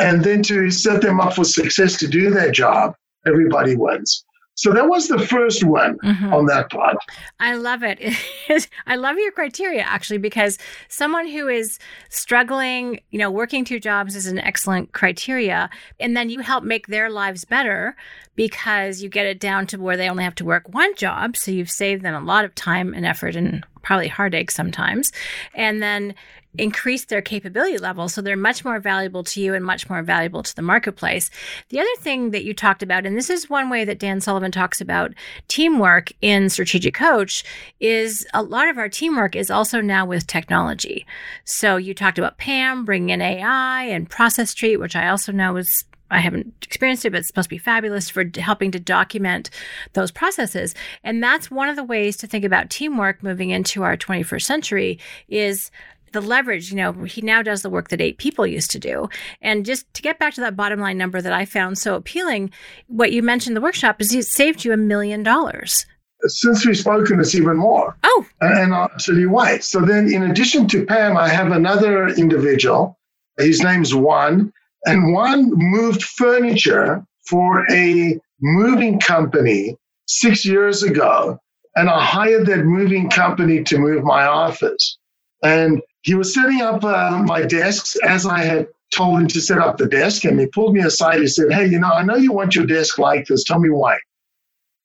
And 0.00 0.24
then 0.24 0.42
to 0.44 0.70
set 0.70 1.02
them 1.02 1.20
up 1.20 1.34
for 1.34 1.44
success 1.44 1.96
to 1.98 2.08
do 2.08 2.30
their 2.30 2.50
job, 2.50 2.94
everybody 3.26 3.76
wins. 3.76 4.23
So 4.56 4.72
that 4.72 4.88
was 4.88 5.08
the 5.08 5.18
first 5.18 5.64
one 5.64 5.98
mm-hmm. 5.98 6.32
on 6.32 6.46
that 6.46 6.70
part. 6.70 6.96
I 7.40 7.56
love 7.56 7.82
it. 7.82 8.00
I 8.86 8.96
love 8.96 9.16
your 9.18 9.32
criteria 9.32 9.82
actually 9.82 10.18
because 10.18 10.58
someone 10.88 11.26
who 11.26 11.48
is 11.48 11.78
struggling, 12.08 13.00
you 13.10 13.18
know, 13.18 13.30
working 13.30 13.64
two 13.64 13.80
jobs 13.80 14.14
is 14.14 14.26
an 14.26 14.38
excellent 14.38 14.92
criteria 14.92 15.70
and 15.98 16.16
then 16.16 16.30
you 16.30 16.40
help 16.40 16.62
make 16.62 16.86
their 16.86 17.10
lives 17.10 17.44
better 17.44 17.96
because 18.36 19.02
you 19.02 19.08
get 19.08 19.26
it 19.26 19.40
down 19.40 19.66
to 19.68 19.78
where 19.78 19.96
they 19.96 20.08
only 20.08 20.24
have 20.24 20.34
to 20.36 20.44
work 20.44 20.68
one 20.68 20.94
job, 20.96 21.36
so 21.36 21.50
you've 21.50 21.70
saved 21.70 22.02
them 22.02 22.14
a 22.14 22.26
lot 22.26 22.44
of 22.44 22.54
time 22.54 22.94
and 22.94 23.06
effort 23.06 23.36
and 23.36 23.64
probably 23.82 24.08
heartache 24.08 24.50
sometimes. 24.50 25.12
And 25.54 25.82
then 25.82 26.14
increase 26.58 27.06
their 27.06 27.22
capability 27.22 27.78
level 27.78 28.08
so 28.08 28.20
they're 28.20 28.36
much 28.36 28.64
more 28.64 28.78
valuable 28.78 29.24
to 29.24 29.40
you 29.40 29.54
and 29.54 29.64
much 29.64 29.88
more 29.88 30.02
valuable 30.02 30.42
to 30.42 30.54
the 30.54 30.62
marketplace. 30.62 31.30
The 31.70 31.80
other 31.80 31.88
thing 31.98 32.30
that 32.30 32.44
you 32.44 32.54
talked 32.54 32.82
about, 32.82 33.06
and 33.06 33.16
this 33.16 33.30
is 33.30 33.50
one 33.50 33.70
way 33.70 33.84
that 33.84 33.98
Dan 33.98 34.20
Sullivan 34.20 34.52
talks 34.52 34.80
about 34.80 35.12
teamwork 35.48 36.12
in 36.20 36.48
Strategic 36.48 36.94
Coach, 36.94 37.44
is 37.80 38.26
a 38.34 38.42
lot 38.42 38.68
of 38.68 38.78
our 38.78 38.88
teamwork 38.88 39.34
is 39.36 39.50
also 39.50 39.80
now 39.80 40.06
with 40.06 40.26
technology. 40.26 41.06
So 41.44 41.76
you 41.76 41.94
talked 41.94 42.18
about 42.18 42.38
Pam 42.38 42.84
bringing 42.84 43.10
in 43.10 43.20
AI 43.20 43.84
and 43.84 44.08
Process 44.08 44.50
Street, 44.50 44.76
which 44.76 44.96
I 44.96 45.08
also 45.08 45.32
know 45.32 45.56
is 45.56 45.84
I 46.14 46.20
haven't 46.20 46.54
experienced 46.62 47.04
it, 47.04 47.10
but 47.10 47.18
it's 47.18 47.26
supposed 47.26 47.46
to 47.46 47.54
be 47.54 47.58
fabulous 47.58 48.08
for 48.08 48.24
helping 48.36 48.70
to 48.70 48.78
document 48.78 49.50
those 49.94 50.12
processes. 50.12 50.74
And 51.02 51.20
that's 51.20 51.50
one 51.50 51.68
of 51.68 51.74
the 51.74 51.82
ways 51.82 52.16
to 52.18 52.28
think 52.28 52.44
about 52.44 52.70
teamwork 52.70 53.22
moving 53.22 53.50
into 53.50 53.82
our 53.82 53.96
21st 53.96 54.42
century 54.42 54.98
is 55.28 55.72
the 56.12 56.20
leverage, 56.20 56.70
you 56.70 56.76
know, 56.76 56.92
he 56.92 57.20
now 57.20 57.42
does 57.42 57.62
the 57.62 57.68
work 57.68 57.88
that 57.88 58.00
eight 58.00 58.18
people 58.18 58.46
used 58.46 58.70
to 58.70 58.78
do. 58.78 59.08
And 59.42 59.66
just 59.66 59.92
to 59.94 60.02
get 60.02 60.20
back 60.20 60.34
to 60.34 60.40
that 60.42 60.54
bottom 60.54 60.78
line 60.78 60.96
number 60.96 61.20
that 61.20 61.32
I 61.32 61.44
found 61.44 61.78
so 61.78 61.96
appealing, 61.96 62.52
what 62.86 63.10
you 63.10 63.20
mentioned 63.20 63.56
in 63.56 63.60
the 63.60 63.66
workshop 63.66 64.00
is 64.00 64.14
it 64.14 64.26
saved 64.26 64.64
you 64.64 64.72
a 64.72 64.76
million 64.76 65.24
dollars. 65.24 65.84
Since 66.26 66.64
we've 66.64 66.78
spoken, 66.78 67.18
it's 67.18 67.34
even 67.34 67.56
more. 67.56 67.96
Oh. 68.04 68.26
And 68.40 68.72
I'll 68.72 68.88
tell 69.00 69.16
you 69.16 69.30
why. 69.30 69.58
So 69.58 69.80
then, 69.80 70.10
in 70.10 70.22
addition 70.22 70.68
to 70.68 70.86
Pam, 70.86 71.16
I 71.16 71.28
have 71.28 71.50
another 71.50 72.08
individual. 72.08 72.98
His 73.36 73.62
name's 73.62 73.94
Juan. 73.94 74.52
And 74.86 75.12
Juan 75.12 75.50
moved 75.54 76.02
furniture 76.02 77.04
for 77.28 77.66
a 77.70 78.20
moving 78.40 79.00
company 79.00 79.76
six 80.06 80.44
years 80.44 80.82
ago. 80.82 81.38
And 81.76 81.88
I 81.88 82.04
hired 82.04 82.46
that 82.46 82.64
moving 82.64 83.10
company 83.10 83.64
to 83.64 83.78
move 83.78 84.04
my 84.04 84.26
office. 84.26 84.98
And 85.42 85.80
he 86.02 86.14
was 86.14 86.34
setting 86.34 86.60
up 86.60 86.84
uh, 86.84 87.22
my 87.24 87.42
desks 87.42 87.96
as 88.04 88.26
I 88.26 88.40
had 88.40 88.68
told 88.94 89.20
him 89.20 89.28
to 89.28 89.40
set 89.40 89.58
up 89.58 89.78
the 89.78 89.86
desk. 89.88 90.24
And 90.24 90.38
he 90.38 90.46
pulled 90.46 90.74
me 90.74 90.80
aside. 90.82 91.20
He 91.20 91.26
said, 91.26 91.52
Hey, 91.52 91.66
you 91.66 91.78
know, 91.78 91.90
I 91.90 92.04
know 92.04 92.16
you 92.16 92.32
want 92.32 92.54
your 92.54 92.66
desk 92.66 92.98
like 92.98 93.26
this. 93.26 93.44
Tell 93.44 93.58
me 93.58 93.70
why. 93.70 93.98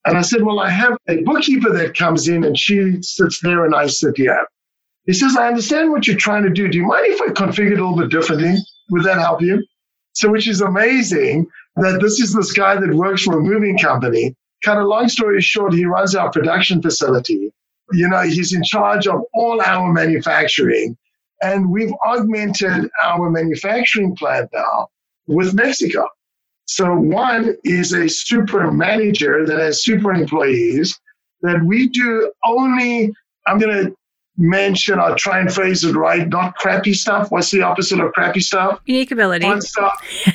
And 0.06 0.16
I 0.16 0.22
said, 0.22 0.42
Well, 0.42 0.60
I 0.60 0.70
have 0.70 0.96
a 1.08 1.22
bookkeeper 1.22 1.70
that 1.74 1.96
comes 1.96 2.28
in 2.28 2.44
and 2.44 2.58
she 2.58 3.02
sits 3.02 3.40
there 3.40 3.64
and 3.64 3.74
I 3.74 3.86
sit 3.86 4.16
here. 4.16 4.46
He 5.06 5.12
says, 5.12 5.36
I 5.36 5.48
understand 5.48 5.90
what 5.90 6.06
you're 6.06 6.16
trying 6.16 6.44
to 6.44 6.50
do. 6.50 6.68
Do 6.68 6.78
you 6.78 6.86
mind 6.86 7.06
if 7.06 7.20
I 7.20 7.26
configure 7.26 7.72
it 7.72 7.80
a 7.80 7.86
little 7.86 7.96
bit 7.96 8.10
differently? 8.10 8.54
Would 8.90 9.04
that 9.04 9.18
help 9.18 9.42
you? 9.42 9.62
So, 10.12 10.30
which 10.30 10.48
is 10.48 10.60
amazing 10.60 11.46
that 11.76 12.00
this 12.00 12.20
is 12.20 12.34
this 12.34 12.52
guy 12.52 12.76
that 12.76 12.94
works 12.94 13.22
for 13.22 13.38
a 13.38 13.42
moving 13.42 13.78
company. 13.78 14.34
Kind 14.64 14.78
of 14.78 14.86
long 14.86 15.08
story 15.08 15.40
short, 15.40 15.72
he 15.72 15.84
runs 15.84 16.14
our 16.14 16.30
production 16.30 16.82
facility. 16.82 17.52
You 17.92 18.08
know, 18.08 18.22
he's 18.22 18.52
in 18.52 18.62
charge 18.62 19.06
of 19.06 19.22
all 19.32 19.60
our 19.62 19.92
manufacturing. 19.92 20.96
And 21.42 21.70
we've 21.70 21.92
augmented 22.06 22.90
our 23.02 23.30
manufacturing 23.30 24.14
plant 24.16 24.50
now 24.52 24.88
with 25.26 25.54
Mexico. 25.54 26.06
So 26.66 26.94
Juan 26.94 27.56
is 27.64 27.92
a 27.92 28.08
super 28.08 28.70
manager 28.70 29.46
that 29.46 29.58
has 29.58 29.82
super 29.82 30.12
employees 30.12 30.98
that 31.42 31.64
we 31.64 31.88
do 31.88 32.30
only, 32.44 33.10
I'm 33.46 33.58
going 33.58 33.86
to 33.86 33.96
mention, 34.40 34.98
I'll 34.98 35.14
try 35.16 35.38
and 35.38 35.52
phrase 35.52 35.84
it 35.84 35.94
right, 35.94 36.26
not 36.26 36.54
crappy 36.56 36.94
stuff. 36.94 37.30
What's 37.30 37.50
the 37.50 37.62
opposite 37.62 38.00
of 38.00 38.12
crappy 38.12 38.40
stuff? 38.40 38.80
Unique 38.86 39.10
ability. 39.10 39.44
Fun 39.44 39.60
stuff, 39.60 39.92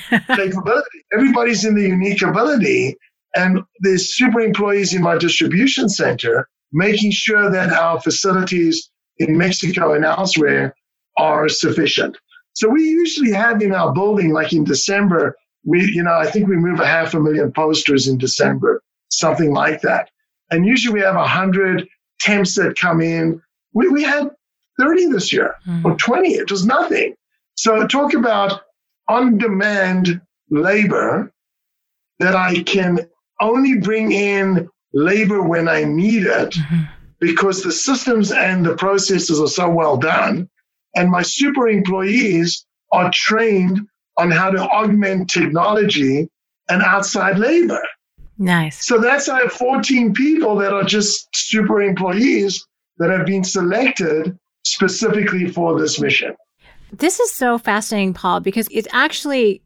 capability. 0.10 0.88
Everybody's 1.14 1.66
in 1.66 1.76
the 1.76 1.82
unique 1.82 2.22
ability. 2.22 2.96
And 3.36 3.60
there's 3.82 4.16
super 4.16 4.40
employees 4.40 4.94
in 4.94 5.02
my 5.02 5.18
distribution 5.18 5.90
center 5.90 6.48
making 6.72 7.12
sure 7.12 7.50
that 7.50 7.72
our 7.72 8.00
facilities 8.02 8.90
in 9.18 9.38
Mexico 9.38 9.94
and 9.94 10.06
elsewhere 10.06 10.76
are 11.18 11.48
sufficient. 11.48 12.18
So 12.54 12.70
we 12.70 12.84
usually 12.84 13.32
have 13.32 13.62
in 13.62 13.74
our 13.74 13.94
building, 13.94 14.34
like 14.34 14.54
in 14.54 14.64
December, 14.64 15.36
we, 15.66 15.84
you 15.94 16.04
know, 16.04 16.14
I 16.14 16.30
think 16.30 16.48
we 16.48 16.58
move 16.58 16.80
a 16.80 16.86
half 16.86 17.14
a 17.14 17.20
million 17.20 17.52
posters 17.52 18.08
in 18.08 18.18
December, 18.18 18.82
something 19.10 19.52
like 19.54 19.82
that. 19.82 20.10
And 20.52 20.66
usually 20.66 20.94
we 20.94 21.02
have 21.02 21.16
a 21.16 21.28
hundred 21.28 21.88
temps 22.20 22.56
that 22.56 22.78
come 22.78 23.02
in. 23.02 23.42
We, 23.76 23.90
we 23.90 24.04
had 24.04 24.32
30 24.80 25.08
this 25.08 25.32
year 25.32 25.56
mm-hmm. 25.68 25.86
or 25.86 25.96
20. 25.96 26.34
It 26.34 26.50
was 26.50 26.66
nothing. 26.66 27.14
So 27.56 27.86
talk 27.86 28.14
about 28.14 28.62
on 29.08 29.38
demand 29.38 30.22
labor 30.50 31.32
that 32.20 32.36
I 32.36 32.64
can 32.64 33.00
only 33.42 33.78
bring 33.78 34.12
in 34.12 34.68
labor 34.94 35.44
when 35.44 35.68
I 35.68 35.84
need 35.84 36.24
it 36.24 36.52
mm-hmm. 36.52 36.84
because 37.20 37.62
the 37.62 37.72
systems 37.72 38.32
and 38.32 38.66
the 38.66 38.76
processes 38.76 39.40
are 39.40 39.48
so 39.48 39.70
well 39.70 39.98
done 39.98 40.50
and 40.96 41.12
my 41.12 41.22
super 41.22 41.68
employees 41.68 42.66
are 42.92 43.12
trained 43.14 43.82
on 44.18 44.32
how 44.32 44.50
to 44.50 44.62
augment 44.62 45.30
technology 45.30 46.30
and 46.70 46.82
outside 46.82 47.38
labor. 47.38 47.82
Nice. 48.38 48.86
So 48.86 48.98
that's 48.98 49.30
I 49.30 49.42
have 49.42 49.52
14 49.52 50.14
people 50.14 50.56
that 50.58 50.74
are 50.74 50.84
just 50.84 51.28
super 51.34 51.82
employees 51.82 52.66
that 52.98 53.10
have 53.10 53.26
been 53.26 53.44
selected 53.44 54.38
specifically 54.64 55.48
for 55.48 55.80
this 55.80 56.00
mission. 56.00 56.36
This 56.92 57.20
is 57.20 57.32
so 57.32 57.58
fascinating, 57.58 58.14
Paul, 58.14 58.40
because 58.40 58.68
it 58.72 58.88
actually 58.94 59.62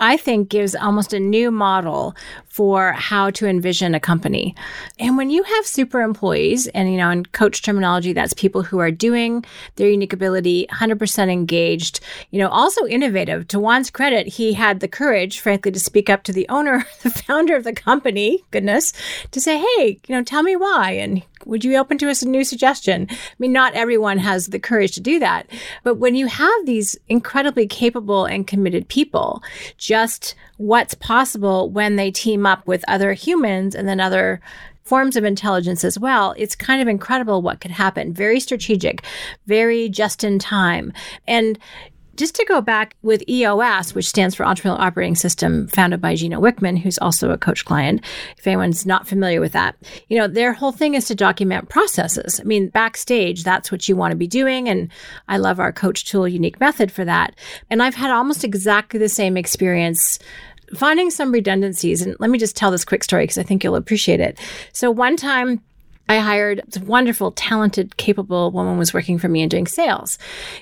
I 0.00 0.16
think 0.16 0.48
gives 0.48 0.74
almost 0.74 1.12
a 1.12 1.20
new 1.20 1.50
model 1.50 2.16
for 2.46 2.92
how 2.92 3.30
to 3.30 3.46
envision 3.46 3.94
a 3.94 4.00
company. 4.00 4.54
And 4.98 5.16
when 5.16 5.30
you 5.30 5.42
have 5.42 5.66
super 5.66 6.00
employees, 6.00 6.66
and 6.68 6.90
you 6.90 6.96
know, 6.96 7.10
in 7.10 7.26
coach 7.26 7.62
terminology, 7.62 8.12
that's 8.12 8.32
people 8.32 8.62
who 8.62 8.78
are 8.78 8.90
doing 8.90 9.44
their 9.76 9.90
unique 9.90 10.12
ability, 10.12 10.66
100% 10.70 11.30
engaged, 11.30 12.00
you 12.30 12.38
know, 12.38 12.48
also 12.48 12.86
innovative. 12.86 13.48
To 13.48 13.58
Juan's 13.58 13.90
credit, 13.90 14.26
he 14.26 14.54
had 14.54 14.80
the 14.80 14.88
courage, 14.88 15.40
frankly, 15.40 15.72
to 15.72 15.80
speak 15.80 16.08
up 16.08 16.22
to 16.24 16.32
the 16.32 16.48
owner, 16.48 16.86
the 17.02 17.10
founder 17.10 17.54
of 17.54 17.64
the 17.64 17.74
company, 17.74 18.42
goodness, 18.50 18.92
to 19.30 19.40
say, 19.40 19.58
hey, 19.58 19.98
you 20.06 20.14
know, 20.14 20.24
tell 20.24 20.42
me 20.42 20.56
why. 20.56 20.92
And 20.92 21.22
would 21.46 21.64
you 21.64 21.72
be 21.72 21.76
open 21.76 21.98
to 21.98 22.08
a 22.08 22.26
new 22.26 22.44
suggestion? 22.44 23.06
I 23.10 23.16
mean, 23.38 23.52
not 23.52 23.74
everyone 23.74 24.18
has 24.18 24.46
the 24.46 24.58
courage 24.58 24.92
to 24.92 25.00
do 25.00 25.18
that. 25.18 25.46
But 25.82 25.96
when 25.96 26.14
you 26.14 26.26
have 26.26 26.66
these 26.66 26.96
incredibly 27.08 27.66
capable 27.66 28.24
and 28.24 28.46
committed 28.46 28.88
people, 28.88 29.42
just 29.76 30.34
what's 30.56 30.94
possible 30.94 31.70
when 31.70 31.96
they 31.96 32.10
team 32.10 32.46
up 32.46 32.66
with 32.66 32.84
other 32.88 33.12
humans 33.12 33.74
and 33.74 33.88
then 33.88 34.00
other 34.00 34.40
forms 34.84 35.16
of 35.16 35.24
intelligence 35.24 35.84
as 35.84 35.98
well, 35.98 36.34
it's 36.36 36.56
kind 36.56 36.82
of 36.82 36.88
incredible 36.88 37.40
what 37.40 37.60
could 37.60 37.70
happen. 37.70 38.12
Very 38.12 38.40
strategic, 38.40 39.02
very 39.46 39.88
just 39.88 40.24
in 40.24 40.38
time. 40.38 40.92
And 41.26 41.58
just 42.22 42.36
to 42.36 42.44
go 42.44 42.60
back 42.60 42.94
with 43.02 43.28
EOS, 43.28 43.96
which 43.96 44.08
stands 44.08 44.36
for 44.36 44.44
Entrepreneurial 44.44 44.78
Operating 44.78 45.16
System, 45.16 45.66
founded 45.66 46.00
by 46.00 46.14
Gino 46.14 46.40
Wickman, 46.40 46.78
who's 46.78 46.96
also 46.98 47.32
a 47.32 47.36
coach 47.36 47.64
client, 47.64 48.00
if 48.38 48.46
anyone's 48.46 48.86
not 48.86 49.08
familiar 49.08 49.40
with 49.40 49.50
that, 49.54 49.74
you 50.06 50.16
know, 50.16 50.28
their 50.28 50.52
whole 50.52 50.70
thing 50.70 50.94
is 50.94 51.06
to 51.06 51.16
document 51.16 51.68
processes. 51.68 52.38
I 52.38 52.44
mean, 52.44 52.68
backstage, 52.68 53.42
that's 53.42 53.72
what 53.72 53.88
you 53.88 53.96
want 53.96 54.12
to 54.12 54.16
be 54.16 54.28
doing. 54.28 54.68
And 54.68 54.88
I 55.26 55.38
love 55.38 55.58
our 55.58 55.72
coach 55.72 56.04
tool 56.04 56.28
unique 56.28 56.60
method 56.60 56.92
for 56.92 57.04
that. 57.04 57.34
And 57.70 57.82
I've 57.82 57.96
had 57.96 58.12
almost 58.12 58.44
exactly 58.44 59.00
the 59.00 59.08
same 59.08 59.36
experience 59.36 60.20
finding 60.76 61.10
some 61.10 61.32
redundancies. 61.32 62.02
And 62.02 62.14
let 62.20 62.30
me 62.30 62.38
just 62.38 62.54
tell 62.54 62.70
this 62.70 62.84
quick 62.84 63.02
story 63.02 63.24
because 63.24 63.38
I 63.38 63.42
think 63.42 63.64
you'll 63.64 63.74
appreciate 63.74 64.20
it. 64.20 64.38
So 64.72 64.92
one 64.92 65.16
time, 65.16 65.60
I 66.12 66.18
hired 66.18 66.60
a 66.76 66.84
wonderful, 66.84 67.32
talented, 67.32 67.96
capable 67.96 68.50
woman 68.50 68.76
was 68.76 68.92
working 68.92 69.18
for 69.18 69.28
me 69.28 69.40
and 69.40 69.50
doing 69.50 69.66
sales. 69.66 70.18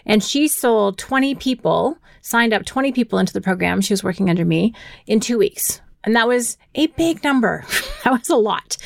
And 0.07 0.23
she 0.23 0.47
sold 0.47 0.97
20 0.97 1.35
people, 1.35 1.99
signed 2.21 2.53
up 2.53 2.65
20 2.65 2.93
people 2.93 3.19
into 3.19 3.33
the 3.33 3.41
program. 3.41 3.81
She 3.81 3.93
was 3.93 4.05
working 4.05 4.31
under 4.31 4.45
me 4.45 4.73
in 5.09 5.19
two 5.19 5.39
weeks. 5.39 5.81
And 6.05 6.15
that 6.15 6.29
was 6.29 6.57
a 6.77 6.87
big 6.87 7.25
number. 7.25 7.65
that 8.05 8.13
was 8.13 8.31
a 8.31 8.37
lot. 8.37 8.77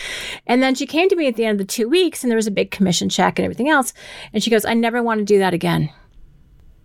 And 0.46 0.62
then 0.62 0.74
she 0.74 0.86
came 0.86 1.10
to 1.10 1.16
me 1.16 1.28
at 1.28 1.36
the 1.36 1.44
end 1.44 1.60
of 1.60 1.66
the 1.66 1.70
two 1.70 1.86
weeks 1.86 2.24
and 2.24 2.30
there 2.30 2.36
was 2.36 2.46
a 2.46 2.50
big 2.50 2.70
commission 2.70 3.10
check 3.10 3.38
and 3.38 3.44
everything 3.44 3.68
else. 3.68 3.92
And 4.32 4.42
she 4.42 4.50
goes, 4.50 4.64
I 4.64 4.72
never 4.72 5.02
want 5.02 5.18
to 5.18 5.24
do 5.24 5.40
that 5.40 5.52
again. 5.52 5.92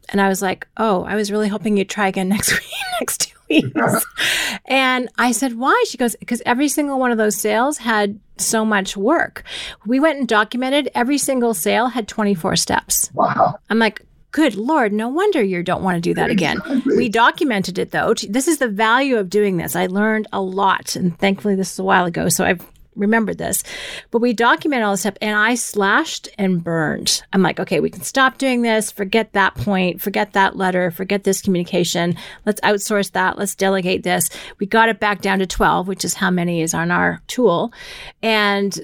And 0.10 0.20
I 0.20 0.28
was 0.28 0.42
like, 0.42 0.68
oh, 0.76 1.04
I 1.04 1.16
was 1.16 1.32
really 1.32 1.48
hoping 1.48 1.78
you'd 1.78 1.90
try 1.90 2.10
again 2.10 2.28
next 2.36 2.52
week, 2.52 2.70
next 3.00 3.29
weeks. 3.50 4.06
and 4.66 5.10
I 5.18 5.32
said, 5.32 5.58
why? 5.58 5.84
She 5.88 5.98
goes, 5.98 6.16
because 6.16 6.42
every 6.46 6.68
single 6.68 7.00
one 7.00 7.12
of 7.12 7.18
those 7.18 7.36
sales 7.36 7.78
had 7.78 8.20
so 8.38 8.64
much 8.64 8.96
work. 8.96 9.44
We 9.86 10.00
went 10.00 10.20
and 10.20 10.28
documented 10.28 10.90
every 10.96 11.18
single 11.18 11.54
sale 11.54 11.88
had 11.88 12.08
24 12.08 12.56
steps. 12.56 13.12
Wow. 13.14 13.56
I'm 13.70 13.80
like, 13.80 14.06
good 14.32 14.54
lord 14.54 14.94
no 14.94 15.08
wonder 15.08 15.42
you 15.42 15.64
don't 15.64 15.82
want 15.82 15.96
to 15.96 16.02
do 16.02 16.14
that 16.14 16.30
again 16.30 16.58
exactly. 16.58 16.98
we 16.98 17.10
documented 17.10 17.80
it 17.80 17.90
though 17.90 18.14
this 18.30 18.48
is 18.48 18.60
the 18.60 18.68
value 18.68 19.18
of 19.18 19.28
doing 19.28 19.58
this 19.58 19.76
i 19.76 19.88
learned 19.88 20.28
a 20.32 20.40
lot 20.40 20.96
and 20.96 21.18
thankfully 21.18 21.56
this 21.56 21.74
is 21.74 21.80
a 21.80 21.84
while 21.84 22.06
ago 22.06 22.30
so 22.30 22.46
i've 22.46 22.64
remembered 23.00 23.38
this. 23.38 23.64
But 24.12 24.20
we 24.20 24.34
documented 24.34 24.86
all 24.86 24.92
this 24.92 25.02
stuff 25.02 25.18
and 25.22 25.38
I 25.38 25.56
slashed 25.56 26.30
and 26.38 26.64
burned. 26.64 27.24
I'm 27.34 27.42
like, 27.42 27.60
okay, 27.60 27.80
we 27.80 27.90
can 27.90 28.02
stop 28.02 28.38
doing 28.38 28.62
this. 28.62 28.92
Forget 28.92 29.34
that 29.34 29.56
point. 29.56 30.02
Forget 30.02 30.34
that 30.34 30.56
letter. 30.56 30.92
Forget 30.92 31.24
this 31.24 31.42
communication. 31.42 32.16
Let's 32.46 32.62
outsource 32.62 33.12
that. 33.14 33.38
Let's 33.38 33.56
delegate 33.56 34.04
this. 34.04 34.30
We 34.60 34.66
got 34.66 34.90
it 34.90 35.00
back 35.00 35.22
down 35.22 35.40
to 35.40 35.48
12, 35.48 35.88
which 35.88 36.06
is 36.06 36.16
how 36.16 36.30
many 36.30 36.62
is 36.62 36.74
on 36.74 36.92
our 36.92 37.22
tool. 37.28 37.74
And 38.22 38.78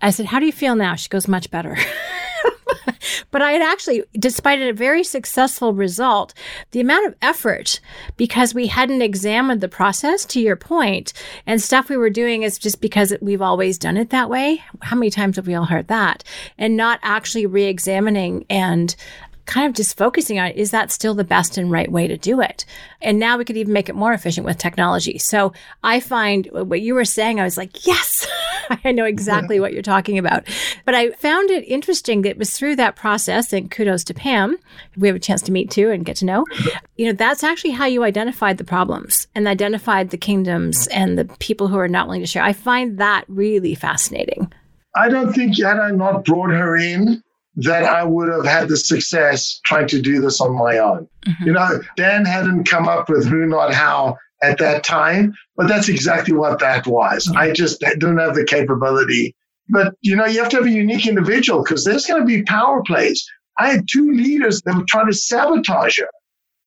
I 0.00 0.10
said, 0.10 0.26
how 0.26 0.40
do 0.40 0.46
you 0.46 0.52
feel 0.52 0.76
now? 0.76 0.96
She 0.96 1.08
goes, 1.08 1.28
much 1.28 1.50
better. 1.50 1.76
but 3.30 3.42
I 3.42 3.52
had 3.52 3.62
actually, 3.62 4.04
despite 4.18 4.60
a 4.60 4.72
very 4.72 5.04
successful 5.04 5.72
result, 5.72 6.34
the 6.70 6.80
amount 6.80 7.06
of 7.06 7.14
effort 7.22 7.80
because 8.16 8.54
we 8.54 8.66
hadn't 8.68 9.02
examined 9.02 9.60
the 9.60 9.68
process 9.68 10.24
to 10.26 10.40
your 10.40 10.56
point 10.56 11.12
and 11.46 11.60
stuff 11.60 11.88
we 11.88 11.96
were 11.96 12.10
doing 12.10 12.42
is 12.42 12.58
just 12.58 12.80
because 12.80 13.14
we've 13.20 13.42
always 13.42 13.78
done 13.78 13.96
it 13.96 14.10
that 14.10 14.30
way. 14.30 14.62
How 14.80 14.96
many 14.96 15.10
times 15.10 15.36
have 15.36 15.46
we 15.46 15.54
all 15.54 15.64
heard 15.64 15.88
that? 15.88 16.24
And 16.58 16.76
not 16.76 17.00
actually 17.02 17.46
re 17.46 17.64
examining 17.64 18.44
and 18.48 18.94
kind 19.46 19.66
of 19.66 19.74
just 19.74 19.96
focusing 19.96 20.38
on 20.38 20.50
is 20.52 20.70
that 20.70 20.90
still 20.90 21.14
the 21.14 21.24
best 21.24 21.58
and 21.58 21.70
right 21.70 21.90
way 21.90 22.06
to 22.06 22.16
do 22.16 22.40
it? 22.40 22.64
And 23.00 23.18
now 23.18 23.36
we 23.36 23.44
could 23.44 23.56
even 23.56 23.72
make 23.72 23.88
it 23.88 23.94
more 23.94 24.12
efficient 24.12 24.46
with 24.46 24.58
technology. 24.58 25.18
So 25.18 25.52
I 25.82 26.00
find 26.00 26.48
what 26.52 26.80
you 26.80 26.94
were 26.94 27.04
saying, 27.04 27.40
I 27.40 27.44
was 27.44 27.56
like, 27.56 27.86
yes, 27.86 28.26
I 28.84 28.92
know 28.92 29.04
exactly 29.04 29.60
what 29.60 29.72
you're 29.72 29.82
talking 29.82 30.18
about. 30.18 30.46
But 30.84 30.94
I 30.94 31.10
found 31.10 31.50
it 31.50 31.64
interesting 31.64 32.22
that 32.22 32.30
it 32.30 32.38
was 32.38 32.56
through 32.56 32.76
that 32.76 32.96
process, 32.96 33.52
and 33.52 33.70
kudos 33.70 34.04
to 34.04 34.14
Pam, 34.14 34.56
we 34.96 35.08
have 35.08 35.16
a 35.16 35.20
chance 35.20 35.42
to 35.42 35.52
meet 35.52 35.70
too 35.70 35.90
and 35.90 36.04
get 36.04 36.16
to 36.16 36.24
know. 36.24 36.44
You 36.96 37.06
know, 37.06 37.12
that's 37.12 37.42
actually 37.42 37.70
how 37.70 37.86
you 37.86 38.04
identified 38.04 38.58
the 38.58 38.64
problems 38.64 39.26
and 39.34 39.48
identified 39.48 40.10
the 40.10 40.16
kingdoms 40.16 40.86
and 40.88 41.18
the 41.18 41.24
people 41.38 41.68
who 41.68 41.78
are 41.78 41.88
not 41.88 42.06
willing 42.06 42.22
to 42.22 42.26
share. 42.26 42.42
I 42.42 42.52
find 42.52 42.98
that 42.98 43.24
really 43.28 43.74
fascinating. 43.74 44.52
I 44.94 45.08
don't 45.08 45.32
think 45.32 45.58
had 45.58 45.78
I 45.78 45.90
not 45.90 46.24
brought 46.24 46.50
her 46.50 46.76
in, 46.76 47.22
that 47.56 47.84
I 47.84 48.04
would 48.04 48.28
have 48.28 48.46
had 48.46 48.68
the 48.68 48.76
success 48.76 49.60
trying 49.64 49.88
to 49.88 50.00
do 50.00 50.20
this 50.20 50.40
on 50.40 50.56
my 50.56 50.78
own. 50.78 51.08
Mm-hmm. 51.26 51.44
You 51.44 51.52
know, 51.52 51.80
Dan 51.96 52.24
hadn't 52.24 52.64
come 52.64 52.88
up 52.88 53.08
with 53.08 53.26
who, 53.26 53.46
not 53.46 53.74
how 53.74 54.16
at 54.42 54.58
that 54.58 54.84
time, 54.84 55.34
but 55.56 55.68
that's 55.68 55.88
exactly 55.88 56.34
what 56.34 56.58
that 56.60 56.86
was. 56.86 57.26
Mm-hmm. 57.26 57.38
I 57.38 57.52
just 57.52 57.80
didn't 57.80 58.18
have 58.18 58.34
the 58.34 58.44
capability. 58.44 59.36
But, 59.68 59.94
you 60.00 60.16
know, 60.16 60.26
you 60.26 60.40
have 60.40 60.48
to 60.50 60.56
have 60.56 60.66
a 60.66 60.70
unique 60.70 61.06
individual 61.06 61.62
because 61.62 61.84
there's 61.84 62.06
going 62.06 62.20
to 62.20 62.26
be 62.26 62.42
power 62.42 62.82
plays. 62.82 63.24
I 63.58 63.70
had 63.70 63.86
two 63.90 64.10
leaders 64.10 64.60
that 64.62 64.74
were 64.74 64.84
trying 64.88 65.06
to 65.06 65.12
sabotage 65.12 65.98
her. 65.98 66.08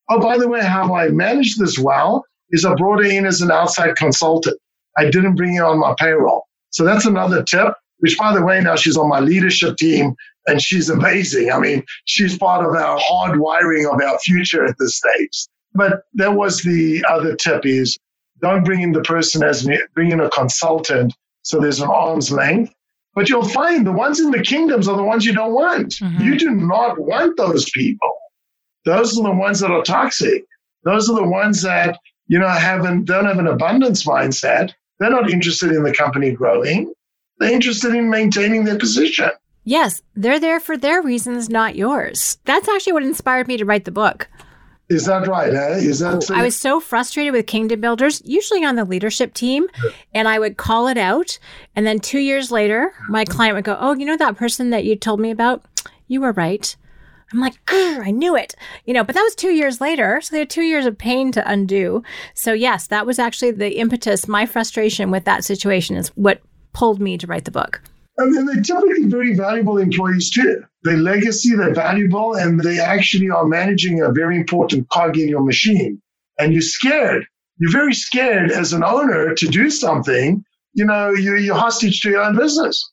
Oh, 0.08 0.20
by 0.20 0.38
the 0.38 0.48
way, 0.48 0.64
how 0.64 0.94
I 0.94 1.08
managed 1.08 1.58
this 1.58 1.78
well 1.78 2.24
is 2.50 2.64
I 2.64 2.74
brought 2.74 3.04
her 3.04 3.10
in 3.10 3.26
as 3.26 3.40
an 3.40 3.50
outside 3.50 3.96
consultant. 3.96 4.56
I 4.96 5.10
didn't 5.10 5.34
bring 5.34 5.56
her 5.56 5.64
on 5.64 5.80
my 5.80 5.94
payroll. 5.98 6.46
So 6.70 6.84
that's 6.84 7.06
another 7.06 7.42
tip, 7.42 7.74
which, 7.98 8.16
by 8.16 8.32
the 8.32 8.44
way, 8.44 8.60
now 8.60 8.76
she's 8.76 8.96
on 8.96 9.08
my 9.08 9.20
leadership 9.20 9.76
team 9.76 10.14
and 10.46 10.60
she's 10.60 10.88
amazing. 10.88 11.50
I 11.50 11.58
mean, 11.58 11.84
she's 12.04 12.38
part 12.38 12.64
of 12.64 12.74
our 12.74 12.98
hard 13.00 13.40
wiring 13.40 13.86
of 13.86 14.00
our 14.00 14.18
future 14.20 14.64
at 14.64 14.76
the 14.78 14.88
stage. 14.88 15.46
But 15.74 16.02
that 16.14 16.34
was 16.34 16.62
the 16.62 17.04
other 17.08 17.34
tip 17.36 17.66
is 17.66 17.98
don't 18.40 18.64
bring 18.64 18.82
in 18.82 18.92
the 18.92 19.02
person 19.02 19.42
as 19.42 19.68
bring 19.94 20.12
in 20.12 20.20
a 20.20 20.30
consultant 20.30 21.14
so 21.42 21.60
there's 21.60 21.80
an 21.80 21.88
arm's 21.88 22.32
length. 22.32 22.72
But 23.14 23.28
you'll 23.28 23.48
find 23.48 23.86
the 23.86 23.92
ones 23.92 24.20
in 24.20 24.30
the 24.30 24.42
kingdoms 24.42 24.88
are 24.88 24.96
the 24.96 25.02
ones 25.02 25.24
you 25.24 25.32
don't 25.32 25.54
want. 25.54 25.94
Mm-hmm. 25.94 26.22
You 26.22 26.36
do 26.36 26.50
not 26.50 26.98
want 26.98 27.36
those 27.36 27.70
people. 27.70 28.14
Those 28.84 29.18
are 29.18 29.22
the 29.22 29.32
ones 29.32 29.60
that 29.60 29.70
are 29.70 29.82
toxic. 29.82 30.44
Those 30.84 31.08
are 31.08 31.16
the 31.16 31.26
ones 31.26 31.62
that, 31.62 31.98
you 32.26 32.38
know, 32.38 32.48
haven't 32.48 33.04
don't 33.04 33.24
have 33.24 33.38
an 33.38 33.46
abundance 33.46 34.04
mindset. 34.04 34.72
They're 34.98 35.10
not 35.10 35.30
interested 35.30 35.72
in 35.72 35.82
the 35.82 35.94
company 35.94 36.30
growing. 36.32 36.92
They're 37.38 37.52
interested 37.52 37.94
in 37.94 38.10
maintaining 38.10 38.64
their 38.64 38.78
position. 38.78 39.30
Yes, 39.68 40.00
they're 40.14 40.38
there 40.38 40.60
for 40.60 40.76
their 40.76 41.02
reasons, 41.02 41.50
not 41.50 41.74
yours. 41.74 42.38
That's 42.44 42.68
actually 42.68 42.92
what 42.92 43.02
inspired 43.02 43.48
me 43.48 43.56
to 43.56 43.64
write 43.64 43.84
the 43.84 43.90
book. 43.90 44.28
Is 44.88 45.06
that 45.06 45.26
right? 45.26 45.52
Eh? 45.52 45.78
Is 45.78 45.98
that? 45.98 46.22
So? 46.22 46.36
I 46.36 46.44
was 46.44 46.56
so 46.56 46.78
frustrated 46.78 47.32
with 47.32 47.48
kingdom 47.48 47.80
builders, 47.80 48.22
usually 48.24 48.64
on 48.64 48.76
the 48.76 48.84
leadership 48.84 49.34
team, 49.34 49.66
and 50.14 50.28
I 50.28 50.38
would 50.38 50.56
call 50.56 50.86
it 50.86 50.96
out. 50.96 51.40
And 51.74 51.84
then 51.84 51.98
two 51.98 52.20
years 52.20 52.52
later, 52.52 52.92
my 53.08 53.24
client 53.24 53.56
would 53.56 53.64
go, 53.64 53.76
"Oh, 53.80 53.92
you 53.94 54.06
know 54.06 54.16
that 54.16 54.36
person 54.36 54.70
that 54.70 54.84
you 54.84 54.94
told 54.94 55.18
me 55.18 55.32
about? 55.32 55.64
You 56.06 56.20
were 56.20 56.32
right." 56.32 56.76
I'm 57.32 57.40
like, 57.40 57.58
I 57.68 58.12
knew 58.12 58.36
it, 58.36 58.54
you 58.84 58.94
know, 58.94 59.02
but 59.02 59.16
that 59.16 59.22
was 59.24 59.34
two 59.34 59.50
years 59.50 59.80
later. 59.80 60.20
So 60.20 60.30
they 60.30 60.38
had 60.38 60.48
two 60.48 60.62
years 60.62 60.86
of 60.86 60.96
pain 60.96 61.32
to 61.32 61.50
undo. 61.50 62.04
So, 62.34 62.52
yes, 62.52 62.86
that 62.86 63.04
was 63.04 63.18
actually 63.18 63.50
the 63.50 63.78
impetus. 63.80 64.28
My 64.28 64.46
frustration 64.46 65.10
with 65.10 65.24
that 65.24 65.44
situation 65.44 65.96
is 65.96 66.10
what 66.10 66.40
pulled 66.72 67.00
me 67.00 67.18
to 67.18 67.26
write 67.26 67.44
the 67.44 67.50
book. 67.50 67.82
And 68.18 68.34
then 68.34 68.46
they're 68.46 68.62
typically 68.62 69.04
very 69.06 69.34
valuable 69.34 69.76
employees 69.78 70.30
too. 70.30 70.64
Their 70.84 70.96
legacy, 70.96 71.54
they're 71.54 71.74
valuable, 71.74 72.34
and 72.34 72.60
they 72.60 72.80
actually 72.80 73.28
are 73.28 73.46
managing 73.46 74.00
a 74.00 74.10
very 74.10 74.36
important 74.36 74.88
cog 74.88 75.18
in 75.18 75.28
your 75.28 75.42
machine. 75.42 76.00
And 76.38 76.52
you're 76.52 76.62
scared. 76.62 77.26
You're 77.58 77.72
very 77.72 77.94
scared 77.94 78.50
as 78.50 78.72
an 78.72 78.84
owner 78.84 79.34
to 79.34 79.46
do 79.46 79.70
something. 79.70 80.44
You 80.74 80.84
know, 80.84 81.10
you're, 81.10 81.36
you're 81.36 81.56
hostage 81.56 82.00
to 82.02 82.10
your 82.10 82.22
own 82.22 82.36
business. 82.36 82.90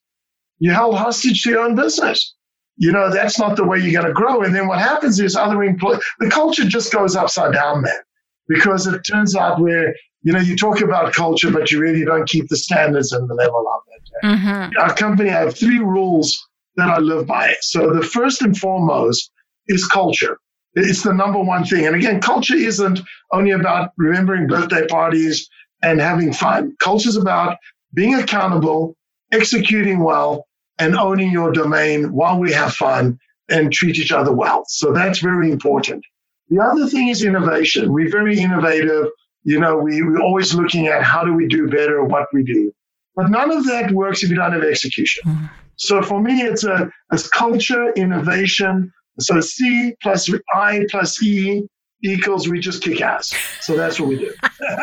You're 0.59 0.73
held 0.73 0.97
hostage 0.97 1.43
to 1.43 1.49
your 1.51 1.59
own 1.59 1.75
business. 1.75 2.35
You 2.77 2.91
know, 2.91 3.09
that's 3.11 3.37
not 3.37 3.55
the 3.55 3.63
way 3.65 3.79
you're 3.79 4.01
going 4.01 4.07
to 4.07 4.13
grow. 4.13 4.41
And 4.41 4.55
then 4.55 4.67
what 4.67 4.79
happens 4.79 5.19
is 5.19 5.35
other 5.35 5.63
employees, 5.63 6.01
the 6.19 6.29
culture 6.29 6.65
just 6.65 6.91
goes 6.91 7.15
upside 7.15 7.53
down, 7.53 7.81
man, 7.81 7.99
because 8.47 8.87
it 8.87 9.01
turns 9.03 9.35
out 9.35 9.59
where, 9.59 9.93
you 10.23 10.33
know, 10.33 10.39
you 10.39 10.55
talk 10.57 10.81
about 10.81 11.13
culture, 11.13 11.51
but 11.51 11.71
you 11.71 11.79
really 11.79 12.03
don't 12.03 12.27
keep 12.27 12.47
the 12.49 12.57
standards 12.57 13.11
and 13.11 13.29
the 13.29 13.35
level 13.35 13.65
of 13.67 13.81
it. 13.92 13.92
Mm-hmm. 14.23 14.77
Our 14.79 14.95
company, 14.95 15.29
I 15.29 15.39
have 15.39 15.57
three 15.57 15.79
rules 15.79 16.41
that 16.75 16.89
I 16.89 16.99
live 16.99 17.27
by. 17.27 17.55
So 17.61 17.93
the 17.93 18.03
first 18.03 18.41
and 18.41 18.57
foremost 18.57 19.31
is 19.67 19.85
culture. 19.87 20.37
It's 20.75 21.03
the 21.03 21.13
number 21.13 21.39
one 21.39 21.65
thing. 21.65 21.85
And 21.85 21.95
again, 21.95 22.19
culture 22.19 22.55
isn't 22.55 22.99
only 23.31 23.51
about 23.51 23.91
remembering 23.97 24.47
birthday 24.47 24.87
parties 24.87 25.47
and 25.83 25.99
having 25.99 26.33
fun. 26.33 26.75
Culture 26.81 27.09
is 27.09 27.17
about 27.17 27.57
being 27.93 28.15
accountable, 28.15 28.95
executing 29.31 29.99
well, 29.99 30.47
and 30.79 30.95
owning 30.95 31.31
your 31.31 31.51
domain 31.51 32.11
while 32.11 32.39
we 32.39 32.51
have 32.51 32.73
fun 32.73 33.19
and 33.49 33.71
treat 33.71 33.99
each 33.99 34.11
other 34.11 34.31
well. 34.31 34.63
So 34.67 34.91
that's 34.93 35.19
very 35.19 35.51
important. 35.51 36.03
The 36.49 36.59
other 36.59 36.87
thing 36.87 37.09
is 37.09 37.23
innovation. 37.23 37.93
We're 37.93 38.09
very 38.09 38.39
innovative. 38.39 39.07
You 39.43 39.59
know, 39.59 39.77
we, 39.77 40.01
we're 40.01 40.21
always 40.21 40.55
looking 40.55 40.87
at 40.87 41.03
how 41.03 41.23
do 41.23 41.33
we 41.33 41.47
do 41.47 41.67
better 41.67 42.03
what 42.03 42.27
we 42.33 42.43
do. 42.43 42.73
But 43.15 43.29
none 43.29 43.51
of 43.51 43.65
that 43.65 43.91
works 43.91 44.23
if 44.23 44.29
you 44.29 44.35
don't 44.35 44.53
have 44.53 44.63
execution. 44.63 45.23
Mm. 45.25 45.49
So 45.75 46.01
for 46.01 46.21
me, 46.21 46.41
it's 46.41 46.63
a 46.63 46.89
it's 47.11 47.27
culture, 47.27 47.91
innovation. 47.93 48.91
So 49.19 49.39
C 49.39 49.95
plus 50.01 50.29
I 50.53 50.85
plus 50.89 51.21
E 51.21 51.63
equals 52.03 52.49
we 52.49 52.59
just 52.59 52.83
kick 52.83 53.01
ass. 53.01 53.33
So 53.61 53.75
that's 53.77 53.99
what 53.99 54.09
we 54.09 54.17
do. 54.17 54.33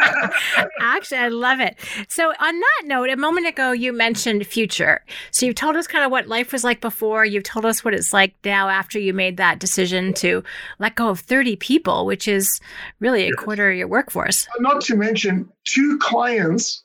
Actually, 0.81 1.19
I 1.19 1.29
love 1.29 1.61
it. 1.61 1.79
So 2.09 2.31
on 2.41 2.61
that 2.61 2.83
note, 2.87 3.11
a 3.11 3.17
moment 3.17 3.47
ago 3.47 3.73
you 3.73 3.93
mentioned 3.93 4.47
future. 4.47 5.05
So 5.31 5.47
you've 5.47 5.55
told 5.55 5.77
us 5.77 5.87
kind 5.87 6.05
of 6.05 6.11
what 6.11 6.29
life 6.29 6.53
was 6.53 6.65
like 6.65 6.81
before. 6.81 7.25
You've 7.25 7.45
told 7.45 7.67
us 7.67 7.85
what 7.85 7.95
it's 7.95 8.13
like 8.13 8.35
now 8.45 8.69
after 8.69 8.99
you 8.99 9.13
made 9.13 9.37
that 9.37 9.59
decision 9.59 10.15
to 10.15 10.43
let 10.79 10.95
go 10.95 11.11
of 11.11 11.21
30 11.21 11.57
people, 11.57 12.07
which 12.07 12.27
is 12.27 12.61
really 13.01 13.29
a 13.29 13.33
quarter 13.35 13.71
of 13.71 13.77
your 13.77 13.89
workforce. 13.89 14.49
Not 14.59 14.81
to 14.83 14.97
mention 14.97 15.49
two 15.67 15.99
clients. 15.99 16.83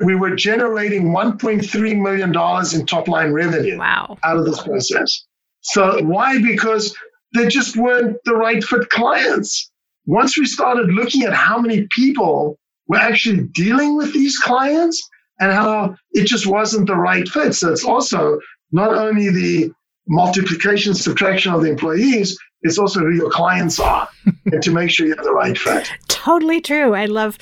We 0.00 0.14
were 0.14 0.36
generating 0.36 1.10
$1.3 1.10 2.00
million 2.00 2.80
in 2.80 2.86
top 2.86 3.08
line 3.08 3.32
revenue 3.32 3.78
wow. 3.78 4.18
out 4.24 4.36
of 4.36 4.44
this 4.44 4.62
process. 4.62 5.24
So 5.62 6.02
why? 6.02 6.40
Because 6.40 6.94
they 7.34 7.48
just 7.48 7.76
weren't 7.76 8.18
the 8.24 8.34
right 8.34 8.62
fit 8.62 8.88
clients 8.90 9.70
once 10.06 10.38
we 10.38 10.46
started 10.46 10.92
looking 10.92 11.24
at 11.24 11.34
how 11.34 11.58
many 11.58 11.86
people 11.94 12.58
were 12.86 12.98
actually 12.98 13.42
dealing 13.54 13.96
with 13.96 14.12
these 14.12 14.38
clients 14.38 15.02
and 15.40 15.52
how 15.52 15.96
it 16.12 16.26
just 16.26 16.46
wasn't 16.46 16.86
the 16.86 16.94
right 16.94 17.28
fit. 17.28 17.54
So 17.54 17.72
it's 17.72 17.84
also 17.84 18.38
not 18.72 18.94
only 18.94 19.30
the 19.30 19.72
multiplication, 20.08 20.94
subtraction 20.94 21.52
of 21.52 21.62
the 21.62 21.70
employees, 21.70 22.38
it's 22.66 22.78
also 22.78 23.00
who 23.00 23.14
your 23.14 23.30
clients 23.30 23.78
are 23.80 24.08
and 24.52 24.62
to 24.62 24.70
make 24.70 24.90
sure 24.90 25.06
you 25.06 25.14
have 25.14 25.24
the 25.24 25.32
right 25.32 25.56
fit. 25.56 25.90
Totally 26.08 26.60
true. 26.60 26.94
I 26.94 27.06
love, 27.06 27.38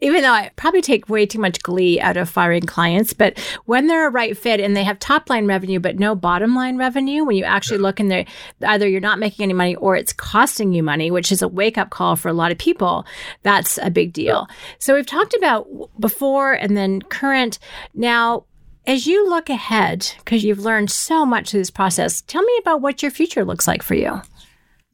even 0.00 0.22
though 0.22 0.32
I 0.32 0.50
probably 0.56 0.82
take 0.82 1.08
way 1.08 1.24
too 1.24 1.38
much 1.38 1.62
glee 1.62 1.98
out 2.00 2.16
of 2.16 2.28
firing 2.28 2.64
clients, 2.64 3.12
but 3.12 3.38
when 3.64 3.86
they're 3.86 4.06
a 4.06 4.10
right 4.10 4.36
fit 4.36 4.60
and 4.60 4.76
they 4.76 4.84
have 4.84 4.98
top 4.98 5.30
line 5.30 5.46
revenue, 5.46 5.80
but 5.80 5.98
no 5.98 6.14
bottom 6.14 6.54
line 6.54 6.76
revenue, 6.76 7.24
when 7.24 7.36
you 7.36 7.44
actually 7.44 7.78
look 7.78 7.98
in 7.98 8.08
there, 8.08 8.26
either 8.66 8.86
you're 8.86 9.00
not 9.00 9.18
making 9.18 9.44
any 9.44 9.54
money 9.54 9.74
or 9.76 9.96
it's 9.96 10.12
costing 10.12 10.72
you 10.72 10.82
money, 10.82 11.10
which 11.10 11.32
is 11.32 11.42
a 11.42 11.48
wake 11.48 11.78
up 11.78 11.90
call 11.90 12.14
for 12.14 12.28
a 12.28 12.34
lot 12.34 12.52
of 12.52 12.58
people, 12.58 13.06
that's 13.42 13.78
a 13.78 13.90
big 13.90 14.12
deal. 14.12 14.46
So 14.78 14.94
we've 14.94 15.06
talked 15.06 15.34
about 15.34 15.66
before 15.98 16.52
and 16.52 16.76
then 16.76 17.00
current. 17.02 17.58
Now, 17.94 18.44
as 18.86 19.06
you 19.06 19.28
look 19.28 19.50
ahead, 19.50 20.12
because 20.18 20.44
you've 20.44 20.60
learned 20.60 20.90
so 20.90 21.26
much 21.26 21.50
through 21.50 21.60
this 21.60 21.70
process, 21.70 22.20
tell 22.20 22.42
me 22.42 22.56
about 22.60 22.80
what 22.82 23.02
your 23.02 23.10
future 23.10 23.44
looks 23.44 23.66
like 23.66 23.82
for 23.82 23.94
you 23.94 24.22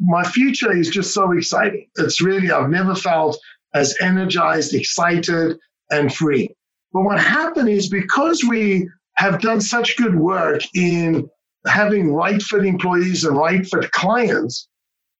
my 0.02 0.24
future 0.24 0.76
is 0.76 0.90
just 0.90 1.14
so 1.14 1.30
exciting. 1.32 1.88
It's 1.96 2.20
really, 2.20 2.50
I've 2.50 2.70
never 2.70 2.94
felt 2.94 3.38
as 3.74 3.96
energized, 4.02 4.74
excited, 4.74 5.56
and 5.90 6.12
free. 6.12 6.54
But 6.92 7.02
what 7.02 7.20
happened 7.20 7.68
is 7.68 7.88
because 7.88 8.42
we 8.44 8.88
have 9.16 9.40
done 9.40 9.60
such 9.60 9.96
good 9.96 10.16
work 10.16 10.62
in 10.74 11.28
having 11.66 12.12
right 12.12 12.42
fit 12.42 12.64
employees 12.64 13.24
and 13.24 13.36
right 13.36 13.64
fit 13.64 13.90
clients, 13.92 14.68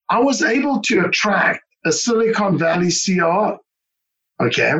I 0.09 0.19
was 0.19 0.43
able 0.43 0.81
to 0.81 1.05
attract 1.05 1.61
a 1.85 1.91
Silicon 1.91 2.57
Valley 2.57 2.91
COO. 2.91 3.57
Okay. 4.41 4.73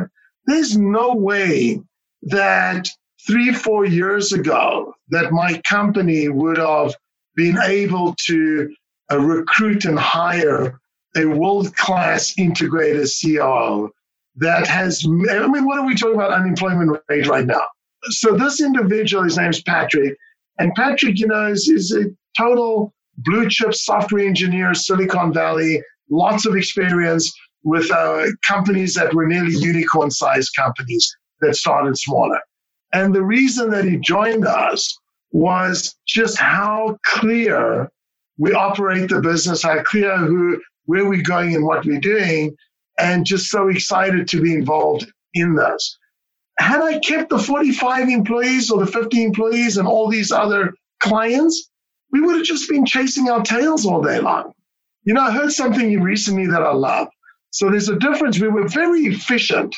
There's 0.46 0.76
no 0.76 1.14
way 1.14 1.80
that 2.22 2.88
three, 3.26 3.54
four 3.54 3.86
years 3.86 4.32
ago 4.34 4.94
that 5.08 5.32
my 5.32 5.60
company 5.68 6.28
would 6.28 6.58
have 6.58 6.94
been 7.34 7.56
able 7.58 8.14
to 8.26 8.74
uh, 9.10 9.18
recruit 9.18 9.84
and 9.84 9.98
hire 9.98 10.80
a 11.16 11.24
world 11.24 11.74
class 11.76 12.34
integrated 12.38 13.08
COO 13.22 13.90
that 14.36 14.66
has, 14.66 15.04
I 15.04 15.46
mean, 15.46 15.64
what 15.64 15.78
are 15.78 15.86
we 15.86 15.94
talking 15.94 16.16
about 16.16 16.32
unemployment 16.32 17.00
rate 17.08 17.26
right 17.28 17.46
now? 17.46 17.62
So 18.08 18.36
this 18.36 18.60
individual, 18.60 19.22
his 19.22 19.38
name 19.38 19.50
is 19.50 19.62
Patrick, 19.62 20.16
and 20.58 20.74
Patrick, 20.74 21.18
you 21.18 21.26
know, 21.26 21.46
is, 21.46 21.68
is 21.68 21.92
a 21.92 22.04
total 22.36 22.92
blue 23.18 23.48
chip 23.48 23.74
software 23.74 24.26
engineer, 24.26 24.74
Silicon 24.74 25.32
Valley, 25.32 25.82
lots 26.10 26.46
of 26.46 26.56
experience 26.56 27.32
with 27.62 27.90
uh, 27.90 28.26
companies 28.46 28.94
that 28.94 29.14
were 29.14 29.26
nearly 29.26 29.54
unicorn 29.54 30.10
sized 30.10 30.52
companies 30.56 31.16
that 31.40 31.54
started 31.54 31.96
smaller. 31.96 32.40
And 32.92 33.14
the 33.14 33.22
reason 33.22 33.70
that 33.70 33.84
he 33.84 33.96
joined 33.96 34.46
us 34.46 34.98
was 35.32 35.96
just 36.06 36.38
how 36.38 36.98
clear 37.06 37.90
we 38.38 38.52
operate 38.52 39.08
the 39.08 39.20
business, 39.20 39.62
how 39.62 39.82
clear 39.82 40.16
who, 40.16 40.60
where 40.86 41.08
we're 41.08 41.22
going 41.22 41.54
and 41.54 41.64
what 41.64 41.84
we're 41.84 42.00
doing, 42.00 42.56
and 42.98 43.26
just 43.26 43.48
so 43.48 43.68
excited 43.68 44.28
to 44.28 44.40
be 44.40 44.54
involved 44.54 45.10
in 45.34 45.54
this. 45.54 45.98
Had 46.58 46.82
I 46.82 46.98
kept 47.00 47.30
the 47.30 47.38
45 47.38 48.08
employees 48.08 48.70
or 48.70 48.84
the 48.84 48.90
50 48.90 49.24
employees 49.24 49.76
and 49.76 49.88
all 49.88 50.08
these 50.08 50.30
other 50.30 50.74
clients, 51.00 51.70
we 52.12 52.20
would 52.20 52.36
have 52.36 52.44
just 52.44 52.68
been 52.68 52.86
chasing 52.86 53.28
our 53.28 53.42
tails 53.42 53.84
all 53.84 54.02
day 54.02 54.20
long. 54.20 54.52
You 55.04 55.14
know, 55.14 55.22
I 55.22 55.32
heard 55.32 55.52
something 55.52 56.00
recently 56.00 56.46
that 56.46 56.62
I 56.62 56.72
love. 56.72 57.08
So 57.50 57.70
there's 57.70 57.88
a 57.88 57.98
difference. 57.98 58.40
We 58.40 58.48
were 58.48 58.68
very 58.68 59.02
efficient, 59.02 59.74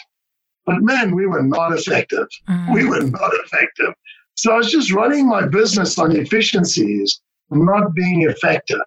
but 0.65 0.83
man, 0.83 1.15
we 1.15 1.27
were 1.27 1.43
not 1.43 1.73
effective. 1.73 2.27
Mm. 2.49 2.75
We 2.75 2.85
were 2.85 3.03
not 3.03 3.33
effective. 3.45 3.95
So 4.35 4.53
I 4.53 4.57
was 4.57 4.71
just 4.71 4.93
running 4.93 5.27
my 5.27 5.47
business 5.47 5.99
on 5.99 6.15
efficiencies 6.15 7.21
not 7.51 7.95
being 7.95 8.23
effective. 8.23 8.81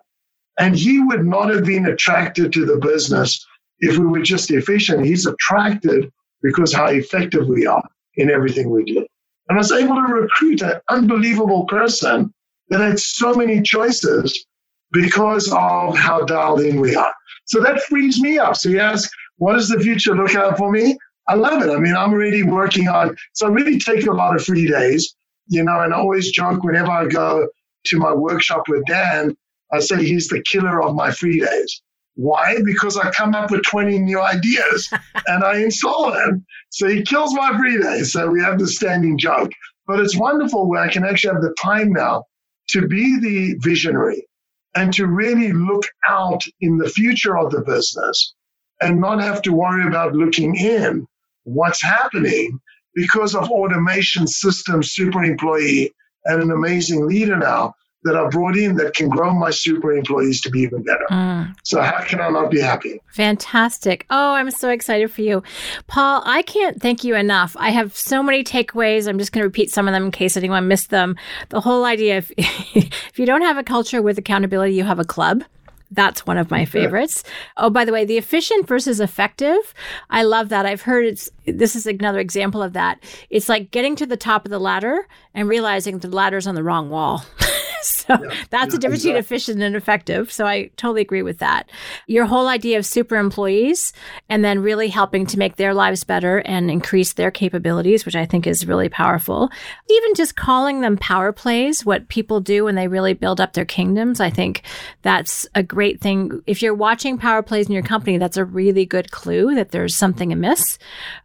And 0.59 0.75
he 0.75 0.99
would 0.99 1.25
not 1.25 1.49
have 1.49 1.65
been 1.65 1.85
attracted 1.85 2.51
to 2.53 2.65
the 2.65 2.77
business 2.77 3.45
if 3.79 3.97
we 3.97 4.05
were 4.05 4.21
just 4.21 4.51
efficient. 4.51 5.05
He's 5.05 5.25
attracted 5.25 6.11
because 6.41 6.73
how 6.73 6.87
effective 6.87 7.47
we 7.47 7.65
are 7.65 7.87
in 8.15 8.29
everything 8.29 8.69
we 8.69 8.83
do. 8.83 9.05
And 9.47 9.57
I 9.57 9.59
was 9.59 9.71
able 9.71 9.95
to 9.95 10.01
recruit 10.01 10.61
an 10.61 10.79
unbelievable 10.89 11.65
person 11.65 12.33
that 12.69 12.81
had 12.81 12.99
so 12.99 13.33
many 13.33 13.61
choices 13.61 14.45
because 14.91 15.51
of 15.51 15.97
how 15.97 16.23
dialed 16.25 16.61
in 16.61 16.79
we 16.79 16.95
are. 16.95 17.13
So 17.45 17.61
that 17.61 17.81
frees 17.83 18.21
me 18.21 18.37
up. 18.37 18.55
So 18.55 18.69
you 18.69 18.79
ask, 18.79 19.09
what 19.37 19.53
does 19.53 19.69
the 19.69 19.79
future 19.79 20.15
look 20.15 20.35
out 20.35 20.57
for 20.57 20.71
me? 20.71 20.97
I 21.27 21.35
love 21.35 21.61
it. 21.63 21.69
I 21.69 21.77
mean, 21.79 21.95
I'm 21.95 22.11
already 22.11 22.43
working 22.43 22.87
on, 22.87 23.15
so 23.33 23.47
I 23.47 23.49
really 23.49 23.79
take 23.79 24.07
a 24.07 24.11
lot 24.11 24.35
of 24.35 24.43
free 24.43 24.67
days, 24.67 25.15
you 25.47 25.63
know, 25.63 25.79
and 25.79 25.93
I 25.93 25.97
always 25.97 26.31
joke 26.31 26.63
whenever 26.63 26.91
I 26.91 27.07
go 27.07 27.47
to 27.85 27.97
my 27.97 28.13
workshop 28.13 28.63
with 28.67 28.83
Dan, 28.85 29.35
I 29.71 29.79
say 29.79 30.03
he's 30.03 30.27
the 30.27 30.43
killer 30.49 30.81
of 30.81 30.95
my 30.95 31.11
free 31.11 31.39
days. 31.39 31.81
Why? 32.15 32.57
Because 32.65 32.97
I 32.97 33.11
come 33.11 33.33
up 33.33 33.51
with 33.51 33.63
20 33.63 33.99
new 33.99 34.19
ideas 34.21 34.91
and 35.27 35.43
I 35.43 35.59
install 35.59 36.11
them. 36.11 36.45
So 36.69 36.87
he 36.87 37.03
kills 37.03 37.33
my 37.33 37.57
free 37.57 37.81
days. 37.81 38.11
So 38.11 38.29
we 38.29 38.41
have 38.41 38.59
the 38.59 38.67
standing 38.67 39.17
joke. 39.17 39.51
But 39.87 39.99
it's 39.99 40.17
wonderful 40.17 40.67
where 40.67 40.81
I 40.81 40.91
can 40.91 41.05
actually 41.05 41.33
have 41.33 41.41
the 41.41 41.55
time 41.61 41.93
now 41.93 42.25
to 42.69 42.87
be 42.87 43.19
the 43.19 43.55
visionary 43.59 44.27
and 44.75 44.93
to 44.93 45.07
really 45.07 45.51
look 45.51 45.83
out 46.07 46.43
in 46.61 46.77
the 46.77 46.89
future 46.89 47.37
of 47.37 47.51
the 47.51 47.61
business 47.61 48.35
and 48.81 48.99
not 48.99 49.21
have 49.21 49.41
to 49.43 49.53
worry 49.53 49.87
about 49.87 50.13
looking 50.13 50.55
in 50.55 51.07
what's 51.43 51.81
happening 51.81 52.59
because 52.95 53.35
of 53.35 53.49
automation 53.49 54.27
systems, 54.27 54.91
super 54.91 55.23
employee, 55.23 55.91
and 56.25 56.41
an 56.41 56.51
amazing 56.51 57.07
leader 57.07 57.35
now 57.35 57.73
that 58.03 58.15
I've 58.15 58.31
brought 58.31 58.55
in 58.55 58.75
that 58.75 58.95
can 58.95 59.09
grow 59.09 59.33
my 59.33 59.49
super 59.49 59.91
employees 59.91 60.39
to 60.41 60.49
be 60.49 60.61
even 60.61 60.83
better. 60.83 61.05
Mm. 61.09 61.53
So 61.63 61.81
how 61.81 62.01
can 62.03 62.21
I 62.21 62.29
not 62.29 62.49
be 62.49 62.61
happy? 62.61 63.01
Fantastic. 63.11 64.05
Oh, 64.09 64.33
I'm 64.33 64.51
so 64.51 64.69
excited 64.69 65.11
for 65.11 65.21
you. 65.21 65.43
Paul, 65.87 66.21
I 66.25 66.41
can't 66.43 66.81
thank 66.81 67.03
you 67.03 67.15
enough. 67.15 67.57
I 67.59 67.71
have 67.71 67.95
so 67.95 68.23
many 68.23 68.43
takeaways. 68.43 69.07
I'm 69.07 69.19
just 69.19 69.33
going 69.33 69.41
to 69.41 69.47
repeat 69.47 69.69
some 69.69 69.87
of 69.87 69.93
them 69.93 70.05
in 70.05 70.11
case 70.11 70.37
anyone 70.37 70.67
missed 70.67 70.91
them. 70.91 71.17
The 71.49 71.59
whole 71.59 71.83
idea 71.83 72.17
if 72.17 72.31
if 72.37 73.19
you 73.19 73.25
don't 73.25 73.41
have 73.41 73.57
a 73.57 73.63
culture 73.63 74.01
with 74.01 74.17
accountability, 74.17 74.75
you 74.75 74.85
have 74.85 74.99
a 74.99 75.05
club. 75.05 75.43
That's 75.91 76.25
one 76.25 76.37
of 76.37 76.51
my 76.51 76.65
favorites. 76.65 77.23
Oh, 77.57 77.69
by 77.69 77.83
the 77.83 77.91
way, 77.91 78.05
the 78.05 78.17
efficient 78.17 78.67
versus 78.67 78.99
effective. 78.99 79.73
I 80.09 80.23
love 80.23 80.49
that. 80.49 80.65
I've 80.65 80.83
heard 80.83 81.05
it's, 81.05 81.29
this 81.45 81.75
is 81.75 81.87
another 81.87 82.19
example 82.19 82.61
of 82.61 82.73
that. 82.73 82.99
It's 83.29 83.49
like 83.49 83.71
getting 83.71 83.95
to 83.97 84.05
the 84.05 84.17
top 84.17 84.45
of 84.45 84.51
the 84.51 84.59
ladder 84.59 85.07
and 85.33 85.49
realizing 85.49 85.99
the 85.99 86.07
ladder's 86.07 86.45
on 86.45 86.55
the 86.55 86.63
wrong 86.63 86.89
wall. 86.89 87.25
so 87.83 88.05
yeah, 88.09 88.33
that's 88.49 88.73
yeah, 88.73 88.77
a 88.77 88.79
difference 88.79 88.81
exactly. 88.81 88.97
between 88.97 89.15
efficient 89.15 89.61
and 89.61 89.75
effective. 89.75 90.31
So 90.31 90.45
I 90.45 90.71
totally 90.77 91.01
agree 91.01 91.21
with 91.21 91.39
that. 91.39 91.69
Your 92.07 92.25
whole 92.25 92.47
idea 92.47 92.77
of 92.77 92.85
super 92.85 93.15
employees 93.15 93.93
and 94.27 94.43
then 94.43 94.59
really 94.59 94.89
helping 94.89 95.25
to 95.27 95.39
make 95.39 95.55
their 95.55 95.73
lives 95.73 96.03
better 96.03 96.39
and 96.39 96.69
increase 96.69 97.13
their 97.13 97.31
capabilities, 97.31 98.05
which 98.05 98.15
I 98.15 98.25
think 98.25 98.47
is 98.47 98.67
really 98.67 98.89
powerful. 98.89 99.49
Even 99.89 100.13
just 100.15 100.35
calling 100.35 100.81
them 100.81 100.97
power 100.97 101.31
plays, 101.31 101.85
what 101.85 102.07
people 102.09 102.41
do 102.41 102.65
when 102.65 102.75
they 102.75 102.87
really 102.87 103.13
build 103.13 103.39
up 103.39 103.53
their 103.53 103.65
kingdoms, 103.65 104.19
I 104.19 104.29
think 104.29 104.63
that's 105.01 105.47
a 105.55 105.63
great 105.63 106.01
thing. 106.01 106.41
If 106.47 106.61
you're 106.61 106.73
watching 106.73 107.17
power 107.17 107.41
plays 107.41 107.67
in 107.67 107.73
your 107.73 107.83
company, 107.83 108.17
that's 108.17 108.37
a 108.37 108.45
really 108.45 108.85
good 108.85 109.11
clue 109.11 109.55
that 109.55 109.71
there's 109.71 109.95
something 109.95 110.33
amiss. 110.33 110.77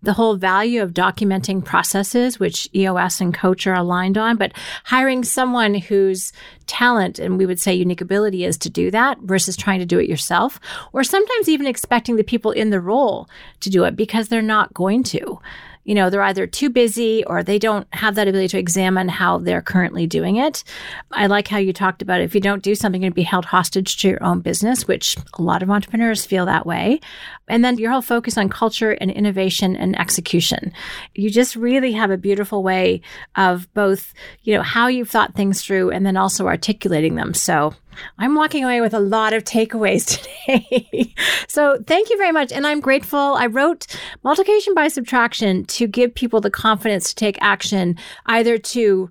The 0.03 0.12
whole 0.12 0.37
value 0.37 0.83
of 0.83 0.93
documenting 0.93 1.64
processes, 1.64 2.39
which 2.39 2.68
EOS 2.74 3.20
and 3.20 3.35
coach 3.35 3.66
are 3.66 3.74
aligned 3.74 4.18
on, 4.18 4.37
but 4.37 4.53
hiring 4.85 5.24
someone 5.24 5.74
who's 5.74 6.33
talent 6.66 7.18
and 7.18 7.38
we 7.38 7.47
would 7.47 7.61
say 7.61 7.74
unique 7.74 8.01
ability 8.01 8.45
is 8.45 8.57
to 8.59 8.70
do 8.70 8.90
that 8.90 9.18
versus 9.20 9.57
trying 9.57 9.80
to 9.80 9.86
do 9.86 9.99
it 9.99 10.09
yourself, 10.09 10.61
or 10.92 11.05
sometimes 11.05 11.49
even 11.49 11.66
expecting 11.66 12.16
the 12.16 12.24
people 12.24 12.51
in 12.51 12.70
the 12.70 12.80
role 12.80 13.28
to 13.61 13.70
do 13.70 13.84
it 13.84 13.97
because 13.97 14.28
they're 14.28 14.42
not 14.42 14.72
going 14.74 15.03
to. 15.03 15.38
You 15.85 15.95
know, 15.95 16.11
they're 16.11 16.22
either 16.22 16.47
too 16.47 16.70
busy 16.70 17.24
or 17.24 17.43
they 17.43 17.59
don't 17.59 17.87
have 17.95 18.14
that 18.14 18.28
ability 18.28 18.49
to 18.49 18.59
examine 18.59 19.09
how 19.09 19.39
they're 19.39 19.62
currently 19.62 20.07
doing 20.07 20.37
it. 20.37 20.64
I 21.12 21.26
like 21.26 21.49
how 21.49 21.59
you 21.59 21.72
talked 21.72 22.03
about 22.03 22.20
if 22.20 22.35
you 22.35 22.41
don't 22.41 22.62
do 22.62 22.74
something, 22.74 23.01
you're 23.01 23.11
going 23.11 23.12
to 23.12 23.16
be 23.16 23.22
held 23.22 23.45
hostage 23.45 23.99
to 23.99 24.09
your 24.09 24.22
own 24.22 24.41
business, 24.41 24.89
which 24.89 25.16
a 25.39 25.43
lot 25.43 25.62
of 25.62 25.70
entrepreneurs 25.70 26.24
feel 26.24 26.47
that 26.47 26.66
way. 26.66 27.01
And 27.49 27.64
then 27.64 27.76
your 27.76 27.93
whole 27.93 28.03
focus 28.03 28.39
on 28.39 28.49
culture 28.49 28.93
and 28.93 29.11
innovation 29.11 29.76
and 29.76 29.99
execution. 29.99 30.72
You 31.14 31.30
just 31.30 31.57
really 31.57 31.93
have 31.93 32.11
a 32.11 32.16
beautiful 32.16 32.62
way 32.62 33.03
of 33.37 33.72
both, 33.74 34.14
you 34.43 34.55
know, 34.55 34.62
how 34.62 34.89
you've 34.89 35.11
thought 35.11 35.35
things 35.35 35.62
through 35.62 35.91
and 35.91 36.07
then 36.07 36.16
also 36.16 36.47
articulating 36.47 37.16
them. 37.16 37.35
So 37.35 37.74
I'm 38.18 38.34
walking 38.34 38.64
away 38.64 38.80
with 38.80 38.95
a 38.95 39.01
lot 39.01 39.32
of 39.32 39.45
takeaways 39.45 40.07
today. 40.47 41.14
so 41.49 41.82
thank 41.86 42.11
you 42.11 42.16
very 42.16 42.32
much. 42.32 42.53
And 42.53 42.66
I'm 42.66 42.80
grateful. 42.80 43.18
I 43.18 43.47
wrote 43.47 43.86
multiplication 44.22 44.74
by 44.74 44.88
subtraction 44.88 45.64
to 45.66 45.86
give 45.86 46.14
people 46.14 46.40
the 46.40 46.51
confidence 46.51 47.11
to 47.11 47.14
take 47.14 47.38
action, 47.40 47.97
either 48.26 48.59
to 48.59 49.11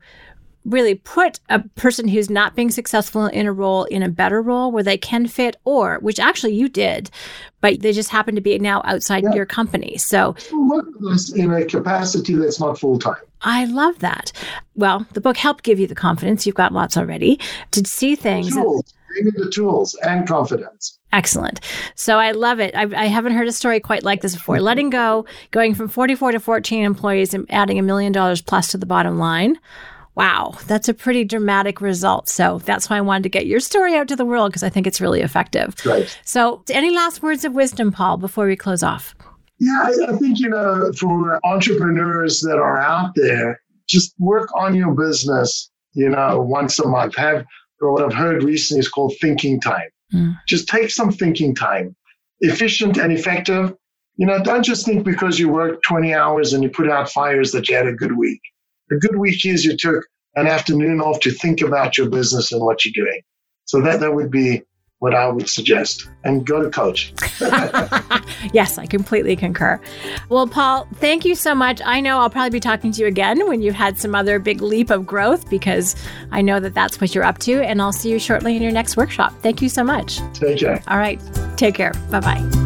really 0.66 0.96
put 0.96 1.40
a 1.50 1.60
person 1.76 2.08
who's 2.08 2.30
not 2.30 2.56
being 2.56 2.72
successful 2.72 3.26
in 3.26 3.46
a 3.46 3.54
role 3.54 3.84
in 3.86 4.04
a 4.04 4.10
better 4.10 4.42
role 4.42 4.72
where 4.72 4.84
they 4.84 4.98
can 4.98 5.28
fit, 5.28 5.58
or 5.66 6.00
which 6.00 6.20
actually 6.20 6.54
you 6.54 6.70
did, 6.70 7.10
but 7.62 7.82
they 7.82 7.92
just 7.92 8.10
happen 8.10 8.36
to 8.36 8.42
be 8.42 8.58
now 8.60 8.82
outside 8.86 9.24
yeah. 9.24 9.34
your 9.34 9.46
company. 9.46 9.98
So 9.98 10.36
work 10.54 10.86
in 11.36 11.52
a 11.52 11.66
capacity 11.66 12.36
that's 12.36 12.60
not 12.60 12.80
full 12.80 13.00
time. 13.00 13.22
I 13.42 13.66
love 13.66 14.00
that. 14.00 14.32
Well, 14.76 15.06
the 15.14 15.22
book 15.22 15.38
helped 15.38 15.64
give 15.64 15.80
you 15.80 15.88
the 15.88 15.96
confidence. 15.96 16.46
You've 16.46 16.56
got 16.56 16.72
lots 16.72 16.98
already 16.98 17.40
to 17.72 17.86
see 17.86 18.16
things. 18.16 18.50
The 18.50 18.62
tools, 18.62 18.94
the 19.22 19.52
tools 19.54 19.96
and 20.04 20.28
confidence. 20.28 21.00
Excellent. 21.12 21.60
So 21.96 22.18
I 22.18 22.32
love 22.32 22.60
it. 22.60 22.76
I, 22.76 22.84
I, 22.84 23.06
haven't 23.06 23.34
heard 23.34 23.48
a 23.48 23.52
story 23.52 23.80
quite 23.80 24.04
like 24.04 24.22
this 24.22 24.34
before. 24.34 24.60
Letting 24.60 24.90
go, 24.90 25.26
going 25.52 25.76
from 25.76 25.88
44 25.88 26.32
to 26.32 26.40
14 26.40 26.84
employees 26.84 27.36
and 27.36 27.46
adding 27.52 27.78
a 27.78 27.84
million 27.84 28.12
dollars 28.12 28.42
plus 28.42 28.72
to 28.72 28.78
the 28.78 28.88
bottom 28.88 29.20
line. 29.20 29.60
Wow, 30.16 30.58
that's 30.68 30.88
a 30.88 30.94
pretty 30.94 31.24
dramatic 31.24 31.82
result. 31.82 32.30
So 32.30 32.60
that's 32.60 32.90
why 32.90 32.98
I 32.98 33.02
wanted 33.02 33.24
to 33.24 33.30
get 33.30 33.48
your 33.48 33.60
story 33.60 33.96
out 33.96 34.08
to 34.10 34.16
the 34.16 34.26
world 34.26 34.52
because 34.52 34.64
I 34.64 34.70
think 34.70 34.86
it's 34.86 35.02
really 35.02 35.22
effective. 35.22 35.76
Right. 35.86 36.20
So, 36.24 36.64
any 36.70 36.92
last 36.92 37.24
words 37.24 37.44
of 37.46 37.54
wisdom, 37.54 37.92
Paul, 37.92 38.18
before 38.18 38.46
we 38.46 38.56
close 38.56 38.84
off? 38.84 39.16
Yeah, 39.60 39.80
I, 39.84 40.14
I 40.14 40.18
think, 40.18 40.40
you 40.40 40.50
know, 40.50 40.92
for 41.00 41.40
entrepreneurs 41.46 42.42
that 42.42 42.58
are 42.58 42.80
out 42.80 43.16
there, 43.16 43.60
just 43.88 44.14
work 44.20 44.50
on 44.56 44.76
your 44.76 44.94
business, 44.94 45.72
you 45.94 46.10
know, 46.10 46.42
once 46.42 46.80
a 46.80 46.88
month. 46.88 47.16
Have 47.16 47.46
what 47.80 48.04
I've 48.04 48.14
heard 48.14 48.44
recently 48.44 48.80
is 48.80 48.90
called 48.90 49.14
thinking 49.20 49.60
time. 49.60 49.90
Mm. 50.14 50.38
Just 50.48 50.68
take 50.68 50.90
some 50.90 51.12
thinking 51.12 51.56
time, 51.56 51.96
efficient 52.40 52.98
and 52.98 53.12
effective. 53.12 53.76
You 54.16 54.28
know, 54.28 54.42
don't 54.44 54.64
just 54.64 54.86
think 54.86 55.04
because 55.04 55.40
you 55.40 55.50
work 55.50 55.82
20 55.84 56.14
hours 56.14 56.54
and 56.54 56.64
you 56.64 56.70
put 56.70 56.90
out 56.90 57.10
fires 57.10 57.52
that 57.52 57.68
you 57.68 57.76
had 57.76 57.88
a 57.88 57.94
good 57.94 58.16
week. 58.16 58.42
A 58.92 58.96
good 58.96 59.18
week 59.18 59.46
is 59.46 59.66
you 59.66 59.78
took 59.78 60.06
an 60.36 60.48
afternoon 60.48 61.00
off 61.00 61.20
to 61.22 61.32
think 61.32 61.62
about 61.62 61.98
your 61.98 62.10
business 62.10 62.52
and 62.52 62.62
what 62.62 62.84
you're 62.84 63.06
doing. 63.06 63.22
So 63.66 63.82
that 63.82 64.00
that 64.02 64.14
would 64.14 64.32
be 64.32 64.64
what 65.04 65.14
I 65.14 65.28
would 65.28 65.50
suggest. 65.50 66.08
And 66.24 66.48
go 66.48 66.64
to 66.64 66.70
coach. 66.70 67.14
yes, 68.54 68.78
I 68.78 68.86
completely 68.86 69.36
concur. 69.36 69.82
Well, 70.30 70.48
Paul, 70.48 70.88
thank 70.96 71.26
you 71.26 71.36
so 71.36 71.54
much. 71.54 71.82
I 71.84 72.00
know 72.00 72.20
I'll 72.20 72.30
probably 72.30 72.52
be 72.52 72.62
talking 72.62 72.94
to 72.94 73.02
you 73.02 73.08
again 73.08 73.46
when 73.46 73.62
you've 73.62 73.76
had 73.76 73.98
some 73.98 74.16
other 74.16 74.40
big 74.40 74.62
leap 74.62 74.90
of 74.90 75.06
growth 75.06 75.50
because 75.50 75.98
I 76.32 76.42
know 76.42 76.62
that 76.62 76.74
that's 76.74 77.02
what 77.02 77.14
you're 77.14 77.26
up 77.26 77.40
to. 77.40 77.62
And 77.62 77.82
I'll 77.82 77.92
see 77.92 78.12
you 78.12 78.18
shortly 78.20 78.56
in 78.56 78.62
your 78.62 78.72
next 78.72 78.96
workshop. 78.96 79.34
Thank 79.42 79.62
you 79.62 79.68
so 79.68 79.84
much. 79.84 80.20
Take 80.34 80.60
care. 80.60 80.82
All 80.88 80.98
right. 80.98 81.22
Take 81.58 81.76
care. 81.76 81.92
Bye 82.10 82.22
bye. 82.22 82.63